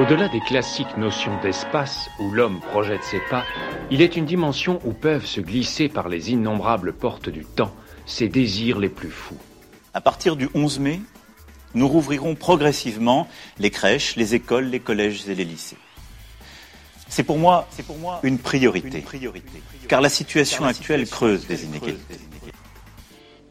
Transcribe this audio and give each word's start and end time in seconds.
Au-delà 0.00 0.28
des 0.28 0.40
classiques 0.40 0.96
notions 0.96 1.38
d'espace 1.42 2.10
où 2.18 2.30
l'homme 2.32 2.60
projette 2.60 3.04
ses 3.04 3.20
pas, 3.30 3.44
il 3.90 4.02
est 4.02 4.16
une 4.16 4.24
dimension 4.24 4.80
où 4.84 4.92
peuvent 4.92 5.26
se 5.26 5.40
glisser 5.40 5.88
par 5.88 6.08
les 6.08 6.32
innombrables 6.32 6.92
portes 6.92 7.28
du 7.28 7.44
temps 7.44 7.74
ses 8.06 8.28
désirs 8.28 8.78
les 8.78 8.88
plus 8.88 9.10
fous. 9.10 9.38
À 9.94 10.00
partir 10.00 10.36
du 10.36 10.48
11 10.54 10.80
mai, 10.80 11.00
nous 11.74 11.86
rouvrirons 11.86 12.34
progressivement 12.34 13.28
les 13.58 13.70
crèches, 13.70 14.16
les 14.16 14.34
écoles, 14.34 14.66
les 14.66 14.80
collèges 14.80 15.28
et 15.28 15.34
les 15.34 15.44
lycées. 15.44 15.76
C'est 17.10 17.24
pour 17.24 17.38
moi, 17.38 17.66
c'est 17.70 17.84
pour 17.84 17.98
moi 17.98 18.20
une 18.22 18.38
priorité, 18.38 19.04
car 19.88 20.00
la 20.00 20.08
situation 20.08 20.64
actuelle 20.64 21.08
creuse 21.08 21.44
des 21.44 21.64
inégalités. 21.64 22.20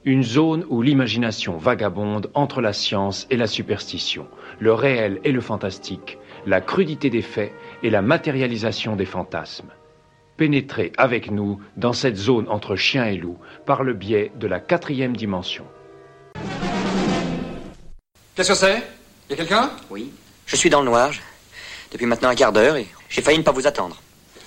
Une 0.05 0.23
zone 0.23 0.65
où 0.69 0.81
l'imagination 0.81 1.57
vagabonde 1.57 2.31
entre 2.33 2.61
la 2.61 2.71
science 2.71 3.27
et 3.29 3.35
la 3.35 3.47
superstition, 3.47 4.27
le 4.59 4.73
réel 4.73 5.19
et 5.25 5.33
le 5.33 5.41
fantastique, 5.41 6.17
la 6.45 6.61
crudité 6.61 7.09
des 7.09 7.21
faits 7.21 7.51
et 7.83 7.89
la 7.89 8.01
matérialisation 8.01 8.95
des 8.95 9.05
fantasmes. 9.05 9.71
Pénétrez 10.37 10.93
avec 10.95 11.29
nous 11.29 11.59
dans 11.75 11.91
cette 11.91 12.15
zone 12.15 12.47
entre 12.47 12.77
chien 12.77 13.07
et 13.07 13.17
loup 13.17 13.37
par 13.65 13.83
le 13.83 13.93
biais 13.93 14.31
de 14.39 14.47
la 14.47 14.61
quatrième 14.61 15.17
dimension. 15.17 15.65
Qu'est-ce 18.35 18.49
que 18.49 18.55
c'est? 18.55 18.81
Y 19.29 19.33
a 19.33 19.35
quelqu'un? 19.35 19.69
Oui. 19.89 20.13
Je 20.45 20.55
suis 20.55 20.69
dans 20.69 20.79
le 20.79 20.85
noir. 20.85 21.11
Depuis 21.91 22.05
maintenant 22.05 22.29
un 22.29 22.35
quart 22.35 22.53
d'heure 22.53 22.77
et 22.77 22.87
j'ai 23.09 23.21
failli 23.21 23.39
ne 23.39 23.43
pas 23.43 23.51
vous 23.51 23.65
attendre. 23.65 23.97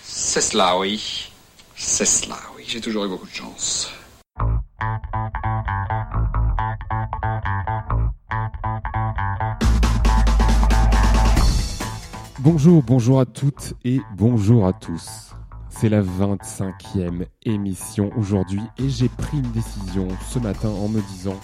C'est 0.03 0.41
cela, 0.41 0.79
oui. 0.79 1.31
C'est 1.77 2.05
cela, 2.05 2.39
oui. 2.57 2.65
J'ai 2.67 2.81
toujours 2.81 3.05
eu 3.05 3.09
beaucoup 3.09 3.27
de 3.27 3.35
chance. 3.35 3.91
Bonjour, 12.39 12.83
bonjour 12.83 13.21
à 13.21 13.27
toutes 13.27 13.75
et 13.85 14.01
bonjour 14.17 14.67
à 14.67 14.73
tous. 14.73 15.35
C'est 15.69 15.89
la 15.89 16.03
25e 16.03 17.27
émission 17.45 18.11
aujourd'hui 18.17 18.63
et 18.79 18.89
j'ai 18.89 19.09
pris 19.09 19.39
une 19.39 19.51
décision 19.53 20.09
ce 20.29 20.39
matin 20.39 20.69
en 20.69 20.89
me 20.89 21.01
disant 21.03 21.39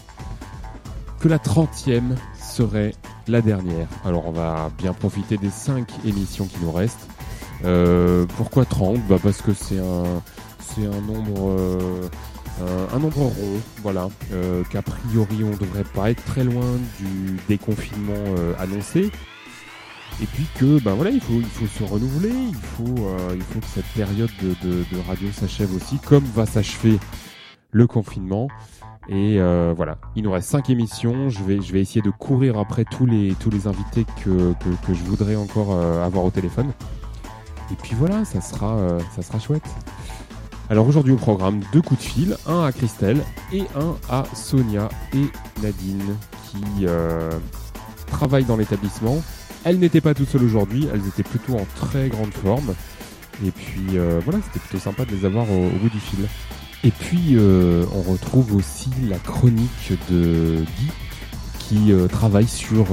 que 1.20 1.28
la 1.28 1.38
30e 1.38 2.16
serait 2.40 2.94
la 3.26 3.40
dernière. 3.40 3.88
Alors 4.04 4.26
on 4.26 4.32
va 4.32 4.70
bien 4.78 4.92
profiter 4.92 5.36
des 5.36 5.50
5 5.50 5.88
émissions 6.04 6.46
qui 6.46 6.58
nous 6.62 6.72
restent. 6.72 7.08
Euh, 7.64 8.26
pourquoi 8.36 8.64
30 8.64 9.00
bah 9.08 9.16
Parce 9.22 9.42
que 9.42 9.52
c'est 9.52 9.78
un, 9.78 10.22
c'est 10.60 10.86
un 10.86 11.00
nombre... 11.00 11.56
Euh, 12.60 12.86
un, 12.92 12.98
nombre 12.98 13.18
rond, 13.18 13.60
voilà, 13.82 14.08
euh, 14.32 14.64
qu'a 14.68 14.82
priori 14.82 15.44
on 15.44 15.50
devrait 15.50 15.84
pas 15.84 16.10
être 16.10 16.24
très 16.24 16.42
loin 16.42 16.66
du 16.98 17.38
déconfinement 17.46 18.34
annoncé, 18.58 19.12
et 20.22 20.26
puis 20.26 20.46
que 20.56 20.80
ben 20.82 20.94
voilà 20.94 21.10
il 21.10 21.20
faut 21.20 21.34
il 21.34 21.44
faut 21.44 21.66
se 21.66 21.84
renouveler 21.84 22.32
il 22.32 22.54
faut 22.54 23.06
euh, 23.06 23.34
il 23.34 23.42
faut 23.42 23.60
que 23.60 23.66
cette 23.66 23.86
période 23.94 24.30
de, 24.42 24.68
de, 24.68 25.00
radio 25.06 25.28
s'achève 25.32 25.74
aussi 25.74 25.98
comme 25.98 26.24
va 26.24 26.46
s'achever 26.46 26.98
le 27.70 27.86
confinement 27.86 28.48
et 29.08 29.40
euh, 29.40 29.72
voilà. 29.76 29.98
Il 30.16 30.24
nous 30.24 30.32
reste 30.32 30.48
cinq 30.48 30.70
émissions. 30.70 31.30
Je 31.30 31.42
vais 31.42 31.60
je 31.60 31.72
vais 31.72 31.80
essayer 31.80 32.02
de 32.02 32.10
courir 32.10 32.58
après 32.58 32.84
tous 32.84 33.06
les 33.06 33.34
tous 33.40 33.50
les 33.50 33.66
invités 33.66 34.04
que 34.24 34.52
que, 34.52 34.86
que 34.86 34.94
je 34.94 35.02
voudrais 35.04 35.36
encore 35.36 35.72
euh, 35.72 36.04
avoir 36.04 36.24
au 36.24 36.30
téléphone. 36.30 36.72
Et 37.70 37.74
puis 37.82 37.94
voilà 37.94 38.24
ça 38.24 38.40
sera 38.40 38.78
ça 39.14 39.22
sera 39.22 39.38
chouette. 39.38 39.68
Alors 40.70 40.86
aujourd'hui 40.86 41.12
au 41.12 41.16
programme 41.16 41.60
deux 41.72 41.82
coups 41.82 42.00
de 42.00 42.06
fil. 42.06 42.36
Un 42.46 42.64
à 42.64 42.72
Christelle 42.72 43.22
et 43.52 43.62
un 43.76 43.96
à 44.10 44.24
Sonia 44.34 44.88
et 45.14 45.26
Nadine 45.62 46.16
qui 46.50 46.86
travaillent 48.06 48.44
dans 48.44 48.56
l'établissement. 48.56 49.22
Elles 49.64 49.78
n'étaient 49.78 50.00
pas 50.00 50.14
toutes 50.14 50.28
seules 50.28 50.44
aujourd'hui, 50.44 50.88
elles 50.92 51.06
étaient 51.06 51.22
plutôt 51.22 51.54
en 51.54 51.66
très 51.76 52.08
grande 52.08 52.32
forme. 52.32 52.74
Et 53.44 53.50
puis 53.50 53.96
euh, 53.96 54.20
voilà, 54.24 54.40
c'était 54.46 54.60
plutôt 54.60 54.82
sympa 54.82 55.04
de 55.04 55.12
les 55.12 55.24
avoir 55.24 55.50
au, 55.50 55.68
bout 55.80 55.88
du 55.88 56.00
fil. 56.00 56.26
Et 56.84 56.90
puis 56.90 57.34
euh, 57.34 57.84
on 57.92 58.02
retrouve 58.02 58.54
aussi 58.54 58.90
la 59.08 59.18
chronique 59.18 59.92
de 60.10 60.64
Guy 60.78 60.90
qui 61.58 61.92
euh, 61.92 62.06
travaille 62.06 62.46
sur 62.46 62.86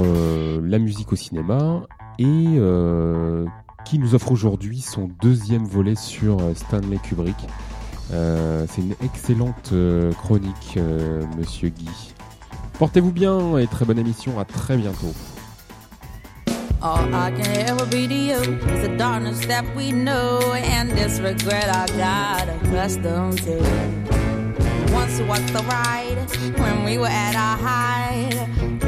la 0.62 0.80
musique 0.80 1.14
au 1.14 1.16
cinéma 1.16 1.84
et 2.18 2.60
qui 3.86 4.00
nous 4.00 4.16
offre 4.16 4.32
aujourd'hui 4.32 4.82
son 4.82 5.10
deuxième 5.22 5.66
volet 5.66 5.96
sur 5.96 6.40
Stanley 6.56 6.98
Kubrick. 7.04 7.48
C'est 8.10 8.82
une 8.82 8.96
excellente 9.04 9.74
chronique, 10.18 10.80
monsieur 11.38 11.70
Guy. 11.70 12.14
Portez-vous 12.80 13.12
bien 13.12 13.58
et 13.58 13.68
très 13.68 13.86
bonne 13.86 14.00
émission, 14.00 14.40
à 14.40 14.46
très 14.46 14.78
bientôt. 14.78 15.14
All 16.86 17.16
I 17.16 17.32
can 17.32 17.48
ever 17.68 17.84
be 17.88 18.08
to 18.08 18.14
you 18.14 18.36
is 18.36 18.88
the 18.88 18.96
darkness 18.96 19.44
that 19.48 19.66
we 19.76 19.92
know 19.92 20.54
and 20.54 20.92
this 20.92 21.20
regret 21.20 21.68
I 21.68 21.88
got 21.98 22.48
accustomed 22.48 23.40
to. 23.40 23.58
Once 24.94 25.20
was 25.22 25.44
the 25.52 25.66
ride 25.68 26.16
when 26.60 26.84
we 26.84 27.00
were 27.00 27.08
at 27.08 27.36
our 27.36 27.58
height, 27.58 28.38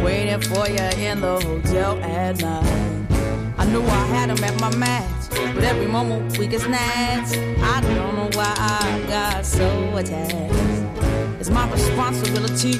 waiting 0.04 0.40
for 0.42 0.70
you 0.70 1.08
in 1.08 1.22
the 1.22 1.40
hotel 1.42 1.98
at 2.04 2.40
night. 2.40 3.58
I 3.58 3.66
knew 3.66 3.82
I 3.82 4.06
had 4.14 4.30
him 4.30 4.44
at 4.44 4.62
my 4.62 4.76
match, 4.76 5.30
but 5.56 5.64
every 5.64 5.88
moment 5.88 6.38
we 6.38 6.46
get 6.46 6.62
snatched. 6.62 7.36
I 7.36 7.82
don't 7.82 8.16
know 8.16 8.30
why 8.34 8.54
I 8.60 9.06
got 9.08 9.44
so 9.44 9.98
attached. 9.98 10.54
It's 11.40 11.50
my 11.50 11.68
responsibility 11.72 12.80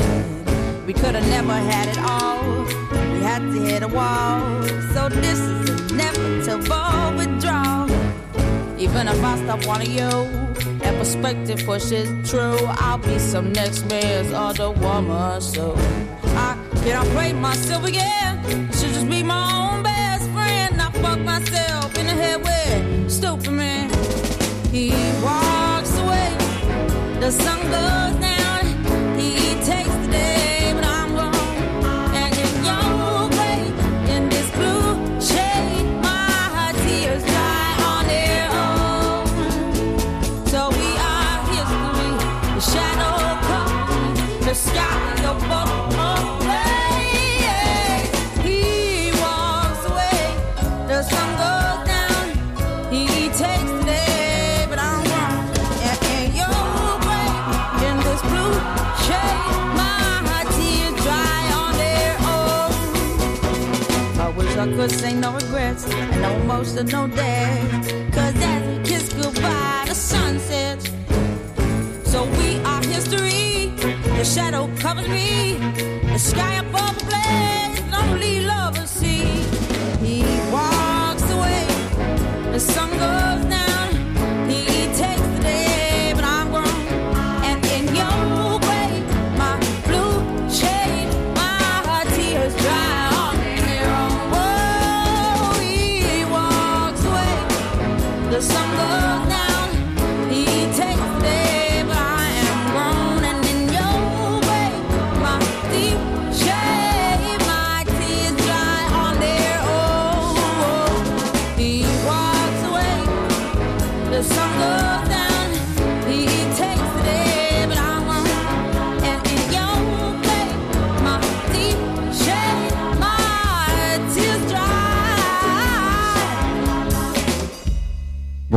We 0.91 0.99
could 0.99 1.15
have 1.15 1.29
never 1.29 1.53
had 1.53 1.87
it 1.87 1.97
all. 1.99 2.65
We 3.13 3.21
had 3.21 3.39
to 3.39 3.61
hit 3.61 3.81
a 3.81 3.87
wall. 3.87 4.61
So 4.93 5.07
this 5.07 5.39
is 5.39 5.89
inevitable 5.89 7.15
withdrawal. 7.15 7.89
Even 8.77 9.07
if 9.07 9.23
I 9.23 9.37
stop 9.41 9.65
wanting 9.65 9.91
you, 9.91 10.11
that 10.79 10.93
perspective 10.99 11.63
pushes 11.65 12.09
true. 12.29 12.57
I'll 12.71 12.97
be 12.97 13.19
some 13.19 13.53
next 13.53 13.85
man's 13.85 14.33
other 14.33 14.69
woman. 14.69 15.39
So 15.39 15.75
I 16.35 16.57
cannot 16.83 17.07
play 17.15 17.31
myself 17.31 17.85
again. 17.85 18.39
I 18.43 18.75
should 18.75 18.93
just 18.93 19.09
be 19.09 19.23
my 19.23 19.43
own 19.59 19.83
best 19.83 20.29
friend. 20.31 20.81
I 20.81 20.91
fuck 20.91 21.19
myself 21.19 21.97
in 21.97 22.07
the 22.07 22.17
head 22.23 22.43
with 22.43 23.09
stupid 23.09 23.51
man. 23.51 23.89
He 24.73 24.89
walks 25.23 25.97
away. 25.97 26.35
The 27.21 27.31
sun 27.31 27.61
goes 27.71 28.10
could 64.81 64.89
say 64.89 65.13
no 65.13 65.31
regrets 65.33 65.85
and 65.85 66.21
no 66.23 66.31
emotional 66.41 67.07
death. 67.07 67.87
Cause 68.11 68.35
as 68.51 68.61
we 68.67 68.83
kiss 68.83 69.13
goodbye, 69.13 69.83
the 69.87 69.93
sun 69.93 70.39
sets. 70.39 70.89
So 72.11 72.23
we 72.39 72.57
are 72.71 72.83
history. 72.85 73.73
The 74.17 74.25
shadow 74.25 74.71
covers 74.79 75.07
me. 75.07 75.59
The 76.13 76.17
sky 76.17 76.53
above 76.65 76.97
the 76.97 77.05
blaze, 77.11 77.79
lonely 77.93 78.39
lovers 78.39 78.89
see. 78.89 79.25
He 80.03 80.23
walks 80.51 81.29
away. 81.29 81.67
The 82.51 82.59
sun 82.59 82.89
goes 82.97 83.20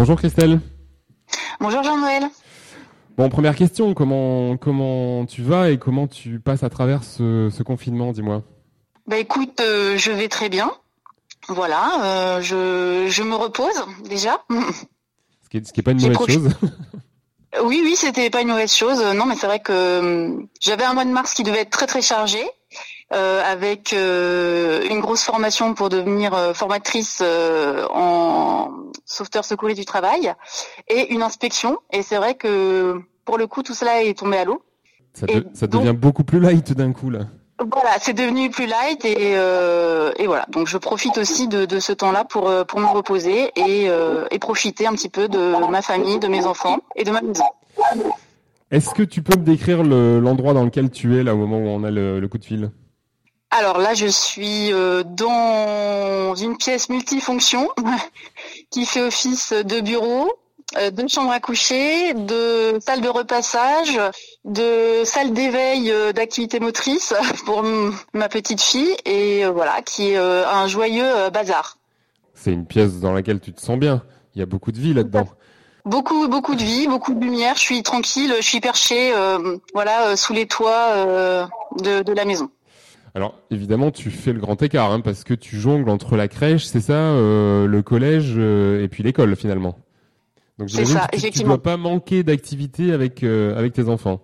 Bonjour 0.05 0.19
Christelle. 0.19 0.61
Bonjour 1.61 1.83
Jean-Noël. 1.83 2.25
Bon, 3.17 3.31
première 3.31 3.57
question, 3.57 3.95
comment, 3.95 4.59
comment 4.59 5.25
tu 5.25 5.41
vas 5.41 5.71
et 5.71 5.79
comment 5.79 6.07
tu 6.07 6.41
passes 6.41 6.63
à 6.63 6.69
travers 6.69 7.03
ce, 7.03 7.63
confinement, 7.63 8.13
dis-moi? 8.13 8.43
Bah 9.07 9.17
écoute, 9.17 9.63
euh, 9.63 9.97
je 9.97 10.11
vais 10.11 10.29
très 10.29 10.51
bien. 10.51 10.71
Voilà, 11.49 12.37
euh, 12.37 12.43
je, 12.43 13.23
me 13.23 13.35
repose 13.35 13.83
déjà. 14.07 14.45
Ce 15.43 15.49
qui 15.49 15.63
n'est 15.75 15.83
pas 15.83 15.93
une 15.93 16.03
mauvaise 16.03 16.35
chose. 16.35 16.55
oui, 17.65 17.81
oui, 17.83 17.97
c'était 17.97 18.29
pas 18.29 18.43
une 18.43 18.49
mauvaise 18.49 18.75
chose. 18.75 19.03
Non, 19.15 19.25
mais 19.25 19.37
c'est 19.37 19.47
vrai 19.47 19.61
que 19.61 19.73
euh, 19.73 20.37
j'avais 20.61 20.85
un 20.85 20.93
mois 20.93 21.07
de 21.07 21.13
mars 21.13 21.33
qui 21.33 21.45
devait 21.45 21.61
être 21.61 21.71
très 21.71 21.87
très 21.87 22.03
chargé. 22.03 22.45
Avec 23.15 23.93
une 23.93 25.01
grosse 25.01 25.23
formation 25.23 25.75
pour 25.75 25.89
devenir 25.89 26.55
formatrice 26.55 27.23
en 27.23 28.71
sauveteur 29.05 29.45
secouriste 29.45 29.79
du 29.79 29.87
travail, 29.87 30.33
et 30.89 31.13
une 31.13 31.23
inspection. 31.23 31.79
Et 31.93 32.03
c'est 32.03 32.17
vrai 32.17 32.35
que 32.35 33.01
pour 33.25 33.39
le 33.39 33.47
coup, 33.47 33.63
tout 33.63 33.75
cela 33.75 34.03
est 34.03 34.19
tombé 34.19 34.39
à 34.39 34.45
l'eau. 34.45 34.63
Ça, 35.13 35.67
devient 35.67 35.95
beaucoup 35.97 36.25
plus 36.25 36.41
light 36.41 36.73
d'un 36.73 36.93
coup 36.93 37.11
là. 37.11 37.21
Voilà, 37.61 37.91
c'est 38.01 38.15
devenu 38.15 38.51
plus 38.51 38.67
light 38.67 39.05
et, 39.05 39.37
euh, 39.37 40.11
et, 40.19 40.27
voilà. 40.27 40.45
Donc 40.51 40.67
je 40.67 40.77
profite 40.77 41.19
aussi 41.19 41.47
de, 41.47 41.67
de 41.67 41.79
ce 41.79 41.93
temps-là 41.93 42.25
pour 42.25 42.49
euh, 42.49 42.65
pour 42.65 42.81
me 42.81 42.87
reposer 42.87 43.53
et, 43.55 43.89
euh, 43.89 44.27
et, 44.33 44.41
profiter 44.41 44.89
un 44.89 44.93
petit 44.93 45.09
peu 45.09 45.29
de 45.29 45.55
ma 45.71 45.81
famille, 45.81 46.19
de 46.19 46.27
mes 46.27 46.47
enfants 46.47 46.81
et 46.97 47.05
de 47.05 47.13
ma 47.13 47.23
maison. 47.23 47.45
Est-ce 48.73 48.93
que 48.93 49.05
tu 49.05 49.23
peux 49.23 49.39
me 49.39 49.45
décrire 49.45 49.85
l'endroit 49.85 50.53
dans 50.53 50.65
lequel 50.65 50.91
tu 50.91 51.17
es 51.17 51.23
là 51.23 51.33
au 51.35 51.39
moment 51.39 51.59
où 51.59 51.69
on 51.69 51.85
a 51.85 51.93
le, 51.93 52.19
le 52.19 52.29
coup 52.29 52.39
de 52.39 52.45
fil? 52.45 52.71
Alors 53.57 53.79
là, 53.79 53.95
je 53.95 54.07
suis 54.07 54.73
euh, 54.73 55.05
dans 55.05 56.35
une 56.35 56.57
pièce 56.57 56.89
multifonction 56.89 57.69
qui 58.71 58.85
fait 58.85 59.01
office 59.01 59.53
de 59.53 59.81
bureau, 59.81 60.29
euh, 60.77 60.91
de 60.91 61.07
chambre 61.07 61.31
à 61.31 61.39
coucher, 61.39 62.15
de 62.15 62.81
salle 62.81 63.01
de 63.01 63.09
repassage, 63.09 64.01
de 64.45 65.05
salle 65.05 65.33
d'éveil 65.33 65.93
euh, 65.93 66.13
d'activité 66.13 66.59
motrice 66.59 67.15
pour 67.47 67.65
ma 68.13 68.29
petite 68.29 68.61
fille 68.61 68.97
et 69.05 69.45
voilà, 69.47 69.83
qui 69.83 70.11
est 70.11 70.17
un 70.17 70.67
joyeux 70.67 71.31
bazar. 71.33 71.79
C'est 72.35 72.51
une 72.53 72.67
pièce 72.67 72.99
dans 72.99 73.13
laquelle 73.13 73.39
tu 73.39 73.53
te 73.53 73.61
sens 73.61 73.79
bien. 73.79 74.03
Il 74.35 74.41
y 74.41 74.43
a 74.43 74.47
beaucoup 74.47 74.73
de 74.73 74.81
vie 74.81 74.95
là-dedans. 74.95 75.29
Beaucoup, 75.85 76.27
beaucoup 76.27 76.57
de 76.57 76.63
vie, 76.65 76.89
beaucoup 76.89 77.15
de 77.15 77.21
lumière. 77.21 77.55
Je 77.55 77.61
suis 77.61 77.83
tranquille, 77.85 78.35
je 78.37 78.45
suis 78.45 78.61
perché, 78.61 79.13
voilà, 79.75 80.17
sous 80.17 80.33
les 80.33 80.47
toits 80.47 81.49
de 81.77 82.13
la 82.13 82.25
maison. 82.25 82.51
Alors 83.15 83.37
évidemment, 83.51 83.93
tu 83.93 84.11
fais 84.11 84.33
le 84.33 84.41
grand 84.41 84.61
écart 84.61 84.91
hein, 84.91 85.01
parce 85.01 85.23
que 85.23 85.35
tu 85.35 85.57
jongles 85.57 85.89
entre 85.89 86.17
la 86.17 86.27
crèche, 86.27 86.65
c'est 86.65 86.81
ça, 86.81 86.95
euh, 86.95 87.67
le 87.67 87.83
collège 87.83 88.35
euh, 88.37 88.83
et 88.83 88.89
puis 88.89 89.05
l'école 89.05 89.37
finalement. 89.37 89.79
Donc 90.59 90.71
c'est 90.71 90.85
ça, 90.85 91.07
tu, 91.13 91.43
ne 91.43 91.45
dois 91.45 91.63
pas 91.63 91.77
manquer 91.77 92.25
d'activité 92.25 92.93
avec 92.93 93.23
euh, 93.23 93.57
avec 93.57 93.73
tes 93.73 93.89
enfants. 93.89 94.21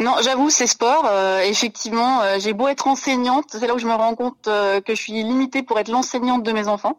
Non, 0.00 0.14
j'avoue, 0.22 0.50
c'est 0.50 0.66
sport. 0.66 1.10
effectivement, 1.44 2.20
j'ai 2.38 2.52
beau 2.52 2.68
être 2.68 2.88
enseignante, 2.88 3.46
c'est 3.52 3.66
là 3.66 3.74
où 3.74 3.78
je 3.78 3.86
me 3.86 3.94
rends 3.94 4.14
compte 4.14 4.42
que 4.44 4.82
je 4.94 4.94
suis 4.94 5.14
limitée 5.14 5.62
pour 5.62 5.78
être 5.78 5.88
l'enseignante 5.88 6.42
de 6.42 6.52
mes 6.52 6.68
enfants. 6.68 6.94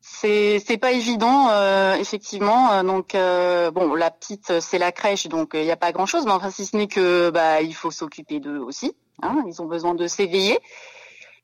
C'est 0.00 0.60
c'est 0.66 0.78
pas 0.78 0.90
évident, 0.90 1.50
effectivement. 1.94 2.82
Donc 2.82 3.12
bon, 3.12 3.94
la 3.94 4.10
petite, 4.10 4.58
c'est 4.58 4.78
la 4.78 4.90
crèche, 4.90 5.28
donc 5.28 5.50
il 5.54 5.62
n'y 5.62 5.70
a 5.70 5.76
pas 5.76 5.92
grand 5.92 6.06
chose. 6.06 6.24
Mais 6.26 6.32
enfin, 6.32 6.50
si 6.50 6.66
ce 6.66 6.76
n'est 6.76 6.88
que 6.88 7.30
bah 7.30 7.62
il 7.62 7.74
faut 7.74 7.92
s'occuper 7.92 8.40
d'eux 8.40 8.58
aussi. 8.58 8.96
Hein, 9.22 9.44
ils 9.46 9.62
ont 9.62 9.66
besoin 9.66 9.94
de 9.94 10.06
s'éveiller. 10.06 10.58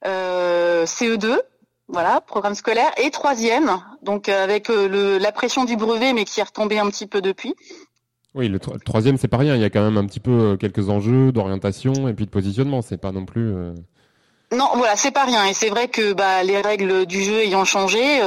Euh, 0.06 0.86
CE2, 0.86 1.38
voilà, 1.88 2.20
programme 2.20 2.54
scolaire. 2.54 2.90
Et 3.02 3.10
troisième, 3.10 3.78
donc 4.02 4.28
euh, 4.28 4.44
avec 4.44 4.70
euh, 4.70 4.88
le, 4.88 5.18
la 5.18 5.32
pression 5.32 5.64
du 5.64 5.76
brevet, 5.76 6.12
mais 6.12 6.24
qui 6.24 6.40
est 6.40 6.44
retombée 6.44 6.78
un 6.78 6.88
petit 6.90 7.06
peu 7.06 7.20
depuis. 7.20 7.54
Oui, 8.34 8.48
le, 8.48 8.58
troisième, 8.58 9.16
c'est 9.16 9.28
pas 9.28 9.38
rien. 9.38 9.56
Il 9.56 9.60
y 9.60 9.64
a 9.64 9.70
quand 9.70 9.82
même 9.82 9.96
un 9.96 10.06
petit 10.06 10.20
peu 10.20 10.56
quelques 10.58 10.88
enjeux 10.88 11.32
d'orientation 11.32 12.08
et 12.08 12.14
puis 12.14 12.26
de 12.26 12.30
positionnement. 12.30 12.80
C'est 12.80 12.96
pas 12.96 13.10
non 13.10 13.24
plus. 13.24 13.52
Non, 14.52 14.68
voilà, 14.76 14.94
c'est 14.94 15.10
pas 15.10 15.24
rien. 15.24 15.46
Et 15.46 15.52
c'est 15.52 15.68
vrai 15.68 15.88
que 15.88 16.12
bah, 16.12 16.44
les 16.44 16.60
règles 16.60 17.06
du 17.06 17.24
jeu 17.24 17.40
ayant 17.40 17.64
changé, 17.64 18.20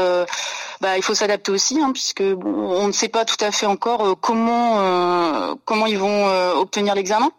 bah, 0.82 0.98
il 0.98 1.04
faut 1.04 1.14
s'adapter 1.14 1.54
aussi, 1.54 1.80
hein, 1.82 1.92
puisque 1.94 2.22
on 2.22 2.86
ne 2.86 2.92
sait 2.92 3.08
pas 3.08 3.24
tout 3.24 3.38
à 3.40 3.52
fait 3.52 3.66
encore 3.66 4.20
comment 4.20 5.56
comment 5.64 5.86
ils 5.86 5.98
vont 5.98 6.28
obtenir 6.58 6.96
l'examen. 6.96 7.32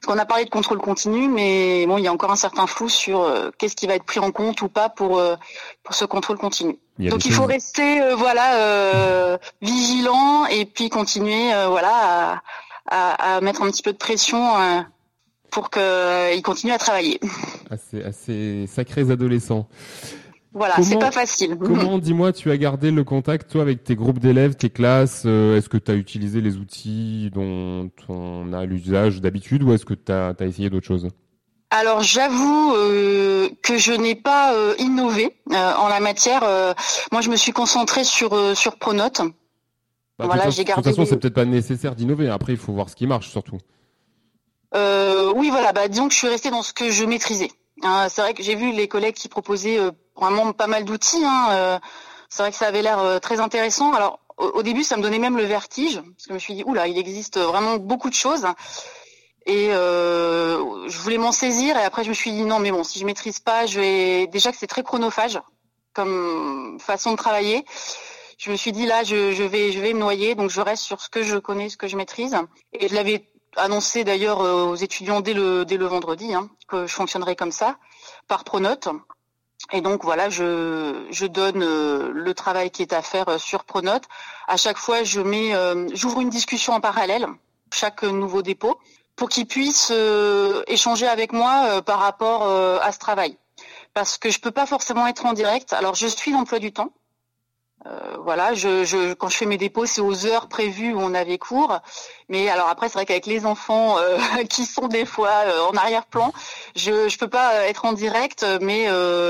Parce 0.00 0.14
qu'on 0.14 0.20
a 0.20 0.24
parlé 0.24 0.46
de 0.46 0.50
contrôle 0.50 0.78
continu, 0.78 1.28
mais 1.28 1.84
bon, 1.86 1.98
il 1.98 2.04
y 2.04 2.08
a 2.08 2.12
encore 2.12 2.30
un 2.30 2.36
certain 2.36 2.66
flou 2.66 2.88
sur 2.88 3.20
euh, 3.20 3.50
qu'est-ce 3.58 3.76
qui 3.76 3.86
va 3.86 3.96
être 3.96 4.04
pris 4.04 4.18
en 4.18 4.30
compte 4.32 4.62
ou 4.62 4.68
pas 4.68 4.88
pour 4.88 5.18
euh, 5.18 5.36
pour 5.82 5.94
ce 5.94 6.06
contrôle 6.06 6.38
continu. 6.38 6.78
Donc 6.98 7.26
il 7.26 7.32
faut 7.32 7.44
rester 7.44 8.00
euh, 8.00 8.14
voilà 8.14 9.38
vigilant 9.62 10.46
et 10.46 10.64
puis 10.64 10.88
continuer 10.88 11.50
voilà 11.68 12.42
à, 12.86 13.36
à, 13.36 13.40
mettre 13.42 13.62
un 13.62 13.70
petit 13.70 13.82
peu 13.82 13.92
de 13.92 13.98
pression 13.98 14.86
pour 15.50 15.68
qu'ils 15.68 16.42
continuent 16.42 16.72
à 16.72 16.78
travailler. 16.78 17.20
Assez, 17.70 18.02
assez 18.02 18.66
sacrés 18.68 19.10
adolescents. 19.10 19.68
Voilà, 20.52 20.82
c'est 20.82 20.98
pas 20.98 21.12
facile. 21.12 21.56
Comment, 21.60 21.98
dis-moi, 21.98 22.32
tu 22.32 22.50
as 22.50 22.56
gardé 22.56 22.90
le 22.90 23.04
contact, 23.04 23.50
toi, 23.52 23.62
avec 23.62 23.84
tes 23.84 23.94
groupes 23.94 24.18
d'élèves, 24.18 24.56
tes 24.56 24.70
classes 24.70 25.22
euh, 25.24 25.56
Est-ce 25.56 25.68
que 25.68 25.76
tu 25.76 25.90
as 25.90 25.94
utilisé 25.94 26.40
les 26.40 26.56
outils 26.56 27.30
dont 27.32 27.90
on 28.08 28.52
a 28.52 28.64
l'usage 28.64 29.20
d'habitude 29.20 29.62
ou 29.62 29.72
est-ce 29.72 29.84
que 29.84 29.94
tu 29.94 30.10
as, 30.10 30.34
essayé 30.40 30.68
d'autres 30.68 30.86
choses? 30.86 31.08
Alors 31.72 32.02
j'avoue 32.02 32.74
euh, 32.74 33.48
que 33.62 33.78
je 33.78 33.92
n'ai 33.92 34.16
pas 34.16 34.54
euh, 34.54 34.74
innové 34.80 35.36
en 35.52 35.86
la 35.86 36.00
matière. 36.00 36.40
moi, 37.12 37.20
je 37.20 37.30
me 37.30 37.36
suis 37.36 37.52
concentrée 37.52 38.02
sur 38.02 38.56
sur 38.56 38.76
Pronote. 38.76 39.20
Bah, 40.18 40.26
voilà, 40.26 40.50
j'ai 40.50 40.64
gardé. 40.64 40.82
De 40.82 40.88
toute 40.88 40.96
façon, 40.96 41.08
c'est 41.08 41.16
peut-être 41.16 41.34
pas 41.34 41.44
nécessaire 41.44 41.94
d'innover. 41.94 42.28
Après, 42.28 42.52
il 42.52 42.58
faut 42.58 42.72
voir 42.72 42.88
ce 42.88 42.96
qui 42.96 43.06
marche 43.06 43.28
surtout. 43.28 43.58
oui, 44.74 45.50
voilà. 45.50 45.72
Bah, 45.72 45.86
disons 45.86 46.08
que 46.08 46.12
je 46.12 46.18
suis 46.18 46.28
restée 46.28 46.50
dans 46.50 46.62
ce 46.62 46.72
que 46.72 46.90
je 46.90 47.04
maîtrisais. 47.04 47.52
Hein, 47.82 48.08
c'est 48.10 48.20
vrai 48.20 48.34
que 48.34 48.42
j'ai 48.42 48.56
vu 48.56 48.72
les 48.72 48.88
collègues 48.88 49.14
qui 49.14 49.28
proposaient 49.28 49.78
vraiment 50.20 50.52
pas 50.52 50.66
mal 50.66 50.84
d'outils. 50.84 51.24
Hein, 51.24 51.48
euh, 51.50 51.78
c'est 52.28 52.42
vrai 52.42 52.50
que 52.52 52.56
ça 52.56 52.66
avait 52.66 52.82
l'air 52.82 52.98
euh, 52.98 53.18
très 53.18 53.40
intéressant. 53.40 53.92
Alors 53.92 54.20
au, 54.36 54.62
début, 54.62 54.84
ça 54.84 54.96
me 54.96 55.02
donnait 55.02 55.18
même 55.18 55.36
le 55.36 55.44
vertige 55.44 55.96
parce 55.96 56.24
que 56.24 56.28
je 56.28 56.34
me 56.34 56.38
suis 56.38 56.54
dit 56.54 56.64
oula, 56.64 56.86
il 56.88 56.96
existe 56.96 57.38
vraiment 57.38 57.76
beaucoup 57.76 58.08
de 58.08 58.14
choses. 58.14 58.46
Et 59.46 59.68
euh, 59.70 60.88
je 60.88 60.98
voulais 60.98 61.18
m'en 61.18 61.32
saisir 61.32 61.76
et 61.76 61.82
après 61.82 62.04
je 62.04 62.10
me 62.10 62.14
suis 62.14 62.30
dit 62.30 62.42
non 62.42 62.58
mais 62.58 62.70
bon 62.70 62.84
si 62.84 62.98
je 62.98 63.06
maîtrise 63.06 63.40
pas 63.40 63.64
déjà 63.66 64.52
que 64.52 64.58
c'est 64.58 64.66
très 64.66 64.82
chronophage 64.82 65.40
comme 65.94 66.78
façon 66.78 67.12
de 67.12 67.16
travailler. 67.16 67.64
Je 68.38 68.50
me 68.50 68.56
suis 68.56 68.72
dit 68.72 68.86
là 68.86 69.02
je, 69.02 69.42
vais 69.42 69.72
je 69.72 69.80
vais 69.80 69.92
me 69.92 69.98
noyer 69.98 70.34
donc 70.34 70.50
je 70.50 70.60
reste 70.60 70.82
sur 70.82 71.00
ce 71.00 71.08
que 71.08 71.22
je 71.22 71.36
connais 71.36 71.68
ce 71.68 71.76
que 71.76 71.88
je 71.88 71.96
maîtrise 71.96 72.36
et 72.72 72.88
je 72.88 72.94
l'avais 72.94 73.30
annoncé 73.56 74.04
d'ailleurs 74.04 74.40
aux 74.40 74.76
étudiants 74.76 75.20
dès 75.20 75.34
le 75.34 75.64
dès 75.64 75.78
le 75.78 75.86
vendredi 75.86 76.32
hein, 76.34 76.48
que 76.68 76.86
je 76.86 76.94
fonctionnerais 76.94 77.34
comme 77.34 77.52
ça 77.52 77.76
par 78.28 78.44
Pronote. 78.44 78.88
Et 79.72 79.80
donc 79.80 80.02
voilà, 80.02 80.30
je, 80.30 81.26
donne 81.26 81.62
euh, 81.62 82.10
le 82.12 82.34
travail 82.34 82.70
qui 82.70 82.82
est 82.82 82.92
à 82.92 83.02
faire 83.02 83.28
euh, 83.28 83.38
sur 83.38 83.64
Pronote. 83.64 84.02
À 84.48 84.56
chaque 84.56 84.78
fois, 84.78 85.04
je 85.04 85.20
mets, 85.20 85.54
euh, 85.54 85.88
j'ouvre 85.94 86.20
une 86.20 86.30
discussion 86.30 86.72
en 86.72 86.80
parallèle 86.80 87.26
chaque 87.72 88.02
nouveau 88.02 88.42
dépôt 88.42 88.80
pour 89.14 89.28
qu'ils 89.28 89.46
puissent 89.46 89.92
échanger 90.66 91.06
avec 91.06 91.32
moi 91.32 91.82
par 91.82 92.00
rapport 92.00 92.42
à 92.42 92.90
ce 92.90 92.98
travail. 92.98 93.36
Parce 93.94 94.18
que 94.18 94.30
je 94.30 94.40
peux 94.40 94.50
pas 94.50 94.66
forcément 94.66 95.06
être 95.06 95.26
en 95.26 95.34
direct. 95.34 95.72
Alors 95.74 95.94
je 95.94 96.06
suis 96.06 96.32
l'emploi 96.32 96.58
du 96.58 96.72
temps, 96.72 96.90
euh, 97.86 98.16
voilà, 98.22 98.52
je, 98.52 98.84
je, 98.84 99.14
quand 99.14 99.28
je 99.28 99.36
fais 99.36 99.46
mes 99.46 99.56
dépôts, 99.56 99.86
c'est 99.86 100.02
aux 100.02 100.26
heures 100.26 100.48
prévues 100.48 100.92
où 100.92 101.00
on 101.00 101.14
avait 101.14 101.38
cours. 101.38 101.78
Mais 102.28 102.48
alors 102.48 102.68
après, 102.68 102.88
c'est 102.88 102.94
vrai 102.94 103.06
qu'avec 103.06 103.26
les 103.26 103.46
enfants 103.46 103.98
euh, 103.98 104.18
qui 104.50 104.66
sont 104.66 104.86
des 104.88 105.06
fois 105.06 105.44
euh, 105.46 105.62
en 105.62 105.76
arrière-plan, 105.76 106.32
je 106.76 107.08
je 107.08 107.18
peux 107.18 107.28
pas 107.28 107.66
être 107.66 107.84
en 107.86 107.92
direct, 107.92 108.44
mais 108.60 108.86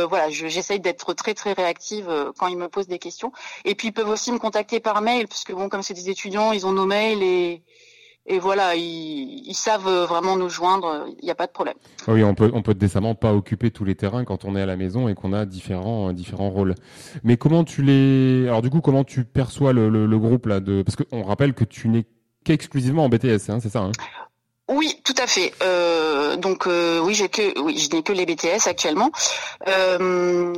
voilà, 0.06 0.30
j'essaye 0.30 0.80
d'être 0.80 1.14
très 1.14 1.34
très 1.34 1.52
réactive 1.52 2.32
quand 2.38 2.48
ils 2.48 2.56
me 2.56 2.68
posent 2.68 2.88
des 2.88 2.98
questions. 2.98 3.32
Et 3.64 3.74
puis 3.74 3.88
ils 3.88 3.92
peuvent 3.92 4.08
aussi 4.08 4.32
me 4.32 4.38
contacter 4.38 4.80
par 4.80 5.00
mail, 5.00 5.28
puisque 5.28 5.52
bon, 5.52 5.68
comme 5.68 5.82
c'est 5.82 5.94
des 5.94 6.10
étudiants, 6.10 6.52
ils 6.52 6.66
ont 6.66 6.72
nos 6.72 6.86
mails 6.86 7.22
et 7.22 7.62
et 8.30 8.38
voilà, 8.38 8.76
ils, 8.76 9.42
ils, 9.44 9.54
savent 9.54 10.04
vraiment 10.06 10.36
nous 10.36 10.48
joindre, 10.48 11.06
il 11.20 11.24
n'y 11.24 11.32
a 11.32 11.34
pas 11.34 11.48
de 11.48 11.52
problème. 11.52 11.74
Ah 12.06 12.12
oui, 12.12 12.22
on 12.22 12.34
peut, 12.34 12.48
on 12.54 12.62
peut 12.62 12.74
décemment 12.74 13.16
pas 13.16 13.34
occuper 13.34 13.72
tous 13.72 13.84
les 13.84 13.96
terrains 13.96 14.24
quand 14.24 14.44
on 14.44 14.54
est 14.54 14.62
à 14.62 14.66
la 14.66 14.76
maison 14.76 15.08
et 15.08 15.14
qu'on 15.14 15.32
a 15.32 15.46
différents, 15.46 16.12
différents 16.12 16.50
rôles. 16.50 16.76
Mais 17.24 17.36
comment 17.36 17.64
tu 17.64 17.82
les, 17.82 18.46
alors 18.46 18.62
du 18.62 18.70
coup, 18.70 18.80
comment 18.80 19.02
tu 19.02 19.24
perçois 19.24 19.72
le, 19.72 19.88
le, 19.88 20.18
groupe 20.20 20.46
là 20.46 20.60
de, 20.60 20.82
parce 20.82 20.94
qu'on 20.94 21.24
rappelle 21.24 21.54
que 21.54 21.64
tu 21.64 21.88
n'es 21.88 22.06
qu'exclusivement 22.44 23.04
en 23.04 23.08
BTS, 23.08 23.50
hein, 23.50 23.58
c'est 23.60 23.68
ça 23.68 23.80
hein? 23.80 23.92
Oui, 24.68 25.00
tout 25.02 25.14
à 25.18 25.26
fait. 25.26 25.52
Euh, 25.64 26.36
donc 26.36 26.68
euh, 26.68 27.00
oui, 27.00 27.14
j'ai 27.14 27.28
que 27.28 27.60
oui, 27.60 27.76
je 27.78 27.94
n'ai 27.94 28.04
que 28.04 28.12
les 28.12 28.26
BTS 28.26 28.68
actuellement. 28.68 29.10
Euh, 29.66 30.54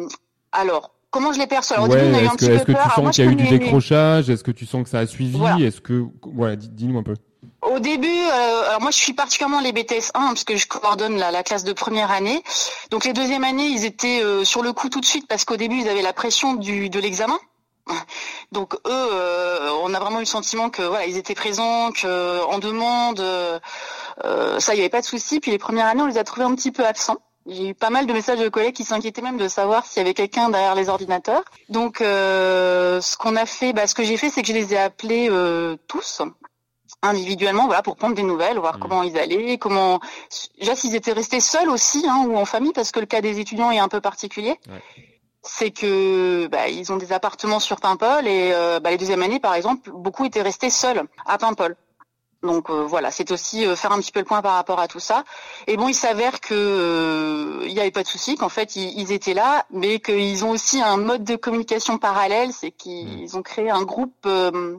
alors, 0.52 0.94
comment 1.10 1.32
je 1.32 1.38
les 1.38 1.46
perçois? 1.46 1.78
Alors, 1.78 1.88
ouais, 1.88 2.00
Est-ce 2.00 2.36
que, 2.36 2.52
est 2.52 2.64
que, 2.66 2.72
tu 2.72 2.90
sens 2.94 3.14
qu'il 3.14 3.24
y 3.24 3.28
a 3.28 3.30
eu 3.30 3.34
du 3.34 3.48
décrochage? 3.48 4.28
Est-ce 4.28 4.44
que 4.44 4.50
tu 4.50 4.66
sens 4.66 4.82
que 4.82 4.90
ça 4.90 4.98
a 4.98 5.06
suivi? 5.06 5.64
Est-ce 5.64 5.80
que 5.80 6.04
voilà, 6.34 6.56
dis-nous 6.56 6.98
un 6.98 7.02
peu. 7.02 7.14
Au 7.62 7.78
début, 7.78 8.08
euh, 8.08 8.68
alors 8.68 8.80
moi 8.80 8.90
je 8.90 8.96
suis 8.96 9.12
particulièrement 9.12 9.60
les 9.60 9.72
BTS 9.72 10.10
1 10.14 10.28
parce 10.28 10.42
que 10.42 10.56
je 10.56 10.66
coordonne 10.66 11.16
la, 11.16 11.30
la 11.30 11.44
classe 11.44 11.62
de 11.62 11.72
première 11.72 12.10
année. 12.10 12.42
Donc 12.90 13.04
les 13.04 13.12
deuxièmes 13.12 13.44
années, 13.44 13.66
ils 13.66 13.84
étaient 13.84 14.20
euh, 14.20 14.44
sur 14.44 14.62
le 14.62 14.72
coup 14.72 14.88
tout 14.88 15.00
de 15.00 15.06
suite 15.06 15.28
parce 15.28 15.44
qu'au 15.44 15.56
début 15.56 15.76
ils 15.78 15.88
avaient 15.88 16.02
la 16.02 16.12
pression 16.12 16.54
du 16.54 16.90
de 16.90 16.98
l'examen. 16.98 17.38
Donc 18.52 18.74
eux, 18.74 18.78
euh, 18.90 19.70
on 19.84 19.94
a 19.94 20.00
vraiment 20.00 20.18
eu 20.18 20.22
le 20.22 20.26
sentiment 20.26 20.70
que 20.70 20.82
voilà, 20.82 21.06
ils 21.06 21.16
étaient 21.16 21.36
présents, 21.36 21.92
que 21.92 22.42
en 22.44 22.58
demande, 22.58 23.20
euh, 23.20 23.60
ça, 24.58 24.74
il 24.74 24.76
n'y 24.76 24.82
avait 24.82 24.90
pas 24.90 25.00
de 25.00 25.06
souci. 25.06 25.38
Puis 25.38 25.52
les 25.52 25.58
premières 25.58 25.86
années, 25.86 26.02
on 26.02 26.06
les 26.06 26.18
a 26.18 26.24
trouvés 26.24 26.44
un 26.44 26.54
petit 26.56 26.72
peu 26.72 26.84
absents. 26.84 27.18
J'ai 27.46 27.68
eu 27.70 27.74
pas 27.74 27.90
mal 27.90 28.06
de 28.06 28.12
messages 28.12 28.38
de 28.38 28.48
collègues 28.48 28.74
qui 28.74 28.84
s'inquiétaient 28.84 29.22
même 29.22 29.36
de 29.36 29.48
savoir 29.48 29.86
s'il 29.86 29.98
y 29.98 30.00
avait 30.00 30.14
quelqu'un 30.14 30.48
derrière 30.48 30.74
les 30.74 30.88
ordinateurs. 30.88 31.42
Donc, 31.68 31.96
ce 31.98 33.16
qu'on 33.16 33.34
a 33.34 33.46
fait, 33.46 33.72
bah, 33.72 33.88
ce 33.88 33.96
que 33.96 34.04
j'ai 34.04 34.16
fait, 34.16 34.30
c'est 34.30 34.42
que 34.42 34.48
je 34.48 34.52
les 34.52 34.74
ai 34.74 34.78
appelés 34.78 35.28
tous 35.88 36.22
individuellement, 37.02 37.66
voilà, 37.66 37.82
pour 37.82 37.96
prendre 37.96 38.14
des 38.14 38.22
nouvelles, 38.22 38.58
voir 38.58 38.76
mmh. 38.76 38.80
comment 38.80 39.02
ils 39.02 39.18
allaient, 39.18 39.58
comment, 39.58 40.00
déjà 40.58 40.74
s'ils 40.76 40.94
étaient 40.94 41.12
restés 41.12 41.40
seuls 41.40 41.68
aussi, 41.68 42.04
hein, 42.08 42.24
ou 42.26 42.36
en 42.36 42.44
famille, 42.44 42.72
parce 42.72 42.92
que 42.92 43.00
le 43.00 43.06
cas 43.06 43.20
des 43.20 43.40
étudiants 43.40 43.70
est 43.70 43.80
un 43.80 43.88
peu 43.88 44.00
particulier. 44.00 44.58
C'est 45.42 45.72
que 45.72 46.46
bah, 46.46 46.68
ils 46.68 46.92
ont 46.92 46.96
des 46.96 47.12
appartements 47.12 47.58
sur 47.58 47.80
Paimpol 47.80 48.28
et 48.28 48.52
euh, 48.52 48.78
bah, 48.78 48.90
les 48.90 48.96
deuxièmes 48.96 49.22
années, 49.22 49.40
par 49.40 49.54
exemple, 49.54 49.90
beaucoup 49.90 50.24
étaient 50.24 50.42
restés 50.42 50.70
seuls 50.70 51.02
à 51.26 51.36
Paimpol. 51.36 51.76
Donc 52.44 52.70
euh, 52.70 52.84
voilà, 52.84 53.12
c'est 53.12 53.30
aussi 53.30 53.64
euh, 53.66 53.76
faire 53.76 53.92
un 53.92 54.00
petit 54.00 54.10
peu 54.10 54.18
le 54.18 54.24
point 54.24 54.42
par 54.42 54.54
rapport 54.54 54.80
à 54.80 54.88
tout 54.88 54.98
ça. 54.98 55.24
Et 55.68 55.76
bon, 55.76 55.88
il 55.88 55.94
s'avère 55.94 56.40
que 56.40 57.62
il 57.64 57.72
n'y 57.72 57.78
avait 57.78 57.92
pas 57.92 58.02
de 58.02 58.08
souci, 58.08 58.36
qu'en 58.36 58.48
fait 58.48 58.74
ils, 58.74 58.98
ils, 59.00 59.12
étaient 59.12 59.34
là, 59.34 59.64
mais 59.70 60.00
qu'ils 60.00 60.44
ont 60.44 60.50
aussi 60.50 60.80
un 60.80 60.96
mode 60.96 61.22
de 61.22 61.36
communication 61.36 61.98
parallèle, 61.98 62.52
c'est 62.52 62.72
qu'ils 62.72 63.28
mmh. 63.32 63.36
ont 63.36 63.42
créé 63.42 63.70
un 63.70 63.82
groupe 63.82 64.26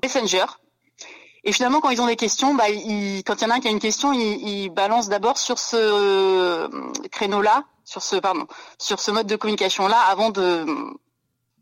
Messenger 0.03 0.45
et 1.43 1.51
finalement, 1.51 1.81
quand 1.81 1.89
ils 1.89 2.01
ont 2.01 2.07
des 2.07 2.15
questions, 2.15 2.55
bah, 2.55 2.69
ils, 2.69 3.23
quand 3.25 3.41
il 3.41 3.43
y 3.43 3.47
en 3.47 3.49
a 3.49 3.55
un 3.55 3.59
qui 3.59 3.67
a 3.67 3.71
une 3.71 3.79
question, 3.79 4.13
ils, 4.13 4.69
balancent 4.69 5.09
d'abord 5.09 5.37
sur 5.37 5.59
ce 5.59 5.75
euh, 5.77 6.67
créneau-là, 7.11 7.65
sur 7.83 8.01
ce 8.01 8.15
pardon, 8.15 8.47
sur 8.77 8.99
ce 8.99 9.11
mode 9.11 9.27
de 9.27 9.35
communication-là, 9.35 9.97
avant 10.09 10.29
de 10.29 10.65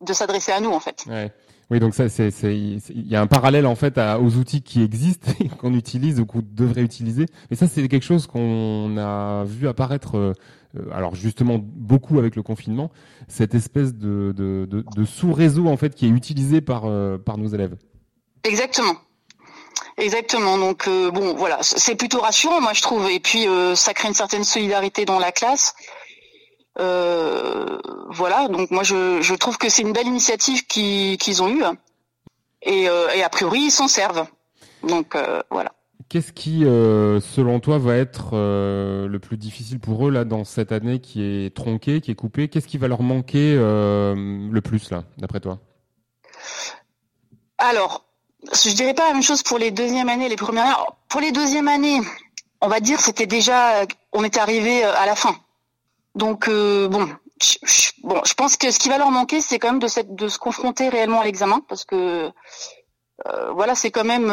de 0.02 0.14
s'adresser 0.14 0.52
à 0.52 0.60
nous 0.60 0.72
en 0.72 0.80
fait. 0.80 1.06
Ouais. 1.08 1.32
Oui, 1.72 1.80
donc 1.80 1.96
ça, 1.96 2.10
c'est, 2.10 2.32
il 2.44 3.08
y 3.08 3.16
a 3.16 3.22
un 3.22 3.28
parallèle 3.28 3.66
en 3.66 3.76
fait 3.76 3.98
à, 3.98 4.20
aux 4.20 4.36
outils 4.36 4.62
qui 4.62 4.84
existent, 4.84 5.32
qu'on 5.58 5.74
utilise 5.74 6.20
ou 6.20 6.26
qu'on 6.26 6.44
devrait 6.44 6.82
utiliser. 6.82 7.28
Mais 7.50 7.56
ça, 7.56 7.66
c'est 7.66 7.88
quelque 7.88 8.04
chose 8.04 8.28
qu'on 8.28 8.98
a 8.98 9.46
vu 9.46 9.70
apparaître, 9.70 10.18
euh, 10.18 10.34
alors 10.92 11.16
justement 11.16 11.60
beaucoup 11.62 12.20
avec 12.20 12.36
le 12.36 12.44
confinement, 12.44 12.92
cette 13.30 13.56
espèce 13.56 13.96
de, 13.96 14.34
de, 14.36 14.68
de, 14.70 14.84
de 14.96 15.06
sous-réseau 15.06 15.68
en 15.68 15.78
fait 15.78 15.96
qui 15.96 16.08
est 16.08 16.10
utilisé 16.10 16.60
par 16.60 16.84
euh, 16.86 17.18
par 17.18 17.38
nos 17.38 17.48
élèves. 17.48 17.78
Exactement. 18.44 18.96
Exactement. 19.98 20.58
Donc 20.58 20.88
euh, 20.88 21.12
bon, 21.12 21.36
voilà, 21.36 21.58
c'est 21.62 21.96
plutôt 21.96 22.20
rassurant, 22.20 22.62
moi 22.62 22.74
je 22.74 22.82
trouve. 22.82 23.10
Et 23.10 23.20
puis 23.20 23.48
euh, 23.48 23.76
ça 23.76 23.94
crée 23.94 24.08
une 24.08 24.14
certaine 24.14 24.44
solidarité 24.44 25.06
dans 25.06 25.20
la 25.20 25.32
classe. 25.32 25.76
Euh, 26.80 27.78
voilà. 28.10 28.48
Donc 28.48 28.72
moi 28.72 28.84
je, 28.84 29.22
je 29.22 29.36
trouve 29.36 29.58
que 29.58 29.70
c'est 29.70 29.82
une 29.82 29.94
belle 29.94 30.08
initiative 30.08 30.66
qu'ils 30.66 31.44
ont 31.44 31.50
eue. 31.50 31.64
Et, 32.64 32.84
et, 32.84 33.24
a 33.24 33.30
priori 33.30 33.60
ils 33.60 33.72
s'en 33.72 33.88
servent. 33.88 34.26
Donc 34.84 35.16
voilà. 35.50 35.74
Qu'est-ce 36.10 36.34
qui, 36.34 36.62
selon 36.62 37.60
toi, 37.60 37.78
va 37.78 37.96
être 37.96 38.36
le 38.36 39.18
plus 39.20 39.38
difficile 39.38 39.80
pour 39.80 40.08
eux 40.08 40.12
là 40.12 40.26
dans 40.26 40.44
cette 40.44 40.72
année 40.72 41.00
qui 41.00 41.24
est 41.24 41.56
tronquée, 41.56 42.02
qui 42.02 42.12
est 42.12 42.16
coupée? 42.16 42.50
Qu'est-ce 42.50 42.68
qui 42.68 42.78
va 42.78 42.88
leur 42.88 43.02
manquer 43.02 43.56
le 43.56 44.60
plus 44.60 44.92
là, 44.92 45.04
d'après 45.18 45.40
toi? 45.40 45.60
Alors, 47.58 48.11
je 48.44 48.74
dirais 48.76 48.94
pas 48.94 49.08
la 49.08 49.14
même 49.14 49.24
chose 49.24 49.44
pour 49.44 49.58
les 49.58 49.72
deuxièmes 49.72 50.10
années, 50.10 50.30
les 50.30 50.36
premières 50.36 50.66
années. 50.66 50.86
Pour 51.10 51.22
les 51.22 51.32
deuxièmes 51.32 51.68
années, 51.68 52.02
on 52.62 52.68
va 52.68 52.80
dire 52.80 53.00
c'était 53.00 53.28
déjà, 53.28 53.86
on 54.14 54.24
était 54.24 54.40
arrivé 54.40 54.84
euh, 54.84 54.94
à 54.96 55.06
la 55.06 55.16
fin. 55.16 55.36
Donc 56.16 56.48
euh, 56.48 56.88
bon, 56.88 57.08
je, 57.42 57.92
bon, 58.04 58.22
je 58.26 58.34
pense 58.34 58.58
que 58.58 58.72
ce 58.72 58.80
qui 58.80 58.90
va 58.90 58.98
leur 58.98 59.12
manquer, 59.12 59.42
c'est 59.42 59.60
quand 59.60 59.72
même 59.72 59.80
de, 59.80 59.88
cette, 59.88 60.16
de 60.16 60.28
se 60.28 60.38
confronter 60.38 60.90
réellement 60.90 61.22
à 61.22 61.26
l'examen, 61.26 61.62
parce 61.68 61.86
que 61.86 62.32
euh, 63.28 63.52
voilà, 63.52 63.76
c'est 63.76 63.92
quand 63.92 64.04
même. 64.04 64.26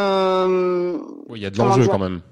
oui, 1.29 1.41
il 1.41 1.43
y 1.43 1.47
a 1.47 1.51
de 1.51 1.59
l'enjeu 1.59 1.87
quand 1.87 1.99
même 1.99 2.23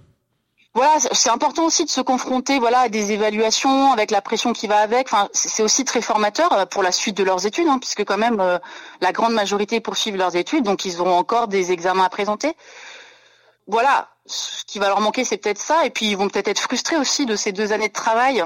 voilà, 0.76 0.98
c'est 1.00 1.30
important 1.30 1.64
aussi 1.64 1.86
de 1.86 1.90
se 1.90 2.02
confronter, 2.02 2.58
voilà, 2.58 2.80
à 2.80 2.88
des 2.90 3.12
évaluations 3.12 3.92
avec 3.94 4.10
la 4.10 4.20
pression 4.20 4.52
qui 4.52 4.66
va 4.66 4.76
avec. 4.76 5.10
Enfin, 5.10 5.30
c'est 5.32 5.62
aussi 5.62 5.86
très 5.86 6.02
formateur 6.02 6.52
euh, 6.52 6.66
pour 6.66 6.82
la 6.82 6.92
suite 6.92 7.16
de 7.16 7.24
leurs 7.24 7.46
études, 7.46 7.66
hein, 7.66 7.78
puisque 7.78 8.04
quand 8.04 8.18
même 8.18 8.40
euh, 8.40 8.58
la 9.00 9.12
grande 9.12 9.32
majorité 9.32 9.80
poursuivent 9.80 10.16
leurs 10.16 10.36
études, 10.36 10.64
donc 10.64 10.84
ils 10.84 11.00
auront 11.00 11.16
encore 11.16 11.48
des 11.48 11.72
examens 11.72 12.04
à 12.04 12.10
présenter. 12.10 12.54
Voilà, 13.66 14.10
ce 14.26 14.64
qui 14.66 14.78
va 14.78 14.88
leur 14.88 15.00
manquer, 15.00 15.24
c'est 15.24 15.38
peut-être 15.38 15.58
ça, 15.58 15.86
et 15.86 15.90
puis 15.90 16.10
ils 16.10 16.16
vont 16.18 16.28
peut-être 16.28 16.48
être 16.48 16.60
frustrés 16.60 16.98
aussi 16.98 17.24
de 17.24 17.36
ces 17.36 17.52
deux 17.52 17.72
années 17.72 17.88
de 17.88 17.94
travail 17.94 18.44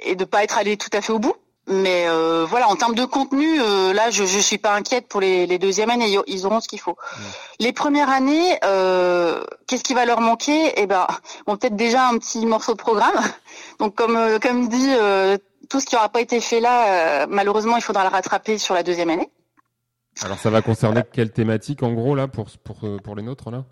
et 0.00 0.16
de 0.16 0.26
pas 0.26 0.44
être 0.44 0.58
allés 0.58 0.76
tout 0.76 0.90
à 0.92 1.00
fait 1.00 1.12
au 1.12 1.18
bout. 1.18 1.36
Mais 1.66 2.04
euh, 2.08 2.44
voilà, 2.44 2.68
en 2.68 2.76
termes 2.76 2.94
de 2.94 3.06
contenu, 3.06 3.58
euh, 3.60 3.94
là, 3.94 4.10
je, 4.10 4.24
je 4.24 4.38
suis 4.38 4.58
pas 4.58 4.74
inquiète 4.74 5.08
pour 5.08 5.20
les, 5.20 5.46
les 5.46 5.58
deuxièmes 5.58 5.88
années. 5.88 6.18
Ils 6.26 6.46
auront 6.46 6.60
ce 6.60 6.68
qu'il 6.68 6.80
faut. 6.80 6.96
Les 7.58 7.72
premières 7.72 8.10
années, 8.10 8.58
euh, 8.64 9.42
qu'est-ce 9.66 9.82
qui 9.82 9.94
va 9.94 10.04
leur 10.04 10.20
manquer? 10.20 10.78
Eh 10.78 10.86
ben, 10.86 11.06
bon, 11.46 11.56
peut-être 11.56 11.76
déjà 11.76 12.06
un 12.08 12.18
petit 12.18 12.44
morceau 12.44 12.72
de 12.72 12.78
programme. 12.78 13.14
Donc, 13.80 13.94
comme 13.94 14.16
euh, 14.16 14.38
comme 14.38 14.68
dit, 14.68 14.92
euh, 14.92 15.38
tout 15.70 15.80
ce 15.80 15.86
qui 15.86 15.94
n'aura 15.94 16.10
pas 16.10 16.20
été 16.20 16.40
fait 16.40 16.60
là, 16.60 17.26
malheureusement, 17.26 17.76
il 17.76 17.82
faudra 17.82 18.02
le 18.04 18.10
rattraper 18.10 18.58
sur 18.58 18.74
la 18.74 18.82
deuxième 18.82 19.08
année. 19.08 19.30
Alors, 20.22 20.38
ça 20.38 20.50
va 20.50 20.60
concerner 20.60 21.00
quelle 21.12 21.32
thématique, 21.32 21.82
en 21.82 21.92
gros, 21.92 22.14
là, 22.14 22.28
pour 22.28 22.46
pour 22.62 22.76
pour 23.02 23.16
les 23.16 23.22
nôtres 23.22 23.50
là? 23.50 23.64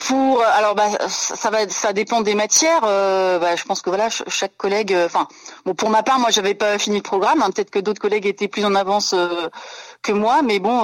Pour 0.00 0.42
alors 0.42 0.74
bah 0.74 0.88
ça 1.08 1.50
va 1.50 1.68
ça 1.68 1.92
dépend 1.92 2.22
des 2.22 2.34
matières. 2.34 2.82
Euh, 2.84 3.38
bah, 3.38 3.54
je 3.54 3.64
pense 3.64 3.82
que 3.82 3.90
voilà 3.90 4.08
chaque 4.08 4.56
collègue. 4.56 4.94
Euh, 4.94 5.06
enfin 5.06 5.28
bon 5.64 5.74
pour 5.74 5.90
ma 5.90 6.02
part 6.02 6.18
moi 6.18 6.30
j'avais 6.30 6.54
pas 6.54 6.78
fini 6.78 6.96
le 6.96 7.02
programme. 7.02 7.42
Hein, 7.42 7.50
Peut-être 7.50 7.70
que 7.70 7.78
d'autres 7.78 8.00
collègues 8.00 8.26
étaient 8.26 8.48
plus 8.48 8.64
en 8.64 8.74
avance 8.74 9.12
euh, 9.14 9.48
que 10.02 10.12
moi, 10.12 10.40
mais 10.42 10.58
bon 10.58 10.78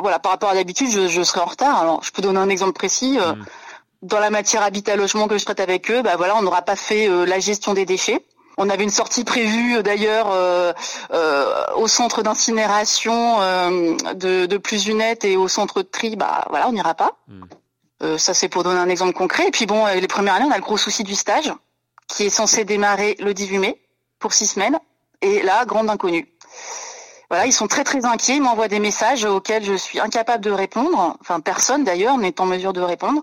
voilà 0.00 0.18
par 0.18 0.32
rapport 0.32 0.50
à 0.50 0.54
d'habitude 0.54 0.90
je, 0.90 1.08
je 1.08 1.22
serais 1.22 1.40
en 1.40 1.46
retard. 1.46 1.80
Alors 1.80 2.02
je 2.04 2.12
peux 2.12 2.22
donner 2.22 2.38
un 2.38 2.48
exemple 2.48 2.74
précis. 2.74 3.18
Mm. 3.18 3.44
Dans 4.02 4.20
la 4.20 4.28
matière 4.28 4.62
habitat 4.62 4.94
logement 4.94 5.26
que 5.26 5.38
je 5.38 5.44
traite 5.44 5.60
avec 5.60 5.90
eux, 5.90 6.02
bah 6.02 6.16
voilà 6.16 6.36
on 6.36 6.42
n'aura 6.42 6.62
pas 6.62 6.76
fait 6.76 7.08
la 7.08 7.40
gestion 7.40 7.72
des 7.72 7.86
déchets. 7.86 8.24
On 8.58 8.68
avait 8.68 8.84
une 8.84 8.90
sortie 8.90 9.24
prévue 9.24 9.82
d'ailleurs 9.82 10.28
euh, 10.30 10.72
au 11.76 11.88
centre 11.88 12.22
d'incinération 12.22 13.38
de, 14.14 14.46
de 14.46 14.56
plus 14.58 14.86
unette 14.86 15.24
et 15.24 15.36
au 15.36 15.48
centre 15.48 15.82
de 15.82 15.88
tri. 15.88 16.16
Bah 16.16 16.44
voilà, 16.50 16.68
on 16.68 16.72
n'ira 16.72 16.94
pas. 16.94 17.12
Mm. 17.28 17.44
Euh, 18.02 18.18
ça, 18.18 18.34
c'est 18.34 18.48
pour 18.48 18.62
donner 18.62 18.78
un 18.78 18.88
exemple 18.88 19.14
concret. 19.14 19.48
Et 19.48 19.50
puis 19.50 19.66
bon, 19.66 19.86
euh, 19.86 19.94
les 19.94 20.08
premières 20.08 20.34
années, 20.34 20.46
on 20.46 20.52
a 20.52 20.56
le 20.56 20.62
gros 20.62 20.76
souci 20.76 21.02
du 21.02 21.14
stage, 21.14 21.52
qui 22.08 22.24
est 22.24 22.30
censé 22.30 22.64
démarrer 22.64 23.16
le 23.18 23.32
18 23.34 23.58
mai 23.58 23.80
pour 24.18 24.32
six 24.32 24.46
semaines. 24.46 24.78
Et 25.22 25.42
là, 25.42 25.64
grande 25.64 25.88
inconnue. 25.88 26.28
Voilà, 27.30 27.46
ils 27.46 27.52
sont 27.52 27.66
très 27.66 27.84
très 27.84 28.04
inquiets. 28.04 28.36
Ils 28.36 28.42
m'envoient 28.42 28.68
des 28.68 28.78
messages 28.78 29.24
auxquels 29.24 29.64
je 29.64 29.74
suis 29.74 29.98
incapable 29.98 30.44
de 30.44 30.50
répondre. 30.50 31.16
Enfin, 31.20 31.40
personne 31.40 31.84
d'ailleurs 31.84 32.18
n'est 32.18 32.40
en 32.40 32.46
mesure 32.46 32.72
de 32.72 32.80
répondre. 32.80 33.22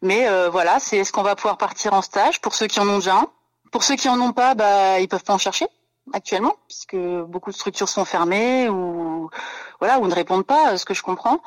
Mais 0.00 0.28
euh, 0.28 0.48
voilà, 0.48 0.78
c'est 0.80 0.98
est-ce 0.98 1.12
qu'on 1.12 1.22
va 1.22 1.36
pouvoir 1.36 1.58
partir 1.58 1.92
en 1.92 2.02
stage? 2.02 2.40
Pour 2.40 2.54
ceux 2.54 2.66
qui 2.66 2.80
en 2.80 2.88
ont 2.88 2.98
déjà 2.98 3.16
un. 3.16 3.26
Pour 3.70 3.82
ceux 3.84 3.96
qui 3.96 4.08
en 4.08 4.20
ont 4.20 4.32
pas, 4.32 4.54
bah 4.54 5.00
ils 5.00 5.08
peuvent 5.08 5.24
pas 5.24 5.34
en 5.34 5.38
chercher 5.38 5.66
actuellement, 6.12 6.54
puisque 6.66 6.96
beaucoup 6.96 7.50
de 7.50 7.56
structures 7.56 7.88
sont 7.88 8.04
fermées 8.04 8.68
ou 8.68 9.30
voilà 9.78 9.98
ou 10.00 10.06
ne 10.06 10.14
répondent 10.14 10.44
pas, 10.44 10.76
ce 10.76 10.84
que 10.84 10.94
je 10.94 11.02
comprends. 11.02 11.40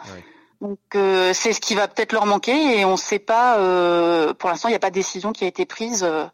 Donc 0.65 0.79
euh, 0.95 1.31
c'est 1.35 1.53
ce 1.53 1.61
qui 1.61 1.75
va 1.75 1.87
peut-être 1.87 2.11
leur 2.11 2.25
manquer 2.25 2.79
et 2.79 2.85
on 2.85 2.93
ne 2.93 2.97
sait 2.97 3.19
pas. 3.19 3.59
Euh, 3.59 4.33
pour 4.33 4.49
l'instant, 4.49 4.67
il 4.67 4.71
n'y 4.71 4.75
a 4.75 4.79
pas 4.79 4.89
de 4.89 4.95
décision 4.95 5.31
qui 5.31 5.43
a 5.43 5.47
été 5.47 5.67
prise 5.67 6.03
euh, 6.03 6.25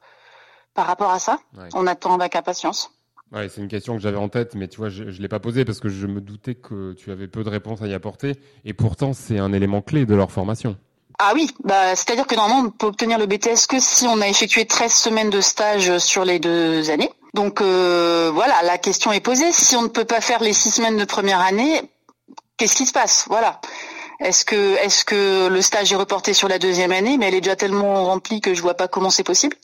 par 0.73 0.88
rapport 0.88 1.11
à 1.11 1.19
ça. 1.19 1.39
On 1.73 1.85
attend 1.85 2.15
avec 2.15 2.38
impatience. 2.38 2.91
Ouais, 3.33 3.50
c'est 3.50 3.59
une 3.59 3.67
question 3.67 3.93
que 3.93 4.01
j'avais 4.01 4.17
en 4.17 4.29
tête, 4.29 4.55
mais 4.55 4.69
tu 4.69 4.77
vois, 4.77 4.88
je, 4.88 5.03
ne 5.03 5.11
l'ai 5.11 5.27
pas 5.27 5.41
posée 5.41 5.65
parce 5.65 5.81
que 5.81 5.89
je 5.89 6.07
me 6.07 6.21
doutais 6.21 6.55
que 6.55 6.93
tu 6.93 7.11
avais 7.11 7.27
peu 7.27 7.43
de 7.43 7.50
réponses 7.50 7.81
à 7.81 7.88
y 7.88 7.93
apporter. 7.93 8.38
Et 8.63 8.71
pourtant, 8.71 9.11
c'est 9.11 9.38
un 9.38 9.51
élément 9.51 9.81
clé 9.81 10.05
de 10.05 10.15
leur 10.15 10.31
formation. 10.31 10.77
Ah 11.19 11.33
oui, 11.35 11.50
bah, 11.65 11.97
c'est-à-dire 11.97 12.25
que 12.25 12.35
normalement, 12.35 12.69
on 12.69 12.71
peut 12.71 12.88
obtenir 12.88 13.19
le 13.19 13.25
BTS 13.25 13.67
que 13.67 13.81
si 13.81 14.07
on 14.07 14.21
a 14.21 14.29
effectué 14.29 14.65
13 14.65 14.93
semaines 14.93 15.29
de 15.29 15.41
stage 15.41 15.97
sur 15.97 16.23
les 16.23 16.39
deux 16.39 16.89
années. 16.89 17.11
Donc 17.33 17.61
voilà, 17.61 18.63
la 18.63 18.77
question 18.77 19.11
est 19.11 19.19
posée. 19.19 19.51
Si 19.51 19.75
on 19.75 19.81
ne 19.81 19.89
peut 19.89 20.05
pas 20.05 20.21
faire 20.21 20.41
les 20.41 20.53
six 20.53 20.71
semaines 20.71 20.97
de 20.97 21.05
première 21.05 21.41
année, 21.41 21.81
qu'est-ce 22.55 22.75
qui 22.75 22.85
se 22.85 22.93
passe? 22.93 23.25
Voilà. 23.27 23.59
Est-ce 24.21 24.45
que, 24.45 24.75
est-ce 24.77 25.03
que 25.03 25.47
le 25.47 25.61
stage 25.61 25.91
est 25.91 25.95
reporté 25.95 26.33
sur 26.33 26.47
la 26.47 26.59
deuxième 26.59 26.91
année, 26.91 27.17
mais 27.17 27.27
elle 27.27 27.33
est 27.33 27.41
déjà 27.41 27.55
tellement 27.55 28.05
remplie 28.05 28.39
que 28.39 28.53
je 28.53 28.61
vois 28.61 28.75
pas 28.75 28.87
comment 28.87 29.09
c'est 29.09 29.23
possible. 29.23 29.57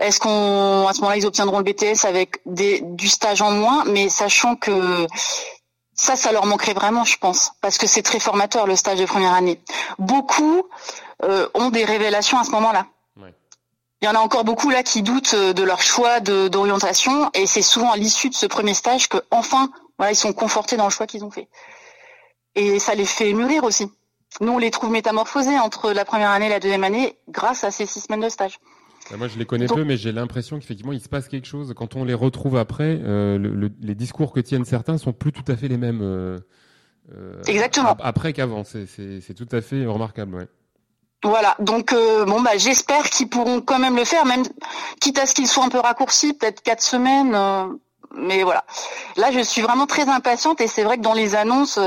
Est-ce 0.00 0.18
qu'on, 0.18 0.88
à 0.88 0.92
ce 0.92 1.00
moment-là, 1.00 1.16
ils 1.16 1.26
obtiendront 1.26 1.58
le 1.58 1.64
BTS 1.64 2.04
avec 2.04 2.40
des, 2.44 2.80
du 2.80 3.08
stage 3.08 3.40
en 3.40 3.52
moins, 3.52 3.84
mais 3.84 4.08
sachant 4.08 4.56
que 4.56 5.06
ça, 5.94 6.16
ça 6.16 6.32
leur 6.32 6.46
manquerait 6.46 6.74
vraiment, 6.74 7.04
je 7.04 7.16
pense, 7.18 7.52
parce 7.60 7.78
que 7.78 7.86
c'est 7.86 8.02
très 8.02 8.18
formateur 8.18 8.66
le 8.66 8.74
stage 8.74 8.98
de 8.98 9.04
première 9.04 9.34
année. 9.34 9.60
Beaucoup 9.98 10.64
euh, 11.22 11.48
ont 11.54 11.70
des 11.70 11.84
révélations 11.84 12.38
à 12.40 12.44
ce 12.44 12.50
moment-là. 12.50 12.86
Ouais. 13.16 13.32
Il 14.00 14.06
y 14.06 14.08
en 14.08 14.16
a 14.16 14.18
encore 14.18 14.42
beaucoup 14.42 14.70
là 14.70 14.82
qui 14.82 15.02
doutent 15.02 15.34
euh, 15.34 15.52
de 15.52 15.62
leur 15.62 15.82
choix 15.82 16.18
d'orientation, 16.18 17.30
et 17.34 17.46
c'est 17.46 17.62
souvent 17.62 17.92
à 17.92 17.96
l'issue 17.96 18.28
de 18.28 18.34
ce 18.34 18.46
premier 18.46 18.74
stage 18.74 19.08
que 19.08 19.18
enfin, 19.30 19.70
voilà, 19.98 20.10
ils 20.10 20.16
sont 20.16 20.32
confortés 20.32 20.76
dans 20.76 20.86
le 20.86 20.90
choix 20.90 21.06
qu'ils 21.06 21.24
ont 21.24 21.30
fait. 21.30 21.46
Et 22.54 22.78
ça 22.78 22.94
les 22.94 23.04
fait 23.06 23.32
mûrir 23.32 23.64
aussi. 23.64 23.90
Nous, 24.40 24.52
on 24.52 24.58
les 24.58 24.70
trouve 24.70 24.90
métamorphosés 24.90 25.58
entre 25.58 25.92
la 25.92 26.04
première 26.04 26.30
année 26.30 26.46
et 26.46 26.50
la 26.50 26.60
deuxième 26.60 26.84
année 26.84 27.18
grâce 27.28 27.64
à 27.64 27.70
ces 27.70 27.86
six 27.86 28.00
semaines 28.00 28.20
de 28.20 28.28
stage. 28.28 28.58
Bah, 29.10 29.16
moi, 29.16 29.28
je 29.28 29.38
les 29.38 29.44
connais 29.44 29.66
Donc- 29.66 29.78
peu, 29.78 29.84
mais 29.84 29.96
j'ai 29.96 30.12
l'impression 30.12 30.58
qu'effectivement, 30.58 30.92
il 30.92 31.00
se 31.00 31.08
passe 31.08 31.28
quelque 31.28 31.46
chose. 31.46 31.74
Quand 31.76 31.96
on 31.96 32.04
les 32.04 32.14
retrouve 32.14 32.56
après, 32.56 32.98
euh, 33.02 33.36
le- 33.38 33.54
le- 33.54 33.70
les 33.80 33.94
discours 33.94 34.32
que 34.32 34.40
tiennent 34.40 34.64
certains 34.64 34.96
sont 34.96 35.12
plus 35.12 35.32
tout 35.32 35.44
à 35.48 35.56
fait 35.56 35.68
les 35.68 35.76
mêmes. 35.76 36.00
euh, 36.02 36.38
euh, 37.14 37.42
Exactement. 37.46 37.90
ap- 37.90 38.00
Après 38.02 38.32
qu'avant, 38.32 38.64
c'est- 38.64 38.86
c'est 38.86 39.20
c'est 39.20 39.34
tout 39.34 39.48
à 39.50 39.60
fait 39.60 39.84
remarquable. 39.86 40.36
Ouais. 40.36 40.46
Voilà, 41.24 41.54
donc 41.60 41.92
euh, 41.92 42.24
bon 42.24 42.40
bah 42.40 42.56
j'espère 42.56 43.08
qu'ils 43.10 43.28
pourront 43.28 43.60
quand 43.60 43.78
même 43.78 43.96
le 43.96 44.04
faire, 44.04 44.24
même 44.24 44.42
quitte 45.00 45.18
à 45.18 45.26
ce 45.26 45.34
qu'ils 45.34 45.46
soient 45.48 45.64
un 45.64 45.68
peu 45.68 45.78
raccourcis, 45.78 46.32
peut-être 46.32 46.62
quatre 46.62 46.82
semaines. 46.82 47.34
euh, 47.34 47.66
mais 48.14 48.42
voilà. 48.44 48.64
Là, 49.16 49.30
je 49.32 49.40
suis 49.40 49.62
vraiment 49.62 49.86
très 49.86 50.08
impatiente 50.08 50.60
et 50.60 50.66
c'est 50.66 50.82
vrai 50.84 50.96
que 50.98 51.02
dans 51.02 51.14
les 51.14 51.34
annonces, 51.34 51.78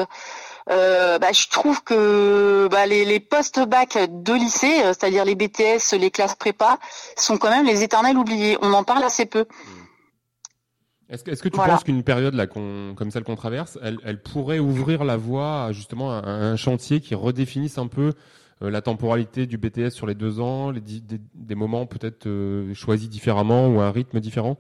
euh, 0.72 1.20
bah, 1.20 1.32
je 1.32 1.48
trouve 1.50 1.84
que 1.84 2.68
bah, 2.70 2.86
les, 2.86 3.06
les 3.06 3.20
post-bac 3.20 3.98
de 4.10 4.34
lycée, 4.34 4.82
euh, 4.84 4.88
c'est-à-dire 4.88 5.26
les 5.26 5.36
BTS, 5.36 5.96
les 6.00 6.12
classes 6.12 6.36
prépa, 6.36 6.80
sont 7.18 7.38
quand 7.38 7.50
même 7.50 7.66
les 7.66 7.84
éternels 7.84 8.18
oubliés. 8.18 8.58
On 8.62 8.74
en 8.74 8.84
parle 8.84 9.04
assez 9.04 9.26
peu. 9.26 9.46
Est-ce 11.08 11.24
que, 11.24 11.32
est-ce 11.32 11.44
que 11.44 11.50
tu 11.50 11.56
Voilà. 11.58 11.74
penses 11.74 11.84
qu'une 11.84 12.02
période 12.02 12.34
là, 12.34 12.48
qu'on- 12.48 12.96
comme 12.98 13.12
celle 13.12 13.24
qu'on 13.24 13.36
traverse, 13.36 13.78
elle, 13.84 14.00
elle 14.04 14.22
pourrait 14.24 14.58
ouvrir 14.58 15.04
la 15.04 15.18
voie 15.18 15.66
à 15.66 15.72
justement 15.72 16.12
à 16.12 16.26
un, 16.28 16.56
chantier 16.56 17.00
qui 17.00 17.14
redéfinisse 17.14 17.78
un 17.78 17.86
peu 17.86 18.14
euh, 18.64 18.72
la 18.72 18.82
temporalité 18.82 19.46
du 19.46 19.60
BTS 19.60 19.92
sur 19.92 20.08
les 20.08 20.16
deux 20.16 20.40
ans, 20.40 20.72
les 20.72 20.82
des, 20.82 21.22
des 21.36 21.56
moments 21.56 21.86
peut-être 21.86 22.26
euh, 22.26 22.74
choisis 22.74 23.08
différemment 23.08 23.68
ou 23.68 23.82
un 23.82 23.92
rythme 23.92 24.20
différent? 24.20 24.58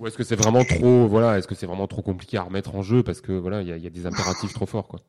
Ou 0.00 0.06
est-ce 0.06 0.16
que 0.16 0.24
c'est 0.24 0.36
vraiment 0.36 0.64
trop, 0.64 1.06
voilà, 1.06 1.38
est-ce 1.38 1.46
que 1.46 1.54
c'est 1.54 1.66
vraiment 1.66 1.86
trop 1.86 2.00
compliqué 2.00 2.38
à 2.38 2.42
remettre 2.42 2.74
en 2.74 2.82
jeu 2.82 3.02
parce 3.02 3.20
que 3.20 3.32
voilà, 3.32 3.60
il 3.60 3.68
y 3.68 3.80
y 3.80 3.86
a 3.86 3.90
des 3.90 4.06
impératifs 4.06 4.52
trop 4.54 4.66
forts 4.66 4.88
quoi. 4.88 5.00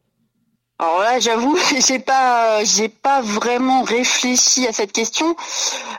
Alors 0.80 1.00
là, 1.00 1.20
j'avoue, 1.20 1.58
j'ai 1.88 2.00
pas, 2.00 2.64
j'ai 2.64 2.90
pas 2.90 3.22
vraiment 3.22 3.84
réfléchi 3.84 4.68
à 4.68 4.74
cette 4.74 4.92
question. 4.92 5.36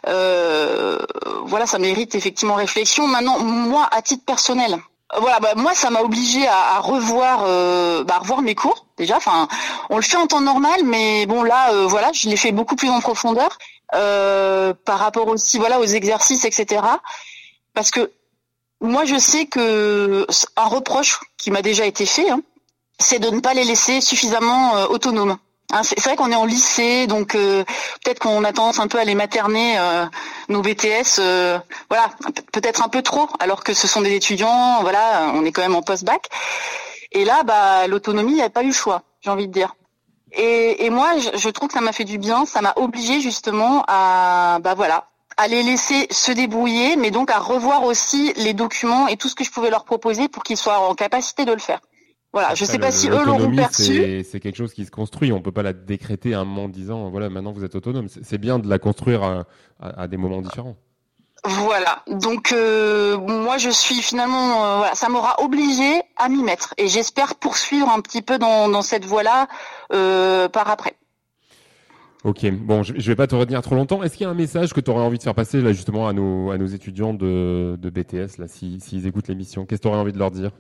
Euh, 0.09 0.99
voilà, 1.45 1.67
ça 1.67 1.79
mérite 1.79 2.15
effectivement 2.17 2.55
réflexion. 2.55 3.07
Maintenant, 3.07 3.39
moi, 3.39 3.89
à 3.93 4.03
titre 4.03 4.25
personnel, 4.25 4.77
voilà, 5.19 5.39
bah, 5.41 5.53
moi, 5.57 5.73
ça 5.75 5.91
m'a 5.91 6.01
obligé 6.01 6.47
à, 6.47 6.77
à 6.77 6.79
revoir, 6.81 7.45
euh, 7.47 8.03
bah, 8.03 8.19
revoir 8.19 8.43
mes 8.43 8.55
cours 8.57 8.87
déjà. 8.99 9.17
Enfin, 9.17 9.47
on 9.89 9.97
le 9.97 10.03
fait 10.03 10.17
en 10.17 10.27
temps 10.27 10.41
normal, 10.41 10.81
mais 10.85 11.27
bon, 11.27 11.45
là, 11.45 11.73
euh, 11.73 11.87
voilà, 11.87 12.11
je 12.13 12.29
l'ai 12.29 12.37
fait 12.37 12.53
beaucoup 12.53 12.77
plus 12.77 12.91
en 12.91 13.01
profondeur 13.01 13.57
euh, 13.95 14.75
par 14.85 14.99
rapport 14.99 15.29
aussi, 15.29 15.59
voilà, 15.59 15.79
aux 15.79 15.85
exercices, 15.85 16.45
etc. 16.45 16.83
Parce 17.73 17.91
que 17.91 18.11
moi, 18.83 19.05
je 19.05 19.17
sais 19.19 19.47
que 19.47 20.27
un 20.57 20.65
reproche 20.65 21.21
qui 21.39 21.51
m'a 21.51 21.63
déjà 21.63 21.87
été 21.87 22.05
fait. 22.07 22.29
Hein, 22.31 22.41
c'est 22.99 23.19
de 23.19 23.31
ne 23.31 23.41
pas 23.41 23.55
les 23.55 23.65
laisser 23.65 24.01
suffisamment 24.01 24.77
euh, 24.77 24.87
autonomes. 24.87 25.37
Hein, 25.73 25.83
c'est 25.83 25.99
vrai 26.05 26.17
qu'on 26.17 26.31
est 26.31 26.37
en 26.37 26.45
lycée, 26.45 27.07
donc 27.07 27.35
euh, 27.35 27.65
peut-être 28.05 28.19
qu'on 28.19 28.45
a 28.45 28.53
tendance 28.53 28.79
un 28.79 28.89
peu 28.89 28.99
à 28.99 29.05
les 29.05 29.15
materner, 29.15 29.79
euh, 29.79 30.05
nos 30.49 30.61
BTS, 30.61 31.19
euh, 31.19 31.59
voilà, 31.89 32.11
pe- 32.35 32.43
peut-être 32.53 32.83
un 32.85 32.89
peu 32.89 33.01
trop, 33.01 33.27
alors 33.41 33.65
que 33.65 33.73
ce 33.73 33.89
sont 33.89 34.03
des 34.03 34.15
étudiants, 34.15 34.83
voilà, 34.83 35.33
on 35.35 35.45
est 35.47 35.53
quand 35.53 35.63
même 35.63 35.75
en 35.75 35.81
post-bac. 35.83 36.29
Et 37.13 37.25
là, 37.25 37.43
bah, 37.43 37.87
l'autonomie, 37.87 38.39
il 38.39 38.51
pas 38.51 38.65
eu 38.65 38.73
choix, 38.73 39.03
j'ai 39.23 39.31
envie 39.31 39.49
de 39.49 39.53
dire. 39.53 39.75
Et, 40.33 40.85
et 40.85 40.91
moi, 40.91 41.19
je, 41.19 41.39
je 41.39 41.49
trouve 41.49 41.69
que 41.69 41.75
ça 41.75 41.81
m'a 41.81 41.93
fait 41.93 42.05
du 42.05 42.19
bien, 42.19 42.45
ça 42.45 42.61
m'a 42.61 42.75
obligé 42.77 43.21
justement 43.21 43.85
à, 43.89 44.59
bah 44.61 44.75
voilà, 44.75 45.09
à 45.37 45.49
les 45.49 45.63
laisser 45.63 46.07
se 46.11 46.33
débrouiller, 46.33 46.97
mais 46.97 47.11
donc 47.11 47.31
à 47.31 47.39
revoir 47.39 47.85
aussi 47.85 48.33
les 48.37 48.53
documents 48.55 49.07
et 49.09 49.17
tout 49.17 49.29
ce 49.29 49.35
que 49.35 49.45
je 49.45 49.51
pouvais 49.51 49.71
leur 49.71 49.85
proposer 49.85 50.29
pour 50.29 50.43
qu'ils 50.43 50.57
soient 50.57 50.79
en 50.81 50.95
capacité 50.95 51.45
de 51.45 51.53
le 51.53 51.59
faire. 51.59 51.81
Voilà, 52.33 52.55
je 52.55 52.65
Après, 52.65 52.73
sais 52.75 52.79
pas 52.79 52.91
si 52.91 53.11
eux 53.11 53.25
l'auront 53.25 53.55
perçu. 53.55 54.25
c'est- 54.25 54.41
quelque 54.41 54.57
chose 54.57 54.73
qui 54.73 54.87
se 54.87 54.91
construit. 54.91 55.33
On 55.33 55.43
peut 55.43 55.53
pas 55.53 55.63
la 55.63 55.75
décréter 55.75 56.33
à 56.33 56.41
un 56.41 56.45
moment 56.47 56.65
en 56.65 56.69
disant 56.69 57.11
voilà 57.11 57.29
maintenant 57.29 57.53
vous 57.53 57.63
êtes 57.65 57.75
autonome. 57.75 58.09
C'est 58.09 58.25
c'est 58.25 58.39
bien 58.39 58.59
de 58.59 58.69
la 58.69 58.79
construire 58.79 59.23
à, 59.23 59.45
à- 59.81 60.03
à 60.03 60.09
des 60.09 60.17
moments 60.17 60.41
différents. 60.41 60.77
Voilà. 61.45 62.05
Donc 62.07 62.53
euh, 62.53 63.19
moi 63.19 63.59
je 63.59 63.69
suis 63.69 64.01
finalement 64.01 64.65
euh, 64.65 64.77
voilà, 64.79 64.95
ça 64.95 65.09
m'aura 65.09 65.43
obligé 65.43 66.01
à 66.17 66.29
m'y 66.29 66.43
mettre 66.43 66.73
et 66.79 66.87
j'espère 66.89 67.35
poursuivre 67.35 67.91
un 67.91 68.01
petit 68.01 68.23
peu 68.23 68.39
dans, 68.39 68.69
dans 68.69 68.83
cette 68.83 69.05
voie-là 69.05 69.49
euh, 69.93 70.49
par 70.49 70.71
après. 70.71 70.95
Ok, 72.25 72.47
bon, 72.53 72.83
je, 72.85 72.95
je 72.97 73.09
vais 73.11 73.17
pas 73.17 73.27
te 73.27 73.35
retenir 73.35 73.63
trop 73.63 73.75
longtemps. 73.75 74.03
Est-ce 74.03 74.17
qu'il 74.17 74.23
y 74.25 74.27
a 74.27 74.31
un 74.31 74.35
message 74.35 74.73
que 74.73 74.81
tu 74.81 74.91
aurais 74.91 75.03
envie 75.03 75.19
de 75.19 75.23
faire 75.25 75.35
passer 75.35 75.61
là 75.61 75.73
justement 75.73 76.07
à 76.07 76.13
nos, 76.13 76.53
à 76.53 76.59
nos 76.59 76.67
étudiants 76.67 77.15
de, 77.15 77.77
de 77.81 77.91
BTS 77.91 78.39
là, 78.39 78.47
si- 78.47 78.79
s'ils 78.81 79.07
écoutent 79.09 79.27
l'émission? 79.29 79.67
Qu'est-ce 79.67 79.81
que 79.81 79.83
tu 79.83 79.89
aurais 79.89 79.99
envie 79.99 80.13
de 80.13 80.19
leur 80.19 80.31
dire? 80.31 80.51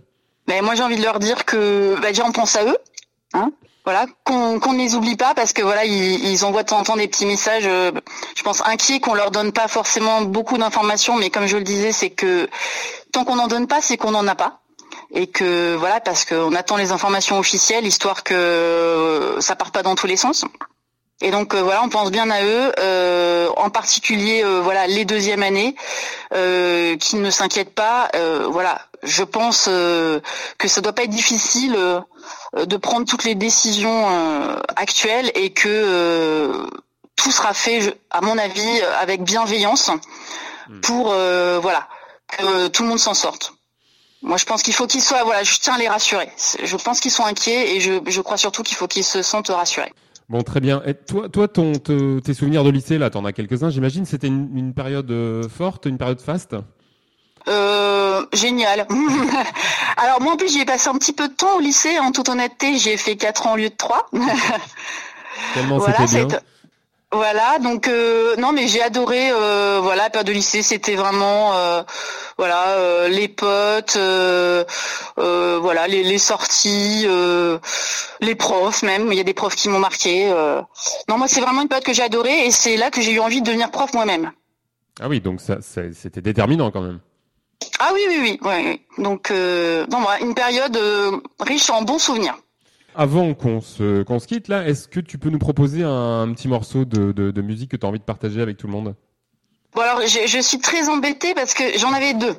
Mais 0.48 0.61
moi 0.61 0.75
j'ai 0.75 0.83
envie 0.83 0.96
de 0.96 1.03
leur 1.05 1.20
dire 1.20 1.44
que 1.44 1.94
bah, 2.03 2.09
déjà 2.09 2.25
on 2.27 2.33
pense 2.33 2.57
à 2.57 2.64
eux, 2.64 2.77
hein, 3.33 3.53
voilà, 3.85 4.07
qu'on 4.25 4.59
qu'on 4.59 4.72
ne 4.72 4.79
les 4.79 4.96
oublie 4.96 5.14
pas 5.14 5.35
parce 5.35 5.53
que 5.53 5.62
voilà 5.62 5.85
ils, 5.85 6.25
ils 6.33 6.44
envoient 6.44 6.64
de 6.64 6.68
temps 6.68 6.81
en 6.81 6.83
temps 6.83 6.96
des 6.96 7.07
petits 7.07 7.27
messages, 7.27 7.62
euh, 7.66 7.92
je 8.37 8.42
pense 8.42 8.61
inquiets 8.66 8.98
qu'on 8.98 9.14
leur 9.14 9.31
donne 9.31 9.53
pas 9.53 9.68
forcément 9.68 10.22
beaucoup 10.22 10.59
d'informations, 10.59 11.16
mais 11.16 11.31
comme 11.31 11.46
je 11.46 11.57
le 11.59 11.62
disais 11.62 11.92
c'est 11.92 12.11
que 12.11 12.48
tant 13.12 13.25
qu'on 13.25 13.37
n'en 13.37 13.46
donne 13.46 13.68
pas 13.68 13.81
c'est 13.81 13.96
qu'on 13.96 14.11
n'en 14.11 14.27
a 14.27 14.35
pas. 14.35 14.59
Et 15.14 15.29
que 15.29 15.77
voilà 15.77 16.01
parce 16.01 16.25
qu'on 16.25 16.55
attend 16.57 16.77
les 16.77 16.90
informations 16.90 17.38
officielles 17.38 17.87
histoire 17.87 18.25
que 18.25 18.35
euh, 18.35 19.40
ça 19.40 19.55
parte 19.55 19.72
pas 19.72 19.85
dans 19.85 19.94
tous 19.94 20.09
les 20.09 20.16
sens. 20.16 20.44
Et 21.22 21.30
donc 21.30 21.54
euh, 21.54 21.62
voilà, 21.62 21.82
on 21.85 21.88
pense 21.88 22.11
bien 22.11 22.28
à 22.30 22.42
eux, 22.42 22.72
euh, 22.80 23.48
en 23.56 23.70
particulier 23.70 24.42
euh, 24.44 24.61
voilà 24.61 24.88
les 24.88 25.04
deuxièmes 25.04 25.44
années, 25.44 25.76
euh, 26.35 26.96
qui 26.96 27.14
ne 27.14 27.30
s'inquiètent 27.30 27.74
pas. 27.74 28.08
Euh, 28.16 28.48
voilà, 28.50 28.80
je 29.04 29.22
pense 29.22 29.66
euh, 29.68 30.18
que 30.58 30.66
ça 30.66 30.80
doit 30.80 30.92
pas 30.92 31.04
être 31.04 31.11
difficile 31.11 31.76
euh, 31.76 32.00
de 32.66 32.76
prendre 32.76 33.06
toutes 33.06 33.22
les 33.22 33.37
décisions 33.37 34.11
euh, 34.11 34.56
actuelles 34.74 35.30
et 35.37 35.50
que 35.50 35.68
euh, 35.68 36.66
tout 37.14 37.30
sera 37.30 37.54
fait, 37.54 37.96
à 38.11 38.20
mon 38.20 38.37
avis, 38.37 38.82
avec 39.00 39.22
bienveillance 39.22 39.90
pour 40.82 41.12
euh, 41.12 41.61
voilà 41.62 41.87
que 42.26 42.66
tout 42.66 42.82
le 42.82 42.88
monde 42.88 42.98
s'en 42.98 43.14
sorte. 43.14 43.52
Moi, 44.22 44.38
je 44.38 44.44
pense 44.44 44.62
qu'il 44.62 44.74
faut 44.74 44.87
qu'ils 44.87 45.02
soient, 45.02 45.22
voilà, 45.24 45.42
je 45.44 45.56
tiens 45.58 45.74
à 45.74 45.78
les 45.78 45.88
rassurer. 45.88 46.30
Je 46.62 46.76
pense 46.76 47.00
qu'ils 47.00 47.11
sont 47.11 47.24
inquiets 47.24 47.74
et 47.76 47.80
je, 47.80 48.00
je 48.06 48.20
crois 48.20 48.37
surtout 48.37 48.62
qu'il 48.62 48.76
faut 48.76 48.88
qu'ils 48.88 49.04
se 49.04 49.22
sentent 49.22 49.48
rassurés. 49.48 49.92
Bon, 50.28 50.42
très 50.42 50.61
bien. 50.61 50.82
Et 50.87 50.94
toi, 50.94 51.28
toi, 51.28 51.48
ton, 51.48 51.72
te- 51.72 52.20
tes 52.20 52.32
souvenirs 52.35 52.64
de 52.64 52.70
lycée 52.70 52.96
là, 52.98 53.11
t'en 53.11 53.24
as 53.24 53.32
quelques-uns, 53.32 53.70
j'imagine. 53.70 54.06
C'était 54.06 54.28
une, 54.28 54.56
une 54.56 54.72
période 54.72 55.11
euh, 55.11 55.48
forte, 55.48 55.87
une 55.87 55.98
période 55.98 56.20
faste? 56.20 56.56
Euh, 57.48 58.24
génial. 58.32 58.87
Alors 59.96 60.20
moi 60.22 60.35
en 60.35 60.37
plus 60.37 60.52
j'y 60.52 60.61
ai 60.61 60.64
passé 60.64 60.88
un 60.88 60.94
petit 60.94 61.12
peu 61.12 61.28
de 61.28 61.35
temps 61.35 61.56
au 61.56 61.61
lycée, 61.61 61.98
en 61.98 62.12
toute 62.12 62.28
honnêteté, 62.28 62.78
j'ai 62.78 62.96
fait 62.96 63.16
4 63.16 63.48
ans 63.48 63.54
au 63.54 63.56
lieu 63.56 63.68
de 63.68 63.74
3. 63.76 64.08
Tellement 65.54 65.78
voilà, 65.78 66.06
c'était 66.06 66.24
bien. 66.26 66.38
Voilà, 67.12 67.59
donc 67.59 67.88
euh, 67.88 68.35
non 68.37 68.53
mais 68.53 68.66
j'ai 68.68 68.83
adoré 68.83 69.31
euh, 69.31 69.81
voilà, 69.83 70.05
la 70.05 70.11
période 70.11 70.27
de 70.27 70.33
lycée, 70.33 70.62
c'était 70.62 70.94
vraiment 70.94 71.55
euh, 71.55 71.83
voilà, 72.38 72.68
euh, 72.70 73.09
les 73.09 73.29
potes, 73.29 73.96
euh, 73.96 74.64
euh, 75.18 75.59
voilà, 75.61 75.87
les, 75.88 76.03
les 76.05 76.18
sorties, 76.18 77.05
euh, 77.07 77.59
les 78.20 78.35
profs 78.35 78.83
même, 78.83 79.12
il 79.12 79.18
y 79.18 79.20
a 79.20 79.25
des 79.25 79.35
profs 79.35 79.55
qui 79.57 79.68
m'ont 79.68 79.79
marqué. 79.79 80.31
euh. 80.33 80.61
Non, 81.09 81.18
moi 81.18 81.29
c'est 81.29 81.40
vraiment 81.40 81.62
une 81.62 81.68
période 81.68 81.85
que 81.85 81.92
j'ai 81.92 82.03
adorée 82.03 82.46
et 82.46 82.51
c'est 82.51 82.77
là 82.77 82.90
que 82.90 83.01
j'ai 83.03 83.12
eu 83.12 83.20
envie 83.20 83.40
de 83.42 83.46
devenir 83.46 83.70
prof 83.70 83.92
moi-même. 83.92 84.33
Ah 85.01 85.09
oui, 85.09 85.20
donc 85.20 85.40
ça, 85.40 85.61
ça- 85.61 85.83
c'était 85.94 86.20
déterminant 86.22 86.70
quand 86.70 86.83
même. 86.83 87.01
Ah 87.79 87.90
oui, 87.94 88.01
oui, 88.09 88.18
oui. 88.22 88.38
ouais, 88.42 88.64
ouais. 88.64 88.81
Donc, 88.98 89.31
euh, 89.31 89.87
non, 89.90 90.01
voilà, 90.01 90.20
une 90.20 90.35
période 90.35 90.77
euh, 90.77 91.12
riche 91.40 91.70
en 91.70 91.83
bons 91.83 91.98
souvenirs. 91.98 92.37
Avant 92.94 93.35
qu'on 93.35 93.61
se, 93.61 94.02
qu'on 94.02 94.18
se 94.18 94.26
quitte 94.26 94.48
là, 94.48 94.66
est-ce 94.66 94.87
que 94.87 95.00
tu 95.00 95.18
peux 95.18 95.31
nous 95.31 95.38
proposer 95.38 95.83
un, 95.83 96.33
petit 96.35 96.48
morceau 96.48 96.85
de, 96.85 97.12
de, 97.12 97.31
de 97.31 97.42
musique 97.42 97.70
que 97.70 97.76
tu 97.76 97.87
as 97.87 97.88
envie 97.88 97.98
de 97.98 98.05
partager 98.05 98.42
avec 98.42 98.59
tout 98.59 98.66
le 98.66 98.72
monde? 98.72 98.94
Bon, 99.74 99.81
alors, 99.81 100.02
je, 100.02 100.26
je 100.26 100.38
suis 100.38 100.59
très 100.59 100.88
embêtée 100.88 101.35
parce 101.35 101.55
que 101.55 101.78
j'en 101.78 101.92
avais 101.92 102.14
deux. 102.14 102.35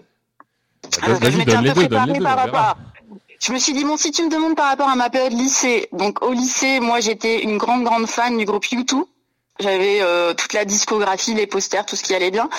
Parce 0.83 0.97
que 0.97 1.23
Vas-y, 1.23 1.31
je 1.31 1.37
m'étais 1.37 1.55
un 1.55 1.63
peu 1.63 1.73
préparée 1.73 2.19
par 2.19 2.37
rapport 2.37 2.59
à... 2.59 2.77
Je 3.39 3.51
me 3.51 3.57
suis 3.57 3.73
dit, 3.73 3.83
bon, 3.83 3.97
si 3.97 4.11
tu 4.11 4.23
me 4.23 4.29
demandes 4.29 4.55
par 4.55 4.69
rapport 4.69 4.87
à 4.87 4.95
ma 4.95 5.09
période 5.09 5.33
lycée, 5.33 5.89
donc 5.91 6.23
au 6.23 6.31
lycée, 6.31 6.79
moi, 6.79 7.01
j'étais 7.01 7.43
une 7.43 7.57
grande, 7.57 7.83
grande 7.83 8.07
fan 8.07 8.37
du 8.37 8.45
groupe 8.45 8.63
U2. 8.65 9.03
J'avais 9.59 10.01
euh, 10.01 10.33
toute 10.33 10.53
la 10.53 10.65
discographie, 10.65 11.33
les 11.33 11.45
posters, 11.45 11.85
tout 11.85 11.95
ce 11.95 12.03
qui 12.03 12.15
allait 12.15 12.31
bien. 12.31 12.49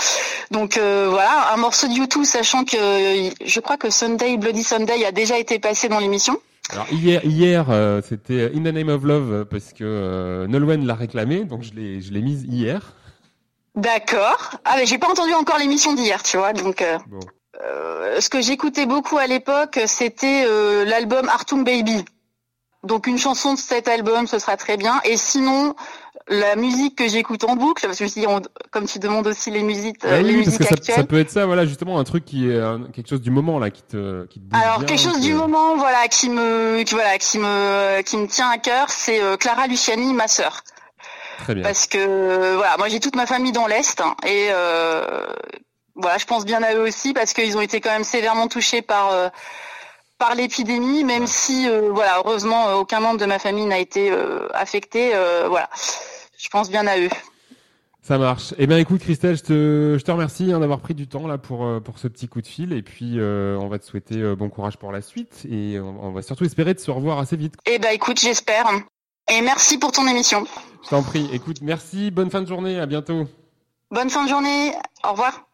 Donc 0.51 0.77
euh, 0.77 1.09
voilà, 1.11 1.53
un 1.53 1.57
morceau 1.57 1.89
de 1.89 1.93
U2, 1.93 2.25
sachant 2.25 2.65
que 2.65 2.77
euh, 2.77 3.31
je 3.45 3.61
crois 3.61 3.77
que 3.77 3.91
Sunday, 3.91 4.37
Bloody 4.37 4.63
Sunday 4.63 5.05
a 5.05 5.11
déjà 5.11 5.39
été 5.39 5.59
passé 5.59 5.89
dans 5.89 5.99
l'émission. 5.99 6.39
Alors 6.71 6.87
hier, 6.91 7.25
hier 7.25 7.67
euh, 7.71 8.01
c'était 8.07 8.51
In 8.55 8.61
the 8.63 8.73
Name 8.75 8.89
of 8.89 9.05
Love 9.05 9.33
euh, 9.33 9.45
parce 9.45 9.73
que 9.73 9.85
euh, 9.85 10.47
Nolwenn 10.47 10.87
l'a 10.87 10.95
réclamé, 10.95 11.45
donc 11.45 11.63
je 11.63 11.75
l'ai, 11.75 12.01
je 12.01 12.13
l'ai 12.13 12.23
mise 12.23 12.45
hier. 12.45 12.95
D'accord. 13.75 14.53
Ah 14.65 14.75
mais 14.77 14.87
j'ai 14.87 14.99
pas 14.99 15.09
entendu 15.11 15.33
encore 15.35 15.59
l'émission 15.59 15.95
d'hier, 15.95 16.23
tu 16.23 16.37
vois, 16.37 16.53
donc. 16.53 16.81
Euh, 16.81 16.99
Bon. 17.09 17.21
euh, 17.63 18.21
ce 18.21 18.31
que 18.31 18.41
j'écoutais 18.41 18.87
beaucoup 18.87 19.19
à 19.19 19.27
l'époque, 19.27 19.79
c'était 19.87 20.45
euh, 20.47 20.85
l'album 20.85 21.29
Artung 21.29 21.65
Baby. 21.65 22.05
Donc 22.83 23.07
une 23.07 23.19
chanson 23.19 23.55
de 23.55 23.59
cet 23.59 23.89
album, 23.89 24.27
ce 24.27 24.39
sera 24.39 24.57
très 24.57 24.77
bien. 24.77 25.01
Et 25.05 25.17
sinon, 25.17 25.75
la 26.29 26.57
musique 26.57 26.97
que 26.97 27.07
j'écoute 27.09 27.45
en 27.45 27.55
boucle, 27.57 27.83
parce 27.87 27.99
que 27.99 28.05
je 28.05 28.05
me 28.05 28.09
suis 28.09 28.21
dit, 28.23 28.27
on- 28.27 28.41
comme 28.71 28.87
tu 28.87 28.99
demandes 28.99 29.27
aussi 29.27 29.51
les 29.51 29.63
musiques, 29.63 30.03
euh, 30.05 30.19
oui, 30.19 30.25
les 30.25 30.29
oui, 30.31 30.35
parce 30.37 30.47
musiques 30.47 30.59
que 30.61 30.65
ça, 30.65 30.75
actuelles. 30.75 30.97
ça 30.97 31.05
peut 31.05 31.19
être 31.19 31.31
ça, 31.31 31.45
voilà, 31.47 31.67
justement, 31.67 31.99
un 31.99 32.05
truc 32.05 32.25
qui 32.25 32.51
est 32.51 32.59
un- 32.59 32.85
quelque 32.95 33.09
chose 33.09 33.21
du 33.21 33.31
moment 33.31 33.59
là, 33.59 33.71
qui 33.71 33.83
te, 33.83 34.25
qui 34.27 34.41
te 34.41 34.45
bouge 34.47 34.61
Alors 34.63 34.79
bien, 34.79 34.87
quelque 34.89 35.01
chose 35.01 35.17
que- 35.17 35.21
du 35.23 35.35
moment, 35.35 35.77
voilà, 35.77 36.09
qui 36.09 36.31
me, 36.31 36.83
qui, 36.85 36.95
voilà, 36.95 37.19
qui 37.19 37.39
me, 37.39 38.01
qui 38.03 38.17
me 38.17 38.27
tient 38.27 38.49
à 38.49 38.57
cœur, 38.59 38.89
c'est 38.89 39.21
euh, 39.23 39.37
Clara 39.37 39.67
Luciani, 39.67 40.15
ma 40.15 40.27
sœur. 40.29 40.61
Très 41.39 41.55
bien. 41.55 41.63
Parce 41.65 41.87
que 41.87 41.99
euh, 41.99 42.55
voilà, 42.57 42.77
moi 42.79 42.89
j'ai 42.89 43.01
toute 43.01 43.17
ma 43.17 43.27
famille 43.27 43.53
dans 43.53 43.67
l'est 43.67 44.01
hein, 44.01 44.15
et 44.25 44.49
euh, 44.51 45.27
voilà, 45.97 46.17
je 46.17 46.25
pense 46.27 46.45
bien 46.47 46.63
à 46.63 46.75
eux 46.75 46.81
aussi 46.83 47.13
parce 47.13 47.33
qu'ils 47.35 47.57
ont 47.59 47.61
été 47.61 47.81
quand 47.81 47.91
même 47.91 48.05
sévèrement 48.05 48.47
touchés 48.49 48.83
par 48.83 49.11
euh, 49.13 49.29
par 50.17 50.37
l'épidémie, 50.37 51.03
même 51.05 51.27
si 51.27 51.69
euh, 51.69 51.91
voilà, 51.93 52.19
heureusement 52.25 52.75
aucun 52.75 53.01
membre 53.01 53.19
de 53.19 53.27
ma 53.27 53.39
famille 53.41 53.67
n'a 53.67 53.79
été 53.79 54.11
euh, 54.13 54.47
affecté. 54.55 55.11
euh, 55.13 55.47
voilà, 55.49 55.69
je 56.45 56.51
pense 56.51 56.71
bien 56.71 56.87
à 56.87 56.99
eux. 56.99 57.09
Ça 58.03 58.19
marche. 58.19 58.53
Eh 58.59 58.67
bien, 58.67 58.77
écoute, 58.77 59.01
Christelle, 59.01 59.35
je 59.35 59.43
te, 59.43 59.97
je 59.99 60.05
te 60.05 60.11
remercie 60.11 60.53
hein, 60.53 60.61
d'avoir 60.61 60.81
pris 60.81 60.93
du 60.93 61.09
temps 61.09 61.27
là 61.27 61.39
pour 61.39 61.65
euh, 61.65 61.81
pour 61.81 61.99
ce 61.99 62.07
petit 62.07 62.29
coup 62.29 62.43
de 62.43 62.47
fil, 62.47 62.75
et 62.75 62.83
puis 62.83 63.19
euh, 63.19 63.57
on 63.59 63.69
va 63.69 63.79
te 63.79 63.87
souhaiter 63.87 64.21
euh, 64.21 64.37
bon 64.37 64.51
courage 64.51 64.77
pour 64.77 64.93
la 64.93 65.01
suite, 65.01 65.47
et 65.51 65.81
on, 65.81 66.05
on 66.05 66.13
va 66.13 66.21
surtout 66.21 66.45
espérer 66.45 66.75
de 66.75 66.81
se 66.81 66.91
revoir 66.91 67.19
assez 67.19 67.37
vite. 67.37 67.55
Eh 67.65 67.79
ben 67.79 67.95
écoute, 67.95 68.21
j'espère. 68.21 68.67
Et 69.33 69.41
merci 69.41 69.79
pour 69.79 69.91
ton 69.91 70.07
émission. 70.07 70.45
Je 70.85 70.91
t'en 70.91 71.03
prie. 71.03 71.31
Écoute, 71.33 71.63
merci, 71.63 72.11
bonne 72.11 72.31
fin 72.31 72.43
de 72.43 72.47
journée, 72.47 72.79
à 72.79 72.85
bientôt. 72.85 73.27
Bonne 73.91 74.11
fin 74.11 74.25
de 74.25 74.29
journée. 74.29 74.73
Au 75.03 75.13
revoir. 75.13 75.47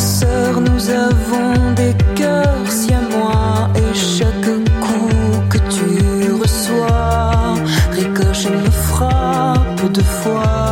Nous 0.00 0.90
avons 0.90 1.72
des 1.74 1.92
cœurs, 2.14 2.70
si 2.70 2.94
à 2.94 3.00
moi, 3.00 3.68
et 3.74 3.94
chaque 3.94 4.50
coup 4.80 5.42
que 5.50 5.58
tu 5.58 6.32
reçois 6.32 7.54
ricoche 7.90 8.46
et 8.46 8.50
me 8.50 8.70
frappe 8.70 9.92
de 9.92 10.02
fois. 10.02 10.67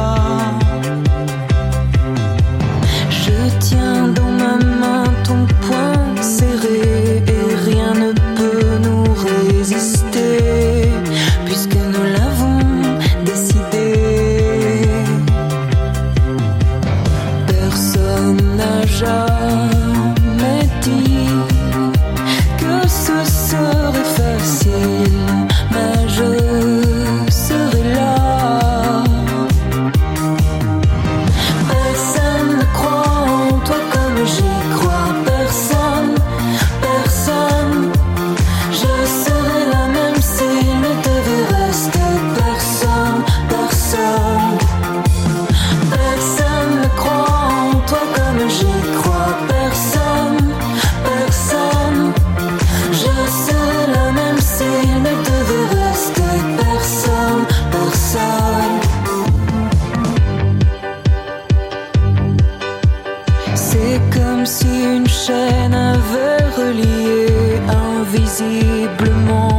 more. 69.27 69.56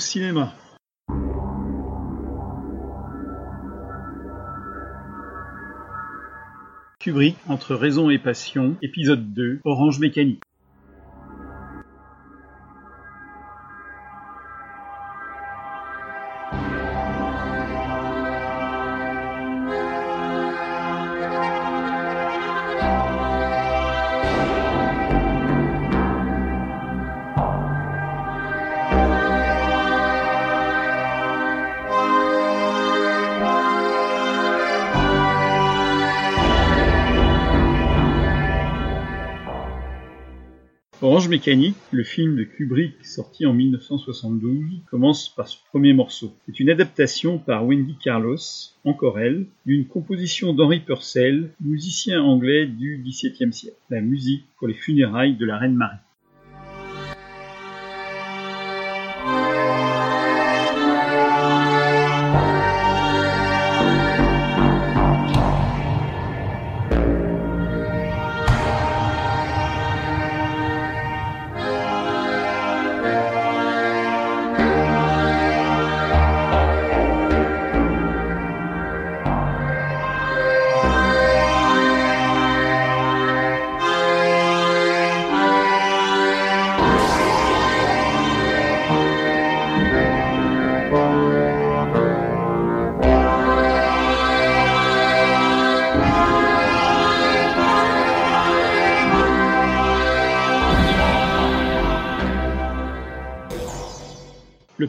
Cinéma. 0.00 0.52
Kubrick, 6.98 7.36
Entre 7.48 7.74
raison 7.74 8.10
et 8.10 8.18
passion, 8.18 8.76
épisode 8.82 9.32
2, 9.32 9.60
Orange 9.64 10.00
Mécanique. 10.00 10.42
Orange 41.02 41.30
Mécanique, 41.30 41.76
le 41.92 42.04
film 42.04 42.36
de 42.36 42.44
Kubrick 42.44 43.06
sorti 43.06 43.46
en 43.46 43.54
1972, 43.54 44.82
commence 44.90 45.30
par 45.30 45.48
ce 45.48 45.56
premier 45.70 45.94
morceau. 45.94 46.36
C'est 46.44 46.60
une 46.60 46.68
adaptation 46.68 47.38
par 47.38 47.64
Wendy 47.64 47.96
Carlos, 48.04 48.36
encore 48.84 49.18
elle, 49.18 49.46
d'une 49.64 49.86
composition 49.86 50.52
d'Henry 50.52 50.80
Purcell, 50.80 51.52
musicien 51.62 52.22
anglais 52.22 52.66
du 52.66 53.02
XVIIe 53.02 53.50
siècle. 53.50 53.78
La 53.88 54.02
musique 54.02 54.44
pour 54.58 54.68
les 54.68 54.74
funérailles 54.74 55.36
de 55.36 55.46
la 55.46 55.56
reine 55.56 55.74
Marie. 55.74 55.96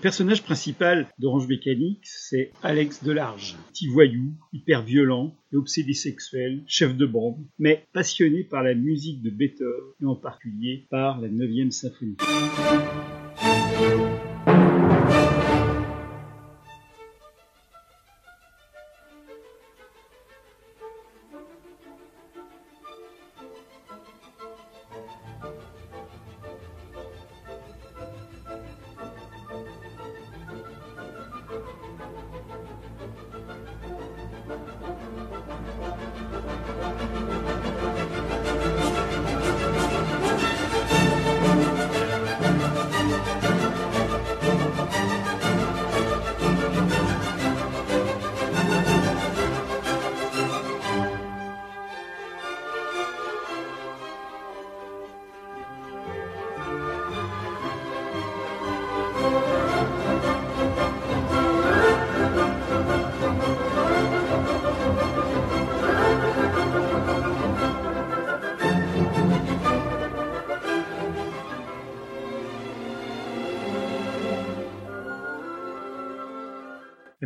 Personnage 0.02 0.42
principal 0.42 1.08
d'Orange 1.20 1.48
Mécanique, 1.48 2.02
c'est 2.04 2.52
Alex 2.64 3.04
Delarge, 3.04 3.56
petit 3.70 3.88
voyou, 3.88 4.34
hyper 4.52 4.82
violent 4.82 5.36
obsédé 5.54 5.94
sexuel, 5.94 6.64
chef 6.66 6.98
de 6.98 7.06
bande, 7.06 7.38
mais 7.60 7.86
passionné 7.94 8.44
par 8.44 8.64
la 8.64 8.74
musique 8.74 9.22
de 9.22 9.30
Beethoven 9.30 9.94
et 10.02 10.06
en 10.06 10.16
particulier 10.16 10.86
par 10.90 11.22
la 11.22 11.28
9e 11.28 11.72
symphonie. 11.72 12.18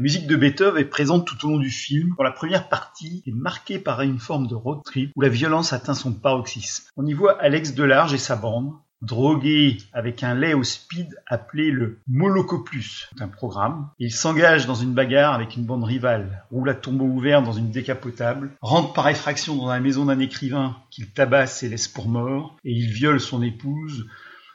Musique 0.06 0.28
de 0.28 0.36
Beethoven 0.36 0.80
est 0.80 0.86
présente 0.86 1.26
tout 1.26 1.48
au 1.48 1.50
long 1.50 1.58
du 1.58 1.72
film. 1.72 2.14
Pour 2.14 2.24
la 2.24 2.30
première 2.30 2.70
partie, 2.70 3.24
est 3.26 3.32
marquée 3.32 3.80
par 3.80 4.02
une 4.02 4.20
forme 4.20 4.46
de 4.46 4.54
road 4.54 4.84
trip 4.86 5.12
où 5.16 5.22
la 5.22 5.30
violence 5.30 5.74
atteint 5.74 5.96
son 5.96 6.14
paroxysme. 6.14 6.86
On 6.96 7.08
y 7.08 7.14
voit 7.14 7.42
Alex 7.42 7.74
Delarge 7.74 8.14
et 8.14 8.20
sa 8.20 8.36
bande 8.36 8.72
drogués 9.02 9.78
avec 9.94 10.22
un 10.22 10.36
lait 10.36 10.54
au 10.54 10.64
speed 10.64 11.10
appelé 11.26 11.72
le 11.72 12.02
Molocoplus. 12.08 13.10
Un 13.20 13.28
programme. 13.28 13.90
Ils 13.98 14.12
s'engagent 14.12 14.68
dans 14.68 14.76
une 14.76 14.94
bagarre 14.94 15.34
avec 15.34 15.56
une 15.56 15.66
bande 15.66 15.84
rivale, 15.84 16.46
roulent 16.52 16.70
à 16.70 16.76
tombeau 16.76 17.06
ouvert 17.06 17.42
dans 17.42 17.54
une 17.54 17.72
décapotable, 17.72 18.52
rentrent 18.62 18.94
par 18.94 19.10
effraction 19.10 19.56
dans 19.56 19.70
la 19.70 19.80
maison 19.80 20.06
d'un 20.06 20.20
écrivain 20.20 20.78
qu'il 20.92 21.10
tabasse 21.10 21.64
et 21.64 21.70
laisse 21.70 21.88
pour 21.88 22.10
mort, 22.10 22.58
et 22.64 22.74
ils 22.74 22.92
violent 22.92 23.18
son 23.18 23.42
épouse 23.42 24.06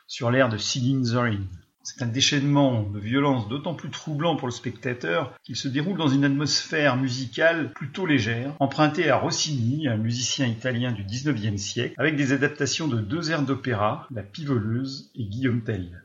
sur 0.07 0.31
l'air 0.31 0.49
de 0.49 0.59
Singing 0.59 1.05
the 1.05 1.17
Rain. 1.17 1.47
C'est 1.83 2.03
un 2.03 2.07
déchaînement 2.07 2.83
de 2.83 2.99
violence 2.99 3.49
d'autant 3.49 3.75
plus 3.75 3.91
troublant 3.91 4.37
pour 4.37 4.47
le 4.47 4.53
spectateur 4.53 5.35
qu'il 5.43 5.57
se 5.57 5.67
déroule 5.67 5.97
dans 5.97 6.09
une 6.09 6.25
atmosphère 6.25 6.97
musicale 6.97 7.73
plutôt 7.73 8.05
légère, 8.05 8.55
empruntée 8.61 9.09
à 9.09 9.17
Rossini, 9.17 9.89
un 9.89 9.97
musicien 9.97 10.47
italien 10.47 10.93
du 10.93 11.05
XIXe 11.05 11.61
siècle, 11.61 11.95
avec 11.97 12.17
des 12.17 12.33
adaptations 12.33 12.87
de 12.87 13.01
deux 13.01 13.31
airs 13.31 13.43
d'opéra, 13.43 14.07
La 14.11 14.23
Pivoleuse 14.23 15.11
et 15.15 15.25
Guillaume 15.25 15.63
Tell. 15.63 16.05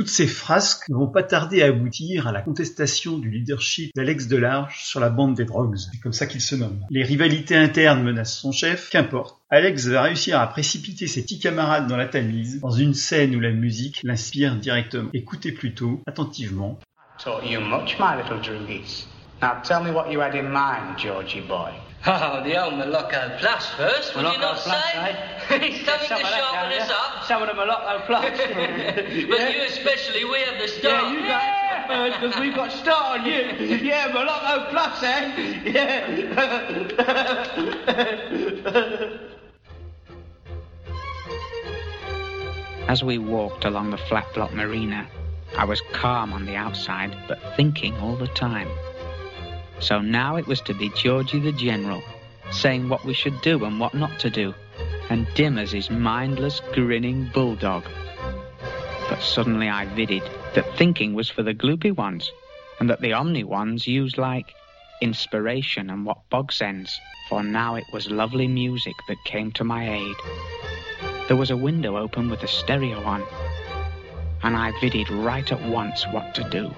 Toutes 0.00 0.08
ces 0.08 0.26
frasques 0.26 0.88
ne 0.88 0.94
vont 0.94 1.08
pas 1.08 1.22
tarder 1.22 1.60
à 1.60 1.66
aboutir 1.66 2.26
à 2.26 2.32
la 2.32 2.40
contestation 2.40 3.18
du 3.18 3.28
leadership 3.28 3.94
d'Alex 3.94 4.28
Delarge 4.28 4.82
sur 4.82 4.98
la 4.98 5.10
bande 5.10 5.34
des 5.34 5.44
drogues. 5.44 5.76
C'est 5.76 6.00
comme 6.00 6.14
ça 6.14 6.24
qu'il 6.24 6.40
se 6.40 6.54
nomme. 6.54 6.80
Les 6.88 7.02
rivalités 7.02 7.54
internes 7.54 8.02
menacent 8.02 8.38
son 8.38 8.50
chef, 8.50 8.88
qu'importe. 8.88 9.38
Alex 9.50 9.88
va 9.88 10.00
réussir 10.00 10.40
à 10.40 10.46
précipiter 10.46 11.06
ses 11.06 11.20
petits 11.20 11.38
camarades 11.38 11.86
dans 11.86 11.98
la 11.98 12.06
Tamise, 12.06 12.60
dans 12.60 12.70
une 12.70 12.94
scène 12.94 13.36
où 13.36 13.40
la 13.40 13.50
musique 13.50 14.00
l'inspire 14.02 14.56
directement. 14.56 15.10
Écoutez 15.12 15.52
plutôt, 15.52 16.00
attentivement. 16.06 16.78
Taught 17.22 17.44
you 17.44 17.60
much, 17.60 17.98
my 17.98 18.16
little. 18.16 18.40
Now 19.42 19.60
tell 19.62 19.84
me 19.84 19.90
what 19.90 20.10
you 20.10 20.22
had 20.22 20.34
in 20.34 20.50
mind, 20.50 20.96
Georgie 20.96 21.42
boy. 21.42 21.72
Oh, 22.06 22.42
the 22.42 22.56
old 22.62 22.74
Moloko 22.74 23.38
Plus 23.40 23.68
first, 23.74 24.14
would 24.16 24.22
you 24.22 24.28
Moloko 24.30 24.40
not 24.40 24.56
Plus, 24.56 24.84
say? 24.92 24.98
eh? 24.98 25.58
He's 25.68 25.84
coming 25.86 26.06
Some 26.08 26.18
to 26.20 26.24
of 26.24 26.30
that 26.30 26.38
sharpen 26.40 26.70
down 26.70 26.80
us 26.80 26.90
up. 26.90 27.24
Some 27.24 27.42
of 27.42 27.48
the 27.48 27.54
Moloko 27.54 28.06
Plus. 28.06 28.24
But 29.28 29.54
you 29.54 29.62
especially, 29.68 30.24
we 30.24 30.40
have 30.40 30.58
the 30.58 30.68
start. 30.68 31.04
Yeah, 31.04 31.12
you 31.12 31.20
got 31.28 31.42
it 31.44 31.86
first 31.88 32.20
because 32.20 32.40
we've 32.40 32.54
got 32.54 32.72
start 32.72 33.20
on 33.20 33.26
you. 33.26 33.76
Yeah, 33.82 34.08
Moloko 34.12 34.70
Plus, 34.70 35.02
eh? 35.02 35.60
Yeah. 35.66 36.06
As 42.88 43.04
we 43.04 43.18
walked 43.18 43.64
along 43.64 43.90
the 43.90 43.98
flat 43.98 44.26
block 44.34 44.52
marina, 44.52 45.06
I 45.56 45.64
was 45.64 45.80
calm 45.92 46.32
on 46.32 46.44
the 46.46 46.56
outside, 46.56 47.16
but 47.28 47.38
thinking 47.56 47.94
all 47.98 48.16
the 48.16 48.26
time. 48.28 48.68
So 49.80 50.00
now 50.00 50.36
it 50.36 50.46
was 50.46 50.60
to 50.62 50.74
be 50.74 50.90
Georgie 50.90 51.40
the 51.40 51.52
General, 51.52 52.02
saying 52.50 52.88
what 52.88 53.04
we 53.04 53.14
should 53.14 53.40
do 53.40 53.64
and 53.64 53.80
what 53.80 53.94
not 53.94 54.18
to 54.20 54.30
do, 54.30 54.54
and 55.08 55.26
dim 55.34 55.58
as 55.58 55.72
his 55.72 55.90
mindless, 55.90 56.60
grinning 56.72 57.30
bulldog. 57.32 57.84
But 59.08 59.22
suddenly 59.22 59.68
I 59.68 59.86
vidded 59.86 60.28
that 60.54 60.76
thinking 60.76 61.14
was 61.14 61.30
for 61.30 61.42
the 61.42 61.54
gloopy 61.54 61.96
ones, 61.96 62.30
and 62.78 62.90
that 62.90 63.00
the 63.00 63.14
omni 63.14 63.44
ones 63.44 63.86
used 63.86 64.18
like 64.18 64.54
inspiration 65.00 65.88
and 65.88 66.04
what 66.04 66.28
bog 66.28 66.52
sends, 66.52 67.00
for 67.28 67.42
now 67.42 67.74
it 67.76 67.84
was 67.90 68.10
lovely 68.10 68.48
music 68.48 68.96
that 69.08 69.24
came 69.24 69.50
to 69.52 69.64
my 69.64 69.90
aid. 69.90 70.16
There 71.26 71.38
was 71.38 71.50
a 71.50 71.56
window 71.56 71.96
open 71.96 72.28
with 72.28 72.42
a 72.42 72.48
stereo 72.48 73.02
on, 73.02 73.22
and 74.42 74.56
I 74.56 74.72
vidded 74.72 75.08
right 75.24 75.50
at 75.50 75.62
once 75.62 76.04
what 76.12 76.34
to 76.34 76.48
do. 76.50 76.70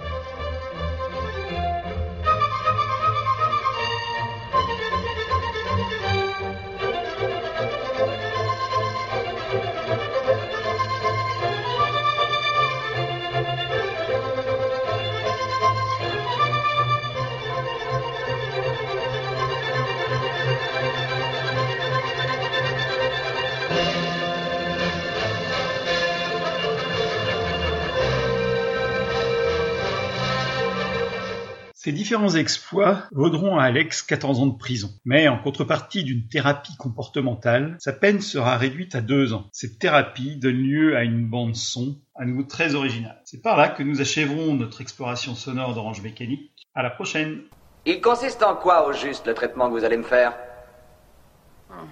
Différents 32.02 32.34
exploits 32.34 33.04
vaudront 33.12 33.60
à 33.60 33.62
Alex 33.62 34.02
14 34.02 34.40
ans 34.40 34.46
de 34.46 34.58
prison. 34.58 34.90
Mais 35.04 35.28
en 35.28 35.38
contrepartie 35.38 36.02
d'une 36.02 36.26
thérapie 36.26 36.76
comportementale, 36.76 37.76
sa 37.78 37.92
peine 37.92 38.20
sera 38.20 38.56
réduite 38.56 38.96
à 38.96 39.00
deux 39.00 39.32
ans. 39.32 39.46
Cette 39.52 39.78
thérapie 39.78 40.34
donne 40.34 40.56
lieu 40.56 40.96
à 40.96 41.04
une 41.04 41.24
bande 41.24 41.54
son 41.54 42.00
à 42.16 42.24
nouveau 42.24 42.42
très 42.42 42.74
originale. 42.74 43.22
C'est 43.24 43.40
par 43.40 43.56
là 43.56 43.68
que 43.68 43.84
nous 43.84 44.00
achèverons 44.00 44.54
notre 44.54 44.80
exploration 44.80 45.36
sonore 45.36 45.76
d'Orange 45.76 46.02
Mécanique. 46.02 46.50
À 46.74 46.82
la 46.82 46.90
prochaine 46.90 47.42
Il 47.86 48.00
consiste 48.00 48.42
en 48.42 48.56
quoi 48.56 48.88
au 48.88 48.92
juste 48.92 49.28
le 49.28 49.34
traitement 49.34 49.68
que 49.68 49.78
vous 49.78 49.84
allez 49.84 49.96
me 49.96 50.02
faire? 50.02 50.34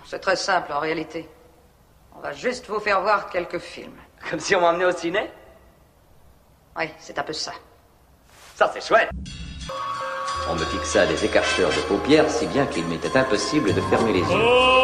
C'est 0.06 0.18
très 0.18 0.34
simple 0.34 0.72
en 0.72 0.80
réalité. 0.80 1.28
On 2.16 2.20
va 2.20 2.32
juste 2.32 2.66
vous 2.66 2.80
faire 2.80 3.00
voir 3.00 3.30
quelques 3.30 3.60
films. 3.60 3.96
Comme 4.28 4.40
si 4.40 4.56
on 4.56 4.60
m'emmenait 4.60 4.86
au 4.86 4.92
ciné? 4.92 5.30
Oui, 6.76 6.86
c'est 6.98 7.16
un 7.16 7.22
peu 7.22 7.32
ça. 7.32 7.52
Ça 8.56 8.68
c'est 8.74 8.84
chouette 8.84 9.10
On 10.50 10.54
me 10.54 10.64
fixa 10.64 11.06
des 11.06 11.24
écarteurs 11.24 11.70
de 11.70 11.80
paupières 11.88 12.28
si 12.28 12.44
bien 12.46 12.66
qu'il 12.66 12.84
m'était 12.86 13.16
impossible 13.16 13.72
de 13.72 13.80
fermer 13.82 14.12
les 14.12 14.18
yeux. 14.18 14.79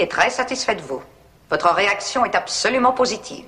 Est 0.00 0.10
très 0.10 0.30
satisfait 0.30 0.74
de 0.74 0.82
vous. 0.82 1.02
Votre 1.50 1.72
réaction 1.74 2.24
est 2.24 2.34
absolument 2.34 2.92
positive. 2.92 3.46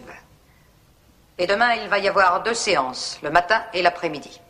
Et 1.38 1.46
demain, 1.46 1.74
il 1.74 1.88
va 1.88 1.98
y 1.98 2.08
avoir 2.08 2.42
deux 2.42 2.54
séances, 2.54 3.18
le 3.22 3.30
matin 3.30 3.62
et 3.72 3.82
l'après-midi. 3.82 4.40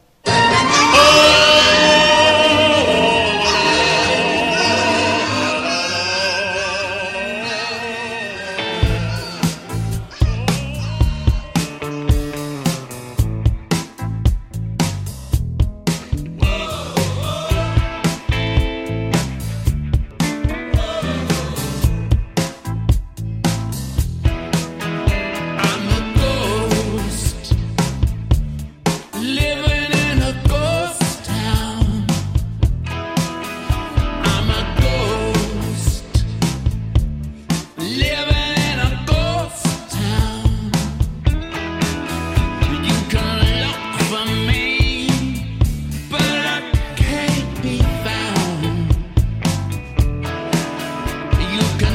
you 51.55 51.61
can 51.79 51.94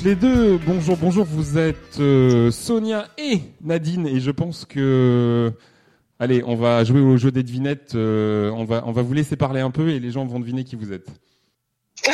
toutes 0.00 0.08
les 0.08 0.14
deux. 0.14 0.58
Bonjour, 0.66 0.96
bonjour. 0.96 1.24
Vous 1.26 1.58
êtes 1.58 1.98
euh, 2.00 2.50
Sonia 2.50 3.06
et 3.18 3.40
Nadine 3.62 4.06
et 4.06 4.18
je 4.20 4.30
pense 4.30 4.64
que 4.64 5.52
allez, 6.18 6.42
on 6.46 6.56
va 6.56 6.84
jouer 6.84 7.00
au 7.00 7.16
jeu 7.18 7.30
des 7.30 7.42
devinettes. 7.42 7.94
euh, 7.94 8.50
on 8.52 8.64
va 8.64 8.82
on 8.86 8.92
va 8.92 9.02
vous 9.02 9.12
laisser 9.12 9.36
parler 9.36 9.60
un 9.60 9.70
peu 9.70 9.90
et 9.90 10.00
les 10.00 10.10
gens 10.10 10.24
vont 10.24 10.40
deviner 10.40 10.64
qui 10.64 10.76
vous 10.76 10.92
êtes. 10.92 11.08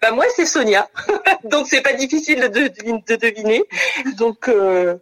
Bah 0.00 0.12
moi 0.12 0.24
c'est 0.36 0.46
Sonia, 0.46 0.88
donc 1.50 1.66
c'est 1.66 1.82
pas 1.82 1.92
difficile 1.92 2.38
de, 2.38 2.68
devine- 2.68 3.02
de 3.08 3.16
deviner. 3.16 3.64
Donc 4.16 4.46
euh, 4.48 4.96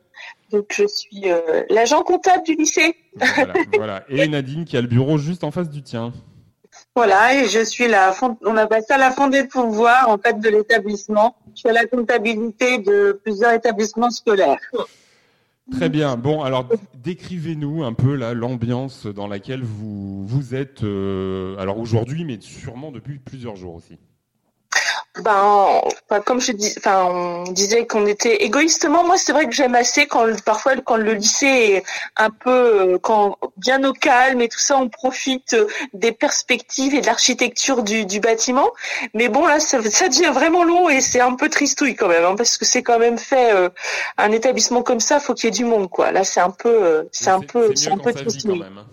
donc 0.51 0.73
je 0.75 0.87
suis 0.87 1.25
l'agent 1.69 2.03
comptable 2.03 2.45
du 2.45 2.55
lycée. 2.55 2.97
Voilà, 3.15 3.53
voilà. 3.75 4.05
Et 4.09 4.27
Nadine 4.27 4.65
qui 4.65 4.77
a 4.77 4.81
le 4.81 4.87
bureau 4.89 5.19
juste 5.19 5.45
en 5.45 5.51
face 5.51 5.69
du 5.69 5.83
tien. 5.83 6.15
Voilà 6.97 7.35
et 7.35 7.47
je 7.49 7.63
suis 7.63 7.89
la 7.89 8.13
fond- 8.13 8.39
on 8.43 8.57
appelle 8.57 8.83
ça 8.89 8.97
la 8.97 9.11
fondée 9.11 9.43
de 9.43 9.49
pouvoir 9.49 10.09
en 10.09 10.17
fait 10.17 10.41
de 10.41 10.49
l'établissement. 10.49 11.37
Je 11.55 11.61
fais 11.61 11.73
la 11.75 11.85
comptabilité 11.85 12.79
de 12.79 13.21
plusieurs 13.23 13.53
établissements 13.53 14.11
scolaires. 14.11 14.59
Très 15.73 15.91
bien. 15.91 16.17
Bon, 16.17 16.43
alors 16.43 16.67
décrivez-nous 16.95 17.85
un 17.85 17.93
peu 17.93 18.15
l'ambiance 18.33 19.07
dans 19.07 19.27
laquelle 19.27 19.63
vous 19.63 20.27
vous 20.27 20.55
êtes. 20.55 20.85
euh, 20.85 21.59
alors 21.59 21.79
aujourd'hui, 21.79 22.25
mais 22.25 22.39
sûrement 22.41 22.91
depuis 22.93 23.19
plusieurs 23.19 23.57
jours 23.57 23.75
aussi. 23.75 23.99
Ben, 25.23 25.81
enfin, 26.11 26.21
comme 26.21 26.41
je 26.41 26.53
dis, 26.53 26.75
enfin, 26.77 27.05
on 27.07 27.45
disait 27.45 27.87
qu'on 27.87 28.07
était 28.07 28.45
égoïstement. 28.45 29.03
Moi, 29.05 29.17
c'est 29.17 29.33
vrai 29.33 29.47
que 29.47 29.53
j'aime 29.53 29.75
assez 29.75 30.07
quand 30.07 30.27
parfois 30.45 30.77
quand 30.77 30.97
le 30.97 31.15
lycée 31.15 31.47
est 31.47 31.83
un 32.17 32.29
peu 32.31 32.51
euh, 32.95 32.99
quand 32.99 33.39
bien 33.57 33.83
au 33.85 33.93
calme 33.95 34.41
et 34.43 34.49
tout 34.49 34.59
ça, 34.59 34.77
on 34.77 34.89
profite 34.91 35.55
euh, 35.55 35.67
des 35.95 36.13
perspectives 36.13 36.95
et 36.95 37.01
de 37.01 37.07
l'architecture 37.07 37.83
du, 37.83 38.05
du 38.05 38.21
bâtiment. 38.21 38.69
Mais 39.15 39.29
bon, 39.29 39.47
là, 39.47 39.59
ça, 39.59 39.83
ça 39.91 40.09
devient 40.09 40.33
vraiment 40.35 40.65
long 40.65 40.89
et 40.91 41.01
c'est 41.01 41.21
un 41.21 41.35
peu 41.35 41.49
tristouille 41.49 41.95
quand 41.95 42.09
même, 42.09 42.25
hein, 42.25 42.35
parce 42.37 42.59
que 42.59 42.65
c'est 42.67 42.83
quand 42.83 42.99
même 42.99 43.17
fait 43.19 43.53
euh, 43.55 43.71
un 44.19 44.33
établissement 44.33 44.83
comme 44.83 45.01
ça, 45.01 45.19
faut 45.19 45.33
qu'il 45.35 45.47
y 45.47 45.49
ait 45.49 45.51
du 45.51 45.65
monde, 45.65 45.89
quoi. 45.89 46.13
Là, 46.13 46.25
c'est 46.25 46.41
un 46.41 46.51
peu, 46.51 46.69
euh, 46.85 47.03
c'est 47.13 47.31
un 47.31 47.41
peu, 47.41 47.75
c'est 47.75 47.91
un 47.91 47.97
peu 47.99 48.13
tristouille. 48.13 48.63
hein. 48.63 48.87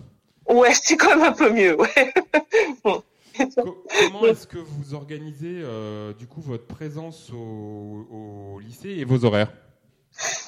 Ouais, 0.54 0.72
c'est 0.82 0.96
quand 0.96 1.10
même 1.10 1.22
un 1.24 1.32
peu 1.32 1.50
mieux. 1.50 1.78
Ouais. 1.78 2.14
Bon. 2.84 3.02
Comment 3.56 4.26
est-ce 4.26 4.46
que 4.46 4.58
vous 4.58 4.94
organisez 4.94 5.60
euh, 5.62 6.12
du 6.12 6.26
coup 6.26 6.40
votre 6.40 6.66
présence 6.66 7.30
au, 7.32 7.36
au 7.36 8.58
lycée 8.60 8.90
et 8.90 9.04
vos 9.04 9.24
horaires? 9.24 9.52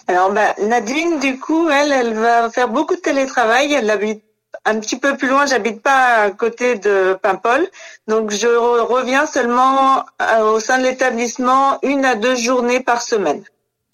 Alors 0.06 0.32
bah, 0.32 0.54
Nadine, 0.62 1.18
du 1.18 1.38
coup, 1.40 1.68
elle, 1.68 1.90
elle 1.92 2.14
va 2.14 2.48
faire 2.50 2.68
beaucoup 2.68 2.94
de 2.94 3.00
télétravail. 3.00 3.72
Elle 3.72 3.90
habite 3.90 4.22
un 4.64 4.78
petit 4.78 4.98
peu 4.98 5.16
plus 5.16 5.28
loin. 5.28 5.46
J'habite 5.46 5.82
pas 5.82 6.22
à 6.22 6.30
côté 6.30 6.78
de 6.78 7.18
Paimpol, 7.20 7.68
donc 8.06 8.30
je 8.30 8.46
re- 8.46 8.86
reviens 8.86 9.26
seulement 9.26 10.04
euh, 10.22 10.52
au 10.52 10.60
sein 10.60 10.78
de 10.78 10.84
l'établissement 10.84 11.78
une 11.82 12.04
à 12.04 12.14
deux 12.14 12.36
journées 12.36 12.80
par 12.80 13.02
semaine. 13.02 13.42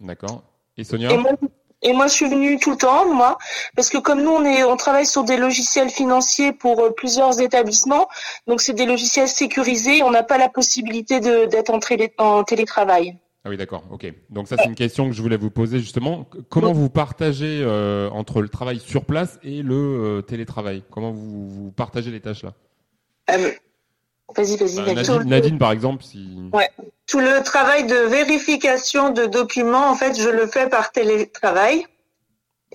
D'accord. 0.00 0.42
Et 0.76 0.84
Sonia? 0.84 1.12
Et 1.12 1.16
moi, 1.16 1.32
et 1.82 1.92
moi, 1.92 2.06
je 2.06 2.12
suis 2.12 2.28
venue 2.28 2.58
tout 2.58 2.70
le 2.70 2.76
temps, 2.76 3.12
moi, 3.12 3.38
parce 3.76 3.88
que 3.88 3.98
comme 3.98 4.22
nous, 4.22 4.30
on 4.30 4.44
est, 4.44 4.64
on 4.64 4.76
travaille 4.76 5.06
sur 5.06 5.24
des 5.24 5.36
logiciels 5.36 5.90
financiers 5.90 6.52
pour 6.52 6.80
euh, 6.80 6.90
plusieurs 6.90 7.40
établissements, 7.40 8.08
donc 8.46 8.60
c'est 8.60 8.72
des 8.72 8.86
logiciels 8.86 9.28
sécurisés. 9.28 10.02
On 10.02 10.10
n'a 10.10 10.22
pas 10.22 10.38
la 10.38 10.48
possibilité 10.48 11.20
d'être 11.20 11.70
en, 11.70 11.80
en 12.18 12.44
télétravail. 12.44 13.16
Ah 13.44 13.48
oui, 13.50 13.56
d'accord. 13.56 13.82
Ok. 13.90 14.06
Donc 14.30 14.46
ça, 14.46 14.56
c'est 14.56 14.68
une 14.68 14.76
question 14.76 15.08
que 15.08 15.14
je 15.16 15.20
voulais 15.20 15.36
vous 15.36 15.50
poser 15.50 15.80
justement. 15.80 16.26
Comment 16.48 16.72
vous 16.72 16.88
partagez 16.88 17.60
euh, 17.62 18.08
entre 18.10 18.40
le 18.40 18.48
travail 18.48 18.78
sur 18.78 19.04
place 19.04 19.40
et 19.42 19.62
le 19.62 19.74
euh, 19.74 20.22
télétravail? 20.22 20.84
Comment 20.90 21.10
vous, 21.10 21.48
vous 21.48 21.72
partagez 21.72 22.12
les 22.12 22.20
tâches 22.20 22.44
là? 22.44 22.52
Euh, 23.32 23.50
vas-y, 24.36 24.56
vas-y. 24.56 24.76
Bah, 24.76 24.94
Nadine. 24.94 25.14
Nadine, 25.14 25.30
Nadine, 25.30 25.58
par 25.58 25.72
exemple, 25.72 26.02
si. 26.02 26.50
Ouais. 26.52 26.70
Tout 27.06 27.20
le 27.20 27.42
travail 27.42 27.86
de 27.86 27.94
vérification 27.94 29.10
de 29.10 29.26
documents, 29.26 29.90
en 29.90 29.94
fait, 29.94 30.18
je 30.18 30.28
le 30.28 30.46
fais 30.46 30.68
par 30.68 30.92
télétravail. 30.92 31.86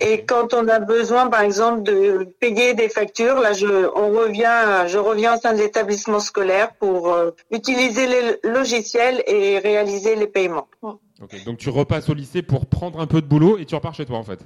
Et 0.00 0.24
quand 0.24 0.54
on 0.54 0.68
a 0.68 0.78
besoin, 0.78 1.28
par 1.28 1.40
exemple, 1.40 1.82
de 1.82 2.32
payer 2.38 2.74
des 2.74 2.88
factures, 2.88 3.40
là, 3.40 3.52
je, 3.52 3.66
on 3.96 4.10
revient, 4.10 4.86
je 4.86 4.96
reviens 4.96 5.36
au 5.36 5.40
sein 5.40 5.52
de 5.52 5.58
l'établissement 5.58 6.20
scolaire 6.20 6.72
pour 6.76 7.12
euh, 7.12 7.32
utiliser 7.50 8.06
les 8.06 8.48
logiciels 8.48 9.24
et 9.26 9.58
réaliser 9.58 10.14
les 10.14 10.28
paiements. 10.28 10.68
Ok. 10.82 11.44
Donc 11.44 11.58
tu 11.58 11.68
repasses 11.68 12.08
au 12.08 12.14
lycée 12.14 12.42
pour 12.42 12.66
prendre 12.66 13.00
un 13.00 13.08
peu 13.08 13.20
de 13.20 13.26
boulot 13.26 13.58
et 13.58 13.64
tu 13.64 13.74
repars 13.74 13.94
chez 13.94 14.06
toi 14.06 14.18
en 14.18 14.22
fait. 14.22 14.38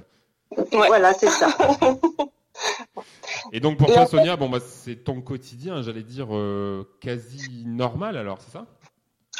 Voilà, 0.71 1.13
c'est 1.13 1.29
ça. 1.29 1.49
Et 3.51 3.59
donc 3.59 3.77
pour 3.77 3.89
Et 3.89 3.93
toi, 3.93 4.05
fait- 4.05 4.17
Sonia, 4.17 4.35
bon 4.35 4.49
bah 4.49 4.59
c'est 4.59 5.03
ton 5.03 5.21
quotidien, 5.21 5.81
j'allais 5.81 6.03
dire 6.03 6.27
euh, 6.31 6.83
quasi 7.01 7.65
normal 7.65 8.17
alors, 8.17 8.41
c'est 8.41 8.51
ça? 8.51 8.65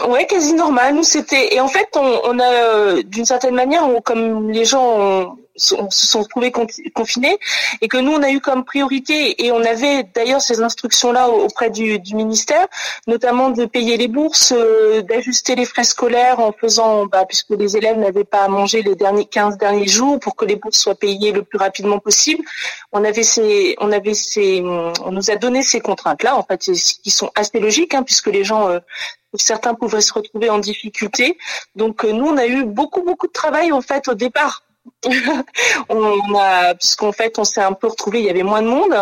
Ouais, 0.08 0.26
quasi 0.26 0.54
normal. 0.54 0.96
Nous, 0.96 1.04
c'était 1.04 1.54
et 1.54 1.60
en 1.60 1.68
fait, 1.68 1.88
on, 1.96 2.20
on 2.24 2.40
a 2.40 2.52
euh, 2.52 3.04
d'une 3.04 3.26
certaine 3.26 3.54
manière, 3.54 3.88
on- 3.88 4.02
comme 4.02 4.50
les 4.50 4.66
gens 4.66 5.36
sont- 5.56 5.88
se 5.92 6.08
sont 6.08 6.24
trouvés 6.24 6.52
con- 6.52 6.66
confinés 6.96 7.38
et 7.80 7.88
que 7.88 7.98
nous, 7.98 8.12
on 8.12 8.24
a 8.24 8.32
eu 8.32 8.40
comme 8.40 8.66
priorité 8.66 9.46
et 9.46 9.52
on 9.52 9.64
avait 9.64 10.02
d'ailleurs 10.16 10.42
ces 10.42 10.64
instructions-là 10.64 11.30
au- 11.30 11.44
auprès 11.44 11.70
du, 11.70 12.00
du 12.00 12.16
ministère, 12.16 12.66
notamment 13.06 13.50
de 13.52 13.66
payer 13.66 13.96
les 13.98 14.08
bourses, 14.08 14.52
euh, 14.58 15.04
d'ajuster 15.04 15.54
les 15.54 15.66
frais 15.66 15.84
scolaires 15.84 16.40
en 16.40 16.54
faisant, 16.54 17.06
bah, 17.06 17.26
puisque 17.28 17.52
les 17.52 17.78
élèves 17.78 18.00
n'avaient 18.00 18.24
pas 18.24 18.46
à 18.46 18.48
manger 18.48 18.82
les 18.82 18.96
derniers 18.96 19.26
15 19.26 19.60
derniers 19.60 19.88
jours, 19.88 20.20
pour 20.20 20.36
que 20.36 20.46
les 20.46 20.56
bourses 20.56 20.80
soient 20.80 20.96
payées 20.96 21.32
le 21.32 21.44
plus 21.44 21.60
rapidement 21.60 22.00
possible. 22.00 22.44
On 22.94 23.04
avait 23.06 23.22
ces, 23.22 23.76
on 23.80 23.92
avait 23.92 24.16
ces, 24.16 24.64
on 24.64 25.12
nous 25.12 25.30
a 25.30 25.36
donné 25.36 25.62
ces 25.62 25.82
contraintes-là, 25.82 26.36
en 26.36 26.42
fait, 26.42 26.62
qui 27.04 27.12
sont 27.12 27.30
assez 27.36 27.60
logiques, 27.60 27.94
hein, 27.94 28.02
puisque 28.02 28.28
les 28.28 28.44
gens 28.44 28.70
euh, 28.70 28.80
certains 29.38 29.74
pouvaient 29.74 30.02
se 30.02 30.14
retrouver 30.14 30.50
en 30.50 30.60
difficulté. 30.60 31.38
Donc 31.76 32.04
euh, 32.04 32.12
nous, 32.12 32.26
on 32.26 32.38
a 32.38 32.48
eu 32.48 32.66
beaucoup 32.66 33.04
beaucoup 33.04 33.28
de 33.28 33.32
travail 33.32 33.72
en 33.72 33.82
fait 33.82 34.08
au 34.08 34.14
départ. 34.14 34.64
on 35.90 36.36
a 36.36 36.76
puisqu'en 36.76 37.12
fait 37.14 37.40
on 37.40 37.44
s'est 37.46 37.62
un 37.62 37.72
peu 37.74 37.88
retrouvé, 37.88 38.20
il 38.20 38.26
y 38.26 38.30
avait 38.30 38.44
moins 38.44 38.62
de 38.62 38.68
monde 38.68 38.94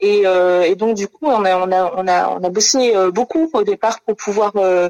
et, 0.00 0.22
euh, 0.24 0.62
et 0.62 0.74
donc 0.76 0.96
du 0.96 1.08
coup 1.08 1.26
on 1.26 1.44
a 1.44 1.56
on 1.58 1.70
a 1.72 1.92
on 1.94 2.08
a 2.08 2.28
on 2.30 2.42
a 2.42 2.48
bossé 2.48 2.96
euh, 2.96 3.10
beaucoup 3.10 3.50
au 3.52 3.62
départ 3.62 4.00
pour 4.00 4.16
pouvoir 4.16 4.52
euh, 4.56 4.88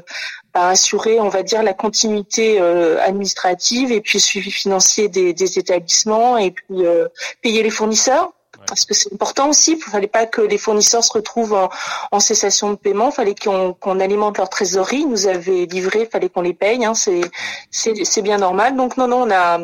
bah, 0.53 0.69
assurer 0.69 1.19
on 1.19 1.27
va 1.27 1.43
dire 1.43 1.63
la 1.63 1.73
continuité 1.73 2.61
euh, 2.61 2.97
administrative 3.01 3.91
et 3.91 3.99
puis 3.99 4.19
le 4.19 4.21
suivi 4.21 4.51
financier 4.51 5.09
des, 5.09 5.33
des 5.33 5.59
établissements 5.59 6.37
et 6.37 6.51
puis 6.51 6.85
euh, 6.85 7.07
payer 7.41 7.61
les 7.61 7.69
fournisseurs 7.69 8.31
parce 8.67 8.85
que 8.85 8.93
c'est 8.93 9.11
important 9.13 9.49
aussi. 9.49 9.73
Il 9.77 9.91
fallait 9.91 10.07
pas 10.07 10.25
que 10.25 10.41
les 10.41 10.57
fournisseurs 10.57 11.03
se 11.03 11.13
retrouvent 11.13 11.53
en, 11.53 11.69
en 12.11 12.19
cessation 12.19 12.71
de 12.71 12.75
paiement. 12.75 13.09
Il 13.09 13.13
fallait 13.13 13.35
qu'on 13.35 13.99
alimente 13.99 14.37
leur 14.37 14.49
trésorerie. 14.49 14.97
Ils 15.01 15.09
nous 15.09 15.27
avaient 15.27 15.65
livré, 15.65 16.01
il 16.01 16.07
fallait 16.07 16.29
qu'on 16.29 16.41
les 16.41 16.53
paye. 16.53 16.85
Hein. 16.85 16.93
C'est 16.93 18.21
bien 18.21 18.37
normal. 18.37 18.75
Donc 18.75 18.97
non 18.97 19.07
non, 19.07 19.23
on 19.23 19.31
a 19.31 19.59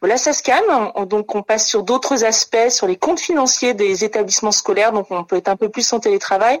voilà, 0.00 0.16
ça 0.16 0.32
se 0.32 0.42
calme. 0.42 0.90
On- 0.96 1.06
Donc 1.06 1.34
on 1.34 1.42
passe 1.42 1.66
sur 1.68 1.82
d'autres 1.84 2.24
aspects, 2.24 2.70
sur 2.70 2.86
les 2.88 2.96
comptes 2.96 3.20
financiers 3.20 3.74
des 3.74 4.04
établissements 4.04 4.52
scolaires. 4.52 4.92
Donc 4.92 5.06
on 5.10 5.22
peut 5.24 5.36
être 5.36 5.48
un 5.48 5.56
peu 5.56 5.68
plus 5.68 5.92
en 5.92 6.00
télétravail. 6.00 6.60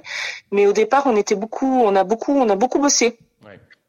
Mais 0.52 0.66
au 0.66 0.72
départ, 0.72 1.04
on 1.06 1.16
était 1.16 1.34
beaucoup, 1.34 1.82
on 1.84 1.96
a 1.96 2.04
beaucoup, 2.04 2.32
on 2.36 2.48
a 2.48 2.56
beaucoup 2.56 2.78
bossé. 2.78 3.18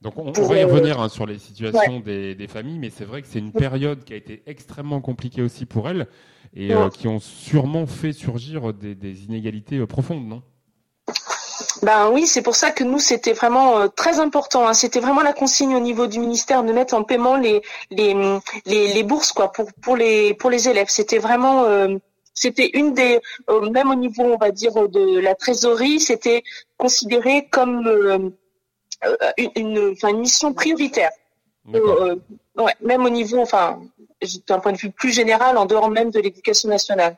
Donc 0.01 0.13
on, 0.17 0.33
on 0.35 0.41
va 0.47 0.55
y 0.57 0.63
euh, 0.63 0.65
revenir 0.65 0.99
hein, 0.99 1.09
sur 1.09 1.27
les 1.27 1.37
situations 1.37 1.97
ouais. 1.97 2.01
des, 2.01 2.33
des 2.33 2.47
familles, 2.47 2.79
mais 2.79 2.89
c'est 2.89 3.05
vrai 3.05 3.21
que 3.21 3.27
c'est 3.31 3.37
une 3.37 3.51
période 3.51 4.03
qui 4.03 4.13
a 4.13 4.15
été 4.15 4.41
extrêmement 4.47 4.99
compliquée 4.99 5.43
aussi 5.43 5.67
pour 5.67 5.87
elles 5.87 6.07
et 6.53 6.67
Ouais. 6.75 6.81
euh, 6.81 6.89
qui 6.89 7.07
ont 7.07 7.19
sûrement 7.19 7.85
fait 7.87 8.13
surgir 8.13 8.73
des, 8.73 8.95
des 8.95 9.23
inégalités 9.25 9.77
euh, 9.77 9.87
profondes, 9.87 10.27
non? 10.27 10.41
Ben 11.83 12.09
oui, 12.11 12.27
c'est 12.27 12.41
pour 12.41 12.55
ça 12.55 12.71
que 12.71 12.83
nous 12.83 12.99
c'était 12.99 13.33
vraiment 13.33 13.79
euh, 13.79 13.87
très 13.87 14.19
important. 14.19 14.67
hein. 14.67 14.73
C'était 14.73 14.99
vraiment 14.99 15.21
la 15.21 15.33
consigne 15.33 15.75
au 15.75 15.79
niveau 15.79 16.07
du 16.07 16.19
ministère 16.19 16.63
de 16.63 16.71
mettre 16.73 16.93
en 16.93 17.03
paiement 17.03 17.37
les 17.37 17.61
les 17.89 18.13
les, 18.65 18.93
les 18.93 19.03
bourses 19.03 19.31
quoi 19.31 19.51
pour 19.51 19.71
pour 19.81 19.95
les 19.95 20.33
pour 20.33 20.49
les 20.49 20.67
élèves. 20.69 20.87
C'était 20.89 21.17
vraiment 21.19 21.63
euh, 21.63 21.97
c'était 22.33 22.69
une 22.73 22.93
des 22.93 23.19
euh, 23.49 23.69
même 23.69 23.89
au 23.89 23.95
niveau 23.95 24.23
on 24.23 24.37
va 24.37 24.51
dire 24.51 24.73
de 24.89 25.19
la 25.19 25.33
trésorerie, 25.35 25.99
c'était 25.99 26.43
considéré 26.77 27.47
comme 27.49 27.87
euh, 27.87 28.29
une 29.37 29.51
une, 29.55 30.19
mission 30.19 30.53
prioritaire. 30.53 31.11
Ouais, 31.73 32.75
même 32.81 33.05
au 33.05 33.09
niveau 33.09 33.39
enfin 33.39 33.79
d'un 34.47 34.59
point 34.59 34.71
de 34.71 34.77
vue 34.77 34.91
plus 34.91 35.11
général 35.11 35.57
en 35.57 35.65
dehors 35.65 35.89
même 35.89 36.11
de 36.11 36.19
l'éducation 36.19 36.69
nationale. 36.69 37.17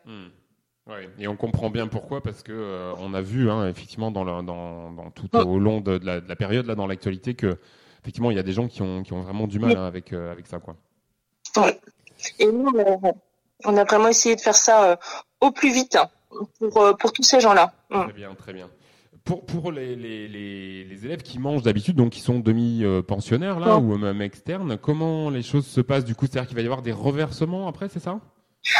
Ouais, 0.85 1.09
et 1.17 1.27
on 1.29 1.37
comprend 1.37 1.69
bien 1.69 1.87
pourquoi, 1.87 2.21
parce 2.21 2.43
que 2.43 2.51
euh, 2.51 2.93
on 2.97 3.13
a 3.13 3.21
vu 3.21 3.49
hein, 3.49 3.69
effectivement 3.69 4.11
dans, 4.11 4.25
le, 4.25 4.43
dans, 4.43 4.91
dans 4.91 5.11
tout 5.11 5.33
au 5.37 5.57
long 5.57 5.79
de, 5.79 5.97
de 5.97 6.05
la, 6.05 6.19
de 6.19 6.27
la 6.27 6.35
période 6.35 6.65
là 6.65 6.75
dans 6.75 6.87
l'actualité 6.87 7.35
que 7.35 7.57
effectivement 8.01 8.31
il 8.31 8.35
y 8.35 8.39
a 8.39 8.43
des 8.43 8.51
gens 8.51 8.67
qui 8.67 8.81
ont, 8.81 9.01
qui 9.01 9.13
ont 9.13 9.21
vraiment 9.21 9.47
du 9.47 9.59
mal 9.59 9.77
hein, 9.77 9.85
avec, 9.85 10.11
euh, 10.11 10.29
avec 10.29 10.45
ça 10.45 10.59
quoi. 10.59 10.75
Ouais. 11.55 11.79
Et 12.39 12.51
nous, 12.51 12.71
on 13.65 13.77
a, 13.77 13.83
vraiment 13.83 14.07
essayé 14.07 14.35
de 14.35 14.41
faire 14.41 14.55
ça 14.55 14.91
euh, 14.91 14.95
au 15.41 15.51
plus 15.51 15.73
vite 15.73 15.95
hein, 15.95 16.09
pour, 16.59 16.77
euh, 16.81 16.93
pour 16.93 17.11
tous 17.11 17.23
ces 17.23 17.39
gens-là. 17.39 17.73
Mm. 17.89 18.03
Très 18.03 18.13
bien, 18.13 18.35
très 18.35 18.53
bien. 18.53 18.69
Pour, 19.25 19.45
pour 19.45 19.71
les, 19.71 19.95
les, 19.95 20.27
les, 20.27 20.83
les 20.83 21.05
élèves 21.05 21.21
qui 21.21 21.39
mangent 21.39 21.61
d'habitude, 21.61 21.95
donc 21.95 22.11
qui 22.11 22.19
sont 22.19 22.39
demi-pensionnaires 22.39 23.59
là, 23.59 23.77
ou 23.77 23.97
même 23.97 24.21
externes, 24.21 24.77
comment 24.77 25.29
les 25.29 25.41
choses 25.43 25.65
se 25.65 25.79
passent 25.79 26.03
du 26.03 26.13
coup? 26.13 26.25
C'est-à-dire 26.25 26.47
qu'il 26.47 26.57
va 26.57 26.61
y 26.61 26.65
avoir 26.65 26.81
des 26.81 26.91
reversements 26.91 27.69
après, 27.69 27.87
c'est 27.87 28.01
ça? 28.01 28.19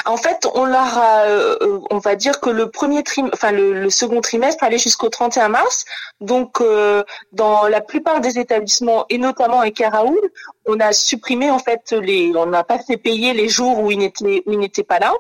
En 0.06 0.16
fait, 0.16 0.48
on 0.54 0.64
leur 0.66 0.98
a, 0.98 1.24
euh, 1.26 1.80
on 1.92 1.98
va 1.98 2.16
dire 2.16 2.40
que 2.40 2.50
le 2.50 2.70
premier 2.70 3.04
trim, 3.04 3.30
enfin 3.34 3.52
le, 3.52 3.74
le 3.74 3.90
second 3.90 4.22
trimestre 4.22 4.64
allait 4.64 4.78
jusqu'au 4.78 5.10
31 5.10 5.50
mars. 5.50 5.86
Donc, 6.22 6.62
euh, 6.62 7.04
dans 7.34 7.68
la 7.68 7.82
plupart 7.82 8.22
des 8.22 8.40
établissements 8.40 9.06
et 9.10 9.18
notamment 9.18 9.62
à 9.62 9.90
Raoul, 9.90 10.20
on 10.66 10.80
a 10.80 10.94
supprimé 10.94 11.52
en 11.52 11.60
fait 11.60 11.92
les, 11.92 12.32
on 12.36 12.46
n'a 12.46 12.64
pas 12.64 12.80
fait 12.80 12.96
payer 12.98 13.34
les 13.34 13.50
jours 13.50 13.80
où 13.80 13.92
ils 13.92 13.98
n'étaient 13.98 14.44
où 14.46 14.54
ils 14.54 14.60
n'étaient 14.60 14.84
pas 14.84 15.00
là, 15.00 15.14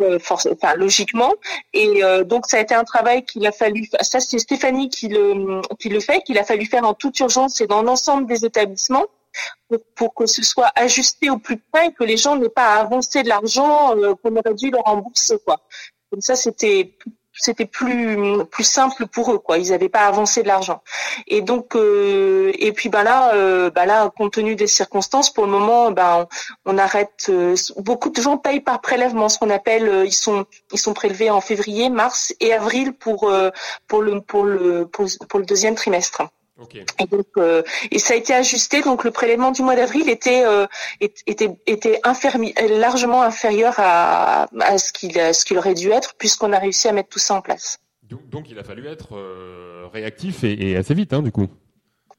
euh, 0.00 0.18
enfin 0.30 0.74
logiquement. 0.74 1.32
Et 1.72 2.02
donc 2.24 2.46
ça 2.46 2.58
a 2.58 2.60
été 2.60 2.74
un 2.74 2.84
travail 2.84 3.24
qu'il 3.24 3.46
a 3.46 3.52
fallu, 3.52 3.88
ça 4.00 4.20
c'est 4.20 4.38
Stéphanie 4.38 4.90
qui 4.90 5.08
le 5.08 5.62
qui 5.78 5.88
le 5.88 6.00
fait, 6.00 6.20
qu'il 6.22 6.38
a 6.38 6.44
fallu 6.44 6.66
faire 6.66 6.84
en 6.84 6.92
toute 6.94 7.18
urgence 7.20 7.60
et 7.62 7.66
dans 7.66 7.82
l'ensemble 7.82 8.26
des 8.26 8.44
établissements 8.44 9.06
pour, 9.94 10.14
que 10.14 10.26
ce 10.26 10.42
soit 10.42 10.70
ajusté 10.74 11.30
au 11.30 11.38
plus 11.38 11.58
près, 11.58 11.92
que 11.92 12.04
les 12.04 12.16
gens 12.16 12.36
n'aient 12.36 12.48
pas 12.48 12.74
à 12.74 12.80
avancer 12.80 13.22
de 13.22 13.28
l'argent 13.28 13.96
euh, 13.96 14.14
qu'on 14.22 14.36
aurait 14.36 14.54
dû 14.54 14.70
leur 14.70 14.82
rembourser 14.82 15.38
quoi. 15.44 15.60
Comme 16.10 16.20
ça 16.20 16.36
c'était 16.36 16.96
c'était 17.36 17.66
plus 17.66 18.44
plus 18.50 18.64
simple 18.64 19.06
pour 19.06 19.32
eux 19.32 19.38
quoi. 19.38 19.58
Ils 19.58 19.70
n'avaient 19.70 19.88
pas 19.88 20.00
à 20.00 20.06
avancer 20.06 20.42
de 20.42 20.48
l'argent. 20.48 20.82
Et 21.26 21.42
donc 21.42 21.74
euh, 21.76 22.52
et 22.58 22.72
puis 22.72 22.88
ben 22.88 23.02
là 23.02 23.34
euh, 23.34 23.70
ben 23.70 23.86
là 23.86 24.10
compte 24.16 24.34
tenu 24.34 24.54
des 24.56 24.66
circonstances 24.66 25.32
pour 25.32 25.44
le 25.44 25.50
moment 25.50 25.90
ben 25.90 26.28
on, 26.64 26.78
arrête 26.78 27.26
euh, 27.28 27.56
beaucoup 27.78 28.10
de 28.10 28.20
gens 28.20 28.38
payent 28.38 28.60
par 28.60 28.80
prélèvement 28.80 29.28
ce 29.28 29.38
qu'on 29.38 29.50
appelle 29.50 29.88
euh, 29.88 30.04
ils 30.04 30.12
sont 30.12 30.46
ils 30.72 30.78
sont 30.78 30.94
prélevés 30.94 31.30
en 31.30 31.40
février, 31.40 31.90
mars 31.90 32.34
et 32.40 32.52
avril 32.52 32.92
pour 32.92 33.28
euh, 33.28 33.50
pour 33.88 34.02
le 34.02 34.20
pour 34.20 34.44
le 34.44 34.86
pour 34.86 35.38
le 35.38 35.46
deuxième 35.46 35.74
trimestre. 35.74 36.22
Ok. 36.60 36.76
Et 36.76 37.06
donc, 37.10 37.26
euh, 37.36 37.62
et 37.90 37.98
ça 37.98 38.14
a 38.14 38.16
été 38.16 38.32
ajusté. 38.32 38.80
Donc, 38.82 39.02
le 39.02 39.10
prélèvement 39.10 39.50
du 39.50 39.62
mois 39.62 39.74
d'avril 39.74 40.08
était 40.08 40.44
euh, 40.44 40.66
était 41.00 41.50
était 41.66 42.00
largement 42.68 43.22
inférieur 43.22 43.74
à, 43.78 44.46
à 44.60 44.78
ce 44.78 44.92
qu'il 44.92 45.12
ce 45.12 45.44
qu'il 45.44 45.58
aurait 45.58 45.74
dû 45.74 45.90
être, 45.90 46.14
puisqu'on 46.16 46.52
a 46.52 46.58
réussi 46.58 46.86
à 46.86 46.92
mettre 46.92 47.08
tout 47.08 47.18
ça 47.18 47.34
en 47.34 47.40
place. 47.40 47.78
donc, 48.08 48.28
donc 48.28 48.50
il 48.50 48.58
a 48.58 48.64
fallu 48.64 48.86
être 48.86 49.16
euh, 49.16 49.88
réactif 49.92 50.44
et, 50.44 50.70
et 50.70 50.76
assez 50.76 50.94
vite 50.94 51.12
hein, 51.12 51.22
du 51.22 51.32
coup. 51.32 51.48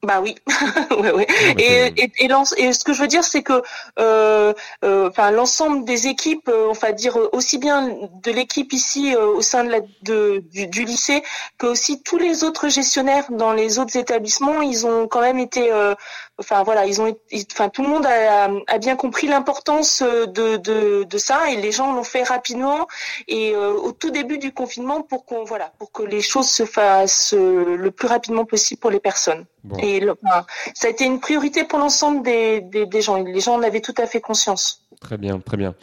Bah 0.02 0.20
oui, 0.20 0.36
ouais, 0.90 1.10
ouais. 1.12 1.26
Non, 1.40 1.54
Et, 1.58 1.92
et, 1.96 2.12
et 2.58 2.72
ce 2.72 2.84
que 2.84 2.92
je 2.92 3.00
veux 3.00 3.08
dire, 3.08 3.24
c'est 3.24 3.42
que, 3.42 3.62
euh, 3.98 4.52
euh, 4.84 5.08
enfin, 5.08 5.30
l'ensemble 5.30 5.84
des 5.84 6.06
équipes, 6.06 6.48
euh, 6.48 6.68
on 6.68 6.72
va 6.72 6.92
dire 6.92 7.16
euh, 7.18 7.28
aussi 7.32 7.58
bien 7.58 7.88
de 8.22 8.30
l'équipe 8.30 8.72
ici 8.72 9.14
euh, 9.14 9.26
au 9.26 9.42
sein 9.42 9.64
de 9.64 9.70
la, 9.70 9.80
de, 10.02 10.44
du, 10.52 10.66
du 10.68 10.84
lycée, 10.84 11.22
que 11.58 11.66
aussi 11.66 12.02
tous 12.02 12.18
les 12.18 12.44
autres 12.44 12.68
gestionnaires 12.68 13.24
dans 13.30 13.52
les 13.52 13.78
autres 13.78 13.96
établissements, 13.96 14.60
ils 14.62 14.86
ont 14.86 15.08
quand 15.08 15.20
même 15.22 15.38
été, 15.38 15.72
euh, 15.72 15.94
enfin 16.38 16.62
voilà, 16.62 16.86
ils 16.86 17.00
ont, 17.00 17.06
été- 17.06 17.46
enfin 17.52 17.68
tout 17.68 17.82
le 17.82 17.88
monde 17.88 18.04
a, 18.06 18.48
a 18.66 18.78
bien 18.78 18.96
compris 18.96 19.26
l'importance 19.26 20.02
euh, 20.02 20.26
de, 20.26 20.56
de, 20.56 21.04
de 21.04 21.18
ça 21.18 21.50
et 21.50 21.56
les 21.56 21.72
gens 21.72 21.94
l'ont 21.94 22.04
fait 22.04 22.22
rapidement 22.24 22.86
et 23.28 23.54
euh, 23.54 23.72
au 23.72 23.92
tout 23.92 24.10
début 24.10 24.38
du 24.38 24.52
confinement 24.52 25.02
pour 25.02 25.24
qu'on 25.24 25.44
voilà, 25.44 25.72
pour 25.78 25.92
que 25.92 26.02
les 26.02 26.20
choses 26.20 26.48
se 26.48 26.64
fassent 26.64 27.34
euh, 27.36 27.76
le 27.76 27.90
plus 27.90 28.08
rapidement 28.08 28.44
possible 28.44 28.80
pour 28.80 28.90
les 28.90 29.00
personnes. 29.00 29.44
Bon. 29.64 29.76
Et 29.78 30.00
le- 30.00 30.14
enfin, 30.24 30.44
ça 30.74 30.88
a 30.88 30.90
été 30.90 31.04
une 31.04 31.20
priorité 31.20 31.64
pour 31.64 31.78
l'ensemble 31.78 32.22
des, 32.22 32.60
des, 32.60 32.86
des 32.86 33.00
gens. 33.00 33.16
Les 33.22 33.40
gens 33.40 33.54
en 33.54 33.62
avaient 33.62 33.80
tout 33.80 33.94
à 33.98 34.06
fait 34.06 34.20
conscience. 34.20 34.82
Très 35.00 35.18
bien, 35.18 35.38
très 35.40 35.56
bien. 35.56 35.74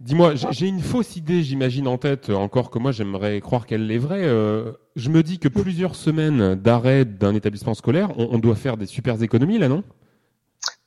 Dis-moi, 0.00 0.34
j'ai- 0.34 0.66
une 0.68 0.80
fausse 0.80 1.16
idée, 1.16 1.42
j'imagine 1.42 1.88
en 1.88 1.98
tête, 1.98 2.30
encore 2.30 2.70
que 2.70 2.78
moi 2.78 2.92
j'aimerais 2.92 3.40
croire 3.40 3.66
qu'elle 3.66 3.90
est 3.90 3.98
vraie. 3.98 4.22
Euh, 4.22 4.72
je 4.94 5.08
me 5.10 5.22
dis 5.22 5.38
que 5.38 5.48
plusieurs 5.48 5.96
semaines 5.96 6.54
d'arrêt 6.54 7.04
d'un 7.04 7.34
établissement 7.34 7.74
scolaire, 7.74 8.10
on, 8.16 8.28
on 8.32 8.38
doit 8.38 8.54
faire 8.54 8.76
des 8.76 8.86
super 8.86 9.20
économies 9.22 9.58
là, 9.58 9.68
non? 9.68 9.82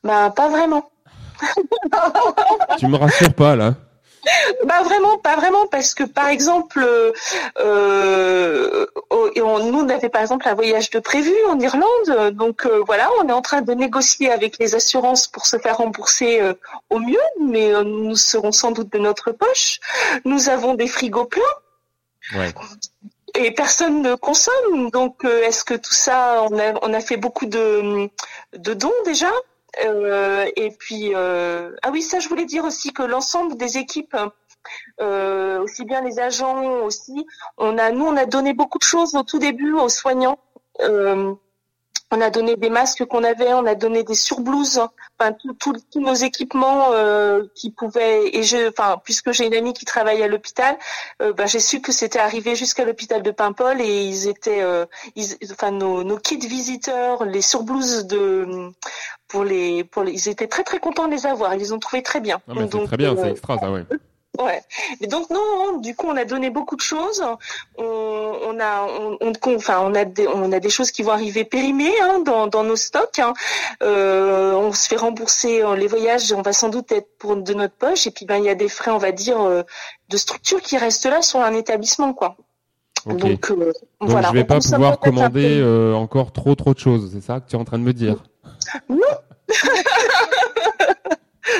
Bah 0.06 0.32
pas 0.34 0.48
vraiment. 0.48 0.90
Tu 2.78 2.86
me 2.86 2.96
rassures 2.96 3.34
pas 3.34 3.56
là 3.56 3.74
Bah 4.64 4.82
vraiment, 4.82 5.18
pas 5.18 5.36
vraiment, 5.36 5.66
parce 5.66 5.94
que 5.94 6.04
par 6.04 6.28
exemple, 6.28 6.80
euh, 6.82 7.12
euh, 7.60 8.86
oh, 9.10 9.30
on- 9.36 9.58
nous 9.70 9.78
on 9.84 9.88
avait 9.88 10.08
par 10.08 10.22
exemple 10.22 10.48
un 10.48 10.54
voyage 10.54 10.90
de 10.90 10.98
prévu 10.98 11.32
en 11.48 11.58
Irlande, 11.60 12.30
donc 12.32 12.66
euh, 12.66 12.82
voilà, 12.86 13.08
on 13.20 13.28
est 13.28 13.32
en 13.32 13.42
train 13.42 13.62
de 13.62 13.72
négocier 13.74 14.30
avec 14.32 14.58
les 14.58 14.74
assurances 14.74 15.26
pour 15.28 15.46
se 15.46 15.58
faire 15.58 15.76
rembourser 15.78 16.40
euh, 16.40 16.54
au 16.90 16.98
mieux, 16.98 17.26
mais 17.40 17.70
nous 17.84 18.16
serons 18.16 18.52
sans 18.52 18.72
doute 18.72 18.90
de 18.92 18.98
notre 18.98 19.30
poche. 19.32 19.78
Nous 20.24 20.48
avons 20.48 20.74
des 20.74 20.88
frigos 20.88 21.26
pleins. 21.26 21.42
Ouais. 22.34 22.52
et 23.36 23.52
personne 23.52 24.02
ne 24.02 24.16
consomme. 24.16 24.90
Donc, 24.90 25.24
est-ce 25.24 25.62
que 25.62 25.74
tout 25.74 25.94
ça, 25.94 26.42
on 26.50 26.58
a, 26.58 26.72
on 26.82 26.92
a 26.92 26.98
fait 27.00 27.16
beaucoup 27.16 27.46
de, 27.46 28.08
de 28.56 28.74
dons 28.74 28.98
déjà? 29.04 29.30
Et 29.78 30.70
puis, 30.78 31.14
euh, 31.14 31.74
ah 31.82 31.90
oui, 31.90 32.02
ça, 32.02 32.18
je 32.18 32.28
voulais 32.28 32.46
dire 32.46 32.64
aussi 32.64 32.92
que 32.92 33.02
l'ensemble 33.02 33.56
des 33.56 33.78
équipes, 33.78 34.16
euh, 35.00 35.60
aussi 35.60 35.84
bien 35.84 36.00
les 36.00 36.18
agents 36.18 36.80
aussi, 36.82 37.26
on 37.58 37.78
a, 37.78 37.90
nous, 37.90 38.04
on 38.04 38.16
a 38.16 38.26
donné 38.26 38.54
beaucoup 38.54 38.78
de 38.78 38.84
choses 38.84 39.14
au 39.14 39.22
tout 39.22 39.38
début 39.38 39.72
aux 39.74 39.88
soignants. 39.88 40.38
Euh, 40.80 41.34
on 42.12 42.20
a 42.20 42.30
donné 42.30 42.54
des 42.56 42.70
masques 42.70 43.04
qu'on 43.04 43.24
avait, 43.24 43.52
on 43.52 43.66
a 43.66 43.74
donné 43.74 44.04
des 44.04 44.14
surblouses, 44.14 44.80
enfin 45.18 45.32
tout- 45.32 45.54
tout- 45.54 45.74
tous 45.92 46.00
nos 46.00 46.14
équipements 46.14 46.92
euh, 46.92 47.42
qui 47.54 47.70
pouvaient. 47.70 48.30
Et 48.36 48.42
je, 48.44 48.68
enfin 48.68 49.00
puisque 49.04 49.32
j'ai 49.32 49.46
une 49.46 49.54
amie 49.54 49.72
qui 49.72 49.84
travaille 49.84 50.22
à 50.22 50.28
l'hôpital, 50.28 50.76
euh, 51.20 51.32
ben, 51.32 51.46
j'ai 51.46 51.58
su 51.60 51.80
que 51.80 51.90
c'était 51.92 52.20
arrivé 52.20 52.54
jusqu'à 52.54 52.84
l'hôpital 52.84 53.22
de 53.22 53.30
Paimpol 53.32 53.80
et 53.80 54.04
ils 54.04 54.28
étaient, 54.28 54.62
euh, 54.62 54.86
ils, 55.16 55.36
enfin 55.50 55.72
nos, 55.72 56.04
nos 56.04 56.18
kits 56.18 56.38
visiteurs, 56.38 57.24
les 57.24 57.42
surblouses 57.42 58.06
de 58.06 58.70
pour 59.28 59.42
les, 59.42 59.82
pour 59.82 60.04
les, 60.04 60.12
ils 60.12 60.28
étaient 60.28 60.46
très 60.46 60.62
très 60.62 60.78
contents 60.78 61.08
de 61.08 61.12
les 61.12 61.26
avoir. 61.26 61.54
Ils 61.54 61.58
les 61.58 61.72
ont 61.72 61.80
trouvé 61.80 62.02
très 62.04 62.20
bien. 62.20 62.40
Non, 62.46 62.54
mais 62.54 62.66
Donc, 62.68 62.86
très 62.86 62.96
bien, 62.96 63.16
c'est 63.16 63.30
extra 63.32 63.58
ça, 63.58 63.70
ouais. 63.72 63.84
Ouais. 64.38 64.60
Et 65.00 65.06
donc 65.06 65.30
non, 65.30 65.78
du 65.78 65.94
coup 65.94 66.06
on 66.08 66.16
a 66.16 66.24
donné 66.24 66.50
beaucoup 66.50 66.76
de 66.76 66.80
choses. 66.82 67.22
On, 67.78 67.84
on 67.84 68.60
a, 68.60 68.86
on, 68.86 69.18
on- 69.20 69.54
enfin 69.56 69.80
on 69.82 69.94
a 69.94 70.04
des, 70.04 70.26
on 70.28 70.52
a 70.52 70.60
des 70.60 70.70
choses 70.70 70.90
qui 70.90 71.02
vont 71.02 71.12
arriver 71.12 71.44
périmées 71.44 71.94
hein, 72.02 72.20
dans, 72.20 72.46
dans 72.46 72.64
nos 72.64 72.76
stocks. 72.76 73.18
hein. 73.18 73.32
Euh, 73.82 74.52
on 74.54 74.72
se 74.72 74.88
fait 74.88 74.96
rembourser 74.96 75.62
euh, 75.62 75.76
les 75.76 75.86
voyages, 75.86 76.32
on 76.32 76.42
va 76.42 76.52
sans 76.52 76.68
doute 76.68 76.92
être 76.92 77.08
pour 77.18 77.36
de 77.36 77.54
notre 77.54 77.74
poche. 77.74 78.06
Et 78.06 78.10
puis 78.10 78.26
ben 78.26 78.36
il 78.36 78.44
y 78.44 78.48
a 78.50 78.54
des 78.54 78.68
frais, 78.68 78.90
on 78.90 78.98
va 78.98 79.12
dire, 79.12 79.40
euh, 79.40 79.62
de 80.08 80.16
structure 80.16 80.60
qui 80.60 80.76
restent 80.76 81.06
là 81.06 81.22
sur 81.22 81.40
un 81.40 81.54
établissement 81.54 82.12
quoi. 82.12 82.36
Donc, 83.06 83.50
euh, 83.52 83.72
Donc 84.00 84.10
voilà. 84.10 84.28
je 84.28 84.32
vais 84.34 84.44
pas 84.44 84.58
pouvoir 84.58 84.98
commander 84.98 85.60
euh, 85.60 85.94
encore 85.94 86.32
trop 86.32 86.54
trop 86.56 86.74
de 86.74 86.78
choses, 86.80 87.10
c'est 87.12 87.20
ça 87.22 87.38
que 87.40 87.48
tu 87.48 87.54
es 87.56 87.58
en 87.58 87.64
train 87.64 87.78
de 87.78 87.84
me 87.84 87.92
dire? 87.92 88.16
Non. 88.88 88.96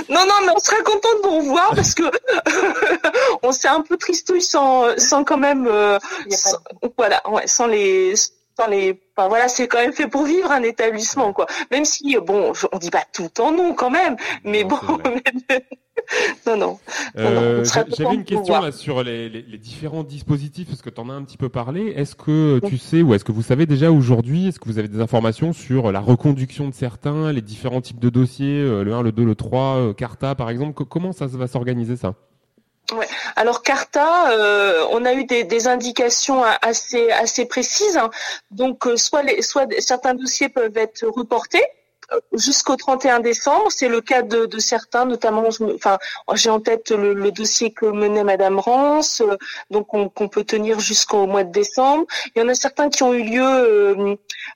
Non, 0.09 0.26
non, 0.26 0.34
mais 0.47 0.53
on 0.55 0.59
sera 0.59 0.76
content 0.82 1.09
de 1.22 1.28
vous 1.28 1.38
revoir 1.38 1.74
parce 1.74 1.94
que 1.94 2.03
on 3.42 3.53
s'est 3.53 3.68
un 3.68 3.80
peu 3.82 3.97
tristouille 3.97 4.42
sans, 4.42 4.97
sans 4.99 5.24
quand 5.24 5.38
même, 5.38 5.66
euh, 5.66 5.99
sans- 6.30 6.59
voilà, 6.97 7.22
ouais, 7.30 7.47
sans 7.47 7.66
les, 7.66 8.14
sans 8.16 8.66
les, 8.68 9.01
enfin, 9.16 9.28
voilà, 9.28 9.49
c'est 9.49 9.68
quand 9.68 9.78
même 9.78 9.92
fait 9.92 10.07
pour 10.09 10.24
vivre 10.24 10.51
un 10.51 10.62
établissement, 10.62 11.32
quoi. 11.32 11.47
Même 11.70 11.84
si, 11.84 12.16
bon, 12.18 12.53
on 12.72 12.78
dit 12.78 12.90
pas 12.90 13.05
tout 13.12 13.24
le 13.24 13.30
temps 13.30 13.53
non, 13.53 13.74
quand 13.74 13.90
même, 13.90 14.16
mais 14.44 14.64
bon, 14.64 14.78
non. 14.88 14.99
Non, 16.47 16.57
non, 16.57 16.79
Euh, 17.19 17.65
J'avais 17.65 18.15
une 18.15 18.25
question 18.25 18.61
là 18.61 18.73
sur 18.73 19.03
les, 19.03 19.29
les- 19.29 19.43
les 19.43 19.59
différents 19.59 20.05
dispositifs, 20.05 20.69
parce 20.69 20.83
que 20.83 20.91
tu 20.91 21.01
en 21.01 21.09
as 21.11 21.13
un 21.15 21.23
petit 21.25 21.37
peu 21.37 21.49
parlé. 21.49 21.93
Est-ce 21.97 22.15
que 22.15 22.61
tu 22.67 22.79
sais 22.79 23.03
ou 23.03 23.15
est-ce 23.15 23.25
que 23.25 23.33
vous 23.33 23.43
savez 23.43 23.67
déjà 23.67 23.91
aujourd'hui, 23.91 24.49
est-ce 24.49 24.61
que 24.61 24.69
vous 24.69 24.79
avez 24.79 24.89
des 24.89 25.01
informations 25.01 25.53
sur 25.53 25.91
la 25.93 26.01
reconduction 26.01 26.69
de 26.69 26.75
certains, 26.75 27.33
les 27.33 27.43
différents 27.43 27.81
types 27.81 27.99
de 27.99 28.09
dossiers, 28.11 28.61
euh, 28.61 28.85
le 28.85 28.93
1, 28.95 29.03
le 29.03 29.13
2, 29.13 29.25
le 29.25 29.35
3, 29.35 29.61
euh, 29.77 29.93
Carta 29.93 30.35
par 30.35 30.51
exemple? 30.51 30.75
Co- 30.75 30.85
Comment 30.85 31.13
ça 31.13 31.27
va 31.27 31.47
s'organiser 31.47 31.97
ça? 31.97 32.15
Ouais. 32.97 33.07
Alors 33.35 33.63
Carta, 33.65 34.31
euh, 34.31 34.85
on 34.93 35.05
a 35.05 35.13
eu 35.15 35.25
des, 35.25 35.43
des 35.43 35.67
indications 35.67 36.45
assez 36.63 37.11
assez 37.11 37.47
précises. 37.47 37.97
hein. 37.97 38.11
Donc 38.53 38.87
euh, 38.87 38.97
soit 38.97 39.25
les, 39.25 39.43
soit 39.43 39.67
certains 39.81 40.15
dossiers 40.15 40.49
peuvent 40.49 40.77
être 40.77 41.05
reportés 41.09 41.63
jusqu'au 42.33 42.77
31 42.77 43.21
décembre. 43.21 43.67
C'est 43.71 43.89
le 43.89 44.01
cas 44.01 44.23
de, 44.23 44.47
de 44.47 44.59
certains, 44.59 45.05
notamment, 45.05 45.45
enfin, 45.75 45.99
j'ai 46.35 46.51
en 46.51 46.61
tête 46.61 46.91
le, 46.91 47.15
le 47.15 47.31
dossier 47.33 47.73
que 47.73 47.87
menait 47.87 48.25
Madame 48.25 48.59
Rance, 48.59 49.21
euh, 49.21 49.37
donc 49.71 49.93
on- 49.95 50.09
qu'on 50.09 50.29
peut 50.29 50.45
tenir 50.45 50.81
jusqu'au 50.81 51.27
mois 51.27 51.45
de 51.45 51.53
décembre. 51.53 52.05
Il 52.35 52.41
y 52.41 52.45
en 52.45 52.49
a 52.49 52.55
certains 52.55 52.89
qui 52.91 53.03
ont 53.03 53.13
eu 53.15 53.23
lieu 53.25 53.45
euh, 53.45 54.15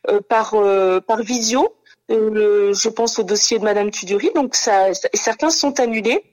euh, 0.08 0.20
par 0.28 0.54
euh, 0.54 1.00
par 1.00 1.22
visio. 1.22 1.74
Euh, 2.10 2.72
je 2.74 2.88
pense 2.88 3.18
au 3.20 3.22
dossier 3.22 3.58
de 3.60 3.64
Madame 3.64 3.90
Tudury, 3.92 4.30
donc 4.34 4.56
ça- 4.56 4.92
certains 5.14 5.50
sont 5.50 5.78
annulés 5.78 6.24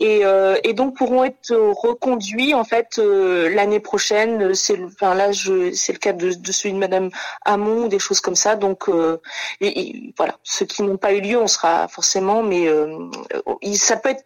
et, 0.00 0.24
euh, 0.24 0.56
et 0.64 0.72
donc 0.74 0.96
pourront 0.96 1.24
être 1.24 1.54
reconduits 1.54 2.54
en 2.54 2.64
fait 2.64 2.98
euh, 2.98 3.48
l'année 3.54 3.80
prochaine. 3.80 4.54
C'est 4.54 4.76
le- 4.76 4.86
enfin 4.86 5.14
là 5.14 5.32
je 5.32 5.72
c'est 5.72 5.92
le 5.92 5.98
cas 5.98 6.12
de, 6.12 6.32
de 6.32 6.52
celui 6.52 6.72
de 6.74 6.78
Madame 6.78 7.10
Hamon 7.44 7.86
des 7.88 7.98
choses 7.98 8.20
comme 8.20 8.36
ça. 8.36 8.56
Donc 8.56 8.88
euh, 8.88 9.18
et, 9.60 9.80
et 9.80 10.14
voilà, 10.16 10.36
ceux 10.44 10.66
qui 10.66 10.82
n'ont 10.82 10.96
pas 10.96 11.12
eu 11.12 11.20
lieu, 11.20 11.38
on 11.38 11.46
sera 11.48 11.88
forcément, 11.88 12.42
mais 12.42 12.68
euh, 12.68 13.10
ça 13.74 13.96
peut 13.96 14.10
être 14.10 14.24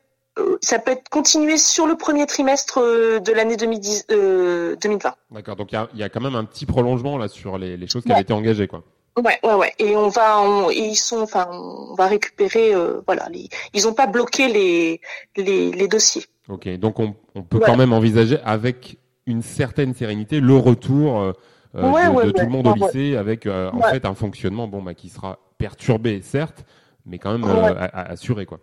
ça 0.62 0.78
peut 0.78 0.92
être 0.92 1.10
continué 1.10 1.58
sur 1.58 1.86
le 1.86 1.94
premier 1.96 2.24
trimestre 2.26 2.80
de 2.80 3.32
l'année 3.32 3.56
2010, 3.58 4.06
euh, 4.12 4.76
2020. 4.76 5.14
D'accord, 5.30 5.56
donc 5.56 5.72
il 5.72 5.78
y 5.94 5.98
y, 5.98 6.02
a 6.02 6.08
quand 6.08 6.22
même 6.22 6.36
un 6.36 6.44
petit 6.46 6.64
prolongement 6.64 7.18
là 7.18 7.28
sur 7.28 7.58
les, 7.58 7.76
les 7.76 7.86
choses 7.86 8.02
qui 8.02 8.08
Ouais. 8.08 8.14
avaient 8.14 8.22
été 8.22 8.32
engagées, 8.32 8.66
quoi. 8.66 8.82
Ouais, 9.18 9.38
ouais, 9.42 9.54
ouais. 9.54 9.72
Et 9.78 9.94
on 9.96 10.08
va, 10.08 10.40
on- 10.40 10.70
et 10.70 10.78
ils 10.78 10.96
sont, 10.96 11.20
enfin, 11.20 11.46
on 11.52 11.94
va 11.94 12.06
récupérer, 12.06 12.74
euh, 12.74 13.02
voilà, 13.06 13.28
les, 13.30 13.48
ils 13.74 13.86
ont 13.86 13.92
pas 13.92 14.06
bloqué 14.06 14.48
les, 14.48 15.00
les, 15.36 15.70
les 15.70 15.88
dossiers. 15.88 16.24
Ok, 16.48 16.68
donc 16.78 16.98
on, 16.98 17.14
on 17.34 17.42
peut 17.42 17.58
Voilà. 17.58 17.66
quand 17.72 17.76
même 17.78 17.92
envisager 17.92 18.38
avec 18.44 18.98
une 19.26 19.42
certaine 19.42 19.94
sérénité 19.94 20.40
le 20.40 20.56
retour 20.56 21.20
euh, 21.20 21.32
euh, 21.76 21.90
Ouais, 21.90 22.06
de, 22.08 22.10
ouais, 22.14 22.24
de 22.26 22.30
tout 22.32 22.42
le 22.44 22.48
monde 22.50 22.66
au 22.66 22.74
lycée 22.74 23.16
avec 23.16 23.46
euh, 23.46 23.70
en 23.72 23.82
fait 23.82 24.04
un 24.04 24.14
fonctionnement 24.14 24.66
bon 24.66 24.82
bah 24.82 24.94
qui 24.94 25.08
sera 25.08 25.38
perturbé 25.58 26.20
certes, 26.22 26.64
mais 27.06 27.18
quand 27.18 27.32
même 27.38 27.48
euh, 27.48 27.74
assuré 27.92 28.44
quoi. 28.46 28.58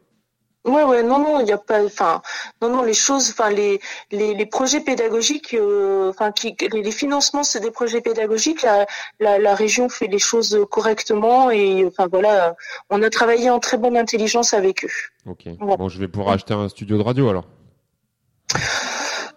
Ouais, 0.70 0.84
ouais, 0.84 1.04
non, 1.04 1.20
non, 1.20 1.40
il 1.40 1.48
y 1.48 1.52
a 1.52 1.58
pas, 1.58 1.84
enfin, 1.84 2.22
non, 2.62 2.70
non, 2.70 2.84
les 2.84 2.94
choses, 2.94 3.30
enfin, 3.32 3.50
les, 3.50 3.80
les, 4.12 4.34
les 4.34 4.46
projets 4.46 4.82
pédagogiques, 4.82 5.54
euh, 5.54 6.10
enfin, 6.10 6.32
qui, 6.32 6.56
les, 6.72 6.84
les 6.84 6.92
financements, 6.92 7.44
c'est 7.44 7.60
des 7.60 7.72
projets 7.72 8.02
pédagogiques. 8.02 8.62
La, 8.62 8.86
la, 9.20 9.40
la 9.40 9.56
région 9.56 9.90
fait 9.90 10.08
les 10.08 10.20
choses 10.20 10.58
correctement 10.70 11.50
et, 11.52 11.86
enfin, 11.86 12.08
voilà, 12.08 12.56
on 12.90 13.02
a 13.02 13.10
travaillé 13.10 13.50
en 13.50 13.60
très 13.60 13.78
bonne 13.78 13.98
intelligence 13.98 14.54
avec 14.54 14.86
eux. 14.86 14.90
Ok. 15.26 15.42
Ouais. 15.46 15.56
Bon, 15.60 15.90
je 15.90 16.00
vais 16.00 16.08
pouvoir 16.08 16.34
acheter 16.34 16.54
un 16.54 16.70
studio 16.70 16.98
de 16.98 17.04
radio 17.04 17.30
alors. 17.30 17.46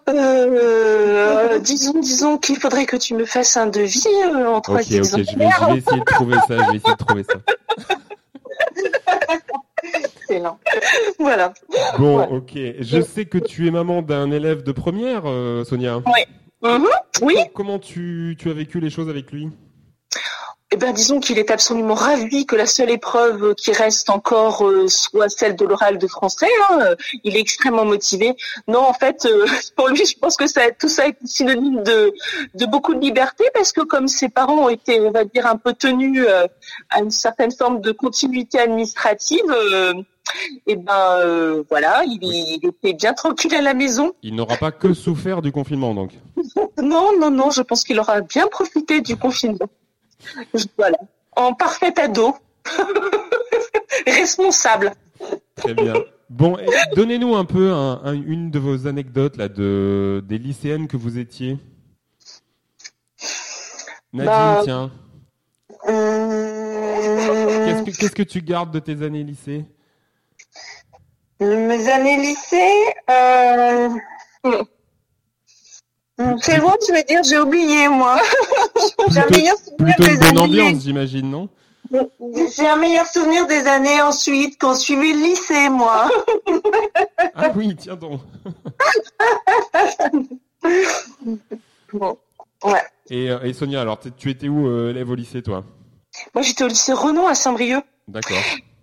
Euh, 0.08 1.58
disons, 1.60 1.98
disons 2.00 2.38
qu'il 2.38 2.56
faudrait 2.56 2.86
que 2.86 2.96
tu 2.96 3.14
me 3.14 3.24
fasses 3.24 3.56
un 3.56 3.66
devis 3.66 4.04
euh, 4.24 4.48
en 4.48 4.56
Ok, 4.56 4.62
trois 4.64 4.80
ok, 4.80 4.86
je 4.88 4.96
vais, 4.96 5.02
je 5.24 5.36
vais 5.36 5.78
essayer 5.78 6.00
de 6.00 6.04
trouver 6.04 6.36
ça. 6.48 6.48
Je 6.48 6.54
vais 6.70 6.76
essayer 6.76 6.92
de 6.92 7.04
trouver 7.04 7.24
ça. 7.24 7.34
Voilà. 11.18 11.52
Bon, 11.98 12.18
Ouais. 12.18 12.28
ok. 12.30 12.52
Je 12.80 13.00
sais 13.00 13.24
que 13.26 13.38
tu 13.38 13.66
es 13.66 13.70
maman 13.70 14.02
d'un 14.02 14.30
élève 14.30 14.62
de 14.62 14.72
première, 14.72 15.22
euh, 15.26 15.64
Sonia. 15.64 15.98
Oui. 16.06 16.22
Mhm, 16.70 16.86
Oui. 17.22 17.34
Comment 17.54 17.78
tu, 17.78 18.36
tu 18.38 18.50
as 18.50 18.54
vécu 18.54 18.80
les 18.80 18.90
choses 18.90 19.08
avec 19.08 19.30
lui? 19.32 19.48
Eh 20.74 20.78
ben, 20.78 20.90
disons 20.94 21.20
qu'il 21.20 21.38
est 21.38 21.50
absolument 21.50 21.92
ravi 21.92 22.46
que 22.46 22.56
la 22.56 22.64
seule 22.64 22.88
épreuve 22.90 23.54
qui 23.56 23.72
reste 23.72 24.08
encore 24.08 24.66
euh, 24.66 24.88
soit 24.88 25.28
celle 25.28 25.54
de 25.54 25.66
l'oral 25.66 25.98
de 25.98 26.06
français. 26.06 26.46
hein. 26.70 26.94
Il 27.24 27.36
est 27.36 27.40
extrêmement 27.40 27.84
motivé. 27.84 28.34
Non, 28.68 28.78
en 28.80 28.94
fait, 28.94 29.26
euh, 29.26 29.44
pour 29.76 29.88
lui, 29.88 30.02
je 30.06 30.18
pense 30.18 30.38
que 30.38 30.46
ça, 30.46 30.70
tout 30.70 30.88
ça 30.88 31.08
est 31.08 31.16
synonyme 31.26 31.82
de, 31.82 32.14
de 32.54 32.64
beaucoup 32.64 32.94
de 32.94 33.00
liberté 33.00 33.44
parce 33.52 33.70
que 33.70 33.82
comme 33.82 34.08
ses 34.08 34.30
parents 34.30 34.60
ont 34.64 34.68
été, 34.70 34.98
on 35.02 35.10
va 35.10 35.24
dire, 35.24 35.46
un 35.46 35.56
peu 35.56 35.74
tenus 35.74 36.24
euh, 36.26 36.46
à 36.88 37.00
une 37.00 37.10
certaine 37.10 37.52
forme 37.52 37.82
de 37.82 37.92
continuité 37.92 38.58
administrative, 38.58 39.44
et 40.66 40.76
ben 40.76 41.16
euh, 41.18 41.62
voilà, 41.68 42.02
il, 42.06 42.18
il 42.22 42.60
était 42.66 42.92
bien 42.94 43.12
tranquille 43.12 43.54
à 43.54 43.60
la 43.60 43.74
maison. 43.74 44.12
Il 44.22 44.34
n'aura 44.34 44.56
pas 44.56 44.70
que 44.72 44.94
souffert 44.94 45.42
du 45.42 45.52
confinement 45.52 45.94
donc. 45.94 46.12
Non, 46.82 47.10
non, 47.18 47.30
non, 47.30 47.50
je 47.50 47.62
pense 47.62 47.84
qu'il 47.84 47.98
aura 48.00 48.20
bien 48.22 48.46
profité 48.48 49.00
du 49.00 49.16
confinement. 49.16 49.68
Voilà. 50.76 50.96
En 51.36 51.52
parfait 51.54 51.92
ado. 52.00 52.34
Responsable. 54.06 54.92
Très 55.56 55.74
bien. 55.74 55.94
Bon, 56.30 56.56
donnez-nous 56.96 57.34
un 57.36 57.44
peu 57.44 57.72
un- 57.72 58.00
un- 58.04 58.14
une 58.14 58.50
de 58.50 58.58
vos 58.58 58.86
anecdotes 58.86 59.36
là 59.36 59.48
de 59.48 60.22
des 60.26 60.38
lycéennes 60.38 60.88
que 60.88 60.96
vous 60.96 61.18
étiez. 61.18 61.58
Nadine, 64.12 64.26
Bah, 64.26 64.60
tiens. 64.64 64.90
Hum, 65.86 65.94
Qu'est-ce 67.66 67.82
que, 67.84 67.90
qu'est-ce 68.00 68.14
que 68.14 68.22
tu 68.22 68.40
gardes 68.42 68.72
de 68.72 68.78
tes 68.78 69.02
années 69.02 69.24
lycée? 69.24 69.64
Mes 71.46 71.88
années 71.88 72.18
lycée, 72.18 72.94
euh... 73.10 73.88
hum, 74.44 76.36
c'est 76.40 76.60
bon, 76.60 76.72
tu 76.86 76.92
veux 76.92 77.02
dire, 77.02 77.22
j'ai 77.24 77.38
oublié, 77.38 77.88
moi. 77.88 78.16
j'ai 79.10 79.18
un 79.20 79.24
Plutôt, 79.24 79.40
meilleur 79.40 79.56
souvenir 79.58 79.96
des 79.98 80.16
bonne 80.18 80.38
années. 80.38 80.40
ambiance, 80.40 80.82
j'imagine, 80.82 81.28
non? 81.30 81.48
J'ai 82.56 82.68
un 82.68 82.76
meilleur 82.76 83.06
souvenir 83.06 83.46
des 83.48 83.66
années 83.66 84.00
ensuite 84.02 84.58
qu'on 84.60 84.74
suivi 84.74 85.12
le 85.14 85.18
lycée, 85.30 85.68
moi. 85.68 86.08
Ah 87.34 87.50
oui, 87.56 87.74
tiens 87.76 87.96
donc. 87.96 88.20
bon, 91.92 92.18
ouais. 92.64 92.82
Et, 93.10 93.30
euh, 93.30 93.40
et 93.42 93.52
Sonia, 93.52 93.80
alors 93.80 93.98
tu 94.16 94.30
étais 94.30 94.48
où 94.48 94.68
euh, 94.68 94.90
élève 94.90 95.08
au 95.10 95.14
lycée, 95.14 95.42
toi? 95.42 95.64
Moi, 96.34 96.42
j'étais 96.42 96.64
au 96.64 96.68
lycée 96.68 96.92
Renan 96.92 97.26
à 97.26 97.34
Saint-Brieuc. 97.34 97.82
D'accord. 98.06 98.36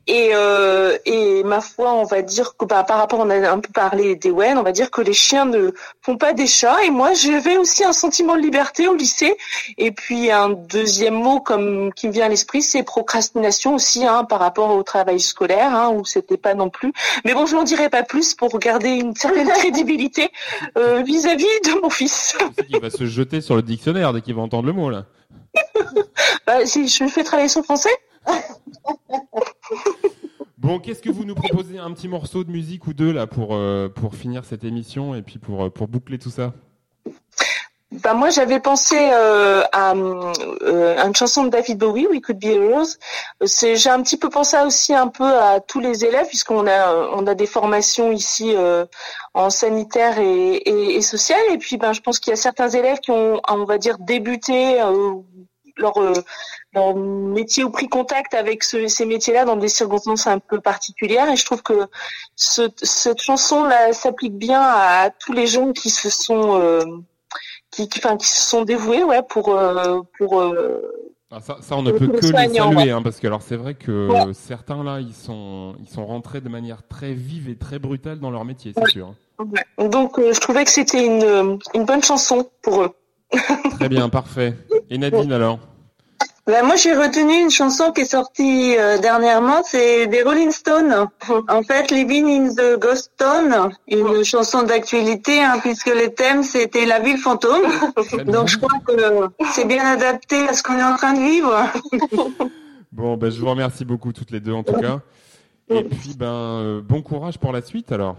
Et, 0.10 0.32
euh, 0.34 0.98
et 1.06 1.44
ma 1.44 1.62
foi, 1.62 1.94
on 1.94 2.04
va 2.04 2.24
dire 2.24 2.58
que 2.58 2.66
bah, 2.66 2.84
par 2.84 2.98
rapport, 2.98 3.20
on 3.20 3.30
a 3.30 3.48
un 3.48 3.60
peu 3.60 3.72
parlé 3.72 4.16
des 4.16 4.32
Wen, 4.32 4.58
on 4.58 4.64
va 4.64 4.72
dire 4.72 4.90
que 4.90 5.02
les 5.02 5.14
chiens 5.14 5.46
ne 5.46 5.70
font 6.02 6.18
pas 6.18 6.34
des 6.34 6.48
chats. 6.48 6.84
Et 6.84 6.90
moi, 6.90 7.14
j'avais 7.14 7.58
aussi 7.58 7.84
un 7.84 7.94
sentiment 7.94 8.36
de 8.36 8.42
liberté 8.42 8.88
au 8.88 8.96
lycée. 8.96 9.38
Et 9.78 9.92
puis 9.92 10.32
un 10.32 10.50
deuxième 10.50 11.14
mot 11.14 11.40
comme 11.40 11.94
qui 11.94 12.08
me 12.08 12.12
vient 12.12 12.26
à 12.26 12.30
l'esprit, 12.30 12.64
c'est 12.64 12.82
procrastination 12.82 13.76
aussi 13.76 14.04
hein, 14.04 14.24
par 14.24 14.40
rapport 14.40 14.76
au 14.76 14.82
travail 14.82 15.20
scolaire, 15.20 15.76
hein, 15.76 15.92
où 15.92 16.04
c'était 16.06 16.38
pas 16.38 16.56
non 16.56 16.72
plus. 16.72 16.92
Mais 17.24 17.36
bon, 17.36 17.46
je 17.46 17.56
n'en 17.56 17.64
dirai 17.64 17.90
pas 17.90 18.02
plus 18.02 18.34
pour 18.34 18.58
garder 18.58 18.90
une 18.90 19.16
certaine 19.16 19.50
crédibilité 19.60 20.32
euh, 20.76 21.04
vis-à-vis 21.04 21.46
de 21.66 21.82
mon 21.84 21.92
fils. 21.92 22.36
Il 22.68 22.80
va 22.80 22.90
se 22.90 23.06
jeter 23.06 23.42
sur 23.42 23.56
le 23.56 23.62
dictionnaire 23.62 24.12
dès 24.12 24.22
qu'il 24.22 24.34
va 24.34 24.42
entendre 24.42 24.66
le 24.66 24.74
mot, 24.74 24.90
là. 24.90 25.06
Bah, 26.48 26.66
si 26.66 26.88
je 26.88 27.04
le 27.04 27.10
fais 27.12 27.24
travailler 27.24 27.48
son 27.48 27.62
français. 27.62 27.92
Bon, 30.60 30.78
qu'est-ce 30.78 31.02
que 31.02 31.10
vous 31.10 31.24
nous 31.24 31.36
proposez 31.36 31.80
Un 31.80 31.92
petit 31.94 32.10
morceau 32.10 32.44
de 32.44 32.52
musique 32.52 32.86
ou 32.86 32.94
deux, 32.94 33.14
là, 33.14 33.28
pour, 33.28 33.56
euh, 33.56 33.88
pour 33.88 34.14
finir 34.14 34.44
cette 34.44 34.66
émission 34.66 35.16
et 35.16 35.22
puis 35.22 35.40
pour, 35.40 35.64
euh, 35.64 35.70
pour 35.70 35.88
boucler 35.88 36.20
tout 36.20 36.30
ça? 36.30 36.54
Bah 37.92 38.14
moi 38.14 38.30
j'avais 38.30 38.60
pensé 38.60 38.96
euh, 38.96 39.64
à, 39.72 39.94
une 39.94 41.16
chanson 41.16 41.46
de 41.46 41.50
David 41.50 41.80
Bowie, 41.80 42.06
We 42.06 42.22
Could 42.22 42.38
Be 42.40 42.46
Heroes. 42.46 42.98
J'ai 43.42 43.90
un 43.90 44.04
petit 44.04 44.18
peu 44.18 44.30
pensé 44.30 44.58
aussi 44.64 44.94
un 44.94 45.08
peu 45.08 45.26
à 45.26 45.60
tous 45.60 45.80
les 45.80 46.06
élèves 46.06 46.28
puisqu'on 46.28 46.68
a 46.68 46.94
on 47.16 47.26
a 47.26 47.34
des 47.34 47.48
formations 47.48 48.12
ici 48.12 48.54
en 49.34 49.50
sanitaire 49.50 50.20
et, 50.20 50.58
et, 50.58 50.98
et 50.98 51.02
social 51.02 51.40
et 51.52 51.58
puis 51.58 51.78
ben 51.78 51.92
je 51.94 52.02
pense 52.02 52.20
qu'il 52.20 52.30
y 52.30 52.34
a 52.34 52.38
certains 52.38 52.70
élèves 52.70 53.00
qui 53.00 53.10
ont 53.10 53.42
on 53.50 53.64
va 53.64 53.80
dire 53.80 53.98
débuté 53.98 54.78
leur 55.78 55.96
leur 56.74 56.96
métier 56.96 57.64
ou 57.64 57.72
pris 57.72 57.88
contact 57.90 58.34
avec 58.34 58.64
ce- 58.64 58.88
ces 58.88 59.06
métiers-là 59.06 59.46
dans 59.46 59.56
des 59.56 59.70
circonstances 59.70 60.28
un 60.28 60.40
peu 60.40 60.60
particulières 60.62 61.30
et 61.32 61.36
je 61.36 61.46
trouve 61.46 61.64
que 61.64 61.88
ce- 62.36 62.70
cette 62.84 63.22
chanson-là 63.22 63.92
s'applique 63.94 64.36
bien 64.38 64.62
à 64.62 65.10
tous 65.10 65.34
les 65.34 65.48
gens 65.48 65.72
qui 65.72 65.90
se 65.90 66.10
sont 66.10 66.60
euh, 66.62 66.84
qui, 67.72 67.88
qui, 67.88 68.00
enfin, 68.04 68.18
qui 68.18 68.28
se 68.28 68.42
sont 68.42 68.64
dévoués 68.64 69.04
ouais, 69.04 69.22
pour, 69.28 69.56
euh, 69.56 70.02
pour 70.18 70.42
euh, 70.42 70.82
Ah, 71.32 71.40
ça, 71.40 71.58
ça, 71.62 71.76
on 71.76 71.84
ne 71.84 71.92
peut 71.92 72.08
que 72.08 72.26
les 72.26 72.50
saluer, 72.50 72.76
ouais. 72.76 72.90
hein, 72.92 73.02
parce 73.04 73.20
que 73.20 73.28
alors 73.28 73.42
c'est 73.44 73.56
vrai 73.56 73.76
que 73.76 74.08
Ouais. 74.10 74.34
certains 74.34 74.84
là, 74.84 75.00
ils 75.00 75.14
sont, 75.14 75.76
ils 75.80 75.88
sont 75.90 76.06
rentrés 76.06 76.42
de 76.42 76.50
manière 76.50 76.82
très 76.88 77.14
vive 77.14 77.48
et 77.50 77.56
très 77.56 77.78
brutale 77.80 78.20
dans 78.20 78.32
leur 78.32 78.46
métier, 78.46 78.74
c'est 78.76 78.90
sûr. 78.90 79.14
ouais. 79.40 79.88
Donc 79.90 80.18
euh, 80.20 80.34
je 80.34 80.40
trouvais 80.40 80.66
que 80.66 80.72
c'était 80.72 81.06
une, 81.06 81.60
une 81.76 81.86
bonne 81.86 82.04
chanson 82.04 82.50
pour 82.64 82.82
eux. 82.84 82.96
Très 83.72 83.90
bien, 83.90 84.10
parfait. 84.10 84.56
Et 84.90 84.98
Nadine 84.98 85.32
alors? 85.32 85.60
Bah, 86.50 86.64
moi, 86.64 86.76
j'ai 86.76 86.96
retenu 86.96 87.44
une 87.44 87.52
chanson 87.52 87.92
qui 87.92 88.02
est 88.02 88.06
sortie 88.06 88.76
euh, 88.76 88.98
dernièrement, 88.98 89.62
c'est 89.64 90.08
des 90.08 90.24
Rolling 90.24 90.50
Stones. 90.50 91.08
En 91.48 91.62
fait, 91.62 91.92
Living 91.92 92.28
in 92.28 92.56
the 92.56 92.80
Ghost 92.80 93.12
Town, 93.18 93.70
une 93.88 94.24
chanson 94.24 94.64
d'actualité, 94.64 95.44
hein, 95.44 95.60
puisque 95.62 95.94
le 95.94 96.10
thème 96.10 96.42
c'était 96.42 96.88
la 96.88 97.00
ville 97.00 97.20
fantôme. 97.20 97.62
Donc, 98.26 98.48
je 98.48 98.58
crois 98.58 98.80
que 98.88 99.30
c'est 99.52 99.66
bien 99.66 99.86
adapté 99.86 100.48
à 100.48 100.54
ce 100.54 100.64
qu'on 100.64 100.78
est 100.78 100.84
en 100.84 100.96
train 100.96 101.14
de 101.14 101.20
vivre. 101.20 101.56
Bon, 102.92 103.16
ben, 103.18 103.30
je 103.30 103.40
vous 103.40 103.48
remercie 103.48 103.86
beaucoup 103.86 104.12
toutes 104.12 104.32
les 104.32 104.40
deux 104.40 104.52
en 104.52 104.64
tout 104.64 104.74
cas. 104.74 105.00
Et 105.70 105.84
puis, 105.84 106.16
ben, 106.18 106.26
euh, 106.26 106.82
bon 106.82 107.04
courage 107.04 107.38
pour 107.38 107.54
la 107.54 107.62
suite 107.62 107.92
alors. 107.92 108.18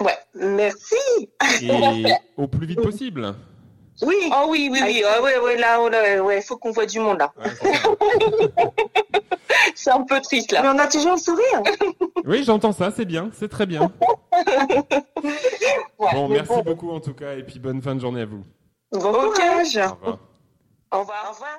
Ouais, 0.00 0.18
Merci. 0.34 1.30
Et 1.62 2.04
au 2.36 2.46
plus 2.46 2.66
vite 2.66 2.82
possible. 2.82 3.34
Oui. 4.02 4.30
Oh 4.32 4.46
oui, 4.48 4.68
oui, 4.72 4.80
oui. 4.82 5.04
Ah 5.06 5.22
ouais, 5.22 5.38
ouais, 5.38 5.56
là, 5.56 5.80
oh 5.80 5.88
là, 5.88 6.22
ouais, 6.22 6.42
faut 6.42 6.56
qu'on 6.56 6.72
voit 6.72 6.86
du 6.86 6.98
monde 6.98 7.18
là. 7.18 7.32
c'est 9.74 9.90
un 9.90 10.02
peu 10.02 10.20
triste 10.20 10.52
là. 10.52 10.62
Mais 10.62 10.68
on 10.68 10.78
a 10.78 10.86
toujours 10.86 11.12
le 11.12 11.18
sourire. 11.18 11.62
Oui, 12.26 12.42
j'entends 12.42 12.72
ça, 12.72 12.90
c'est 12.90 13.04
bien, 13.04 13.28
c'est 13.34 13.48
très 13.48 13.66
bien. 13.66 13.82
bon, 15.98 16.28
merci 16.28 16.62
beaucoup 16.64 16.90
en 16.90 16.98
tout 16.98 17.12
cas, 17.12 17.34
et 17.34 17.42
puis 17.42 17.58
bonne 17.58 17.82
fin 17.82 17.94
de 17.94 18.00
journée 18.00 18.22
à 18.22 18.26
vous. 18.26 18.42
Bon 18.92 19.12
courage. 19.12 19.76
Au 19.76 19.92
revoir. 19.92 20.18
Au 20.90 21.00
revoir. 21.00 21.26
Au 21.28 21.32
revoir. 21.32 21.58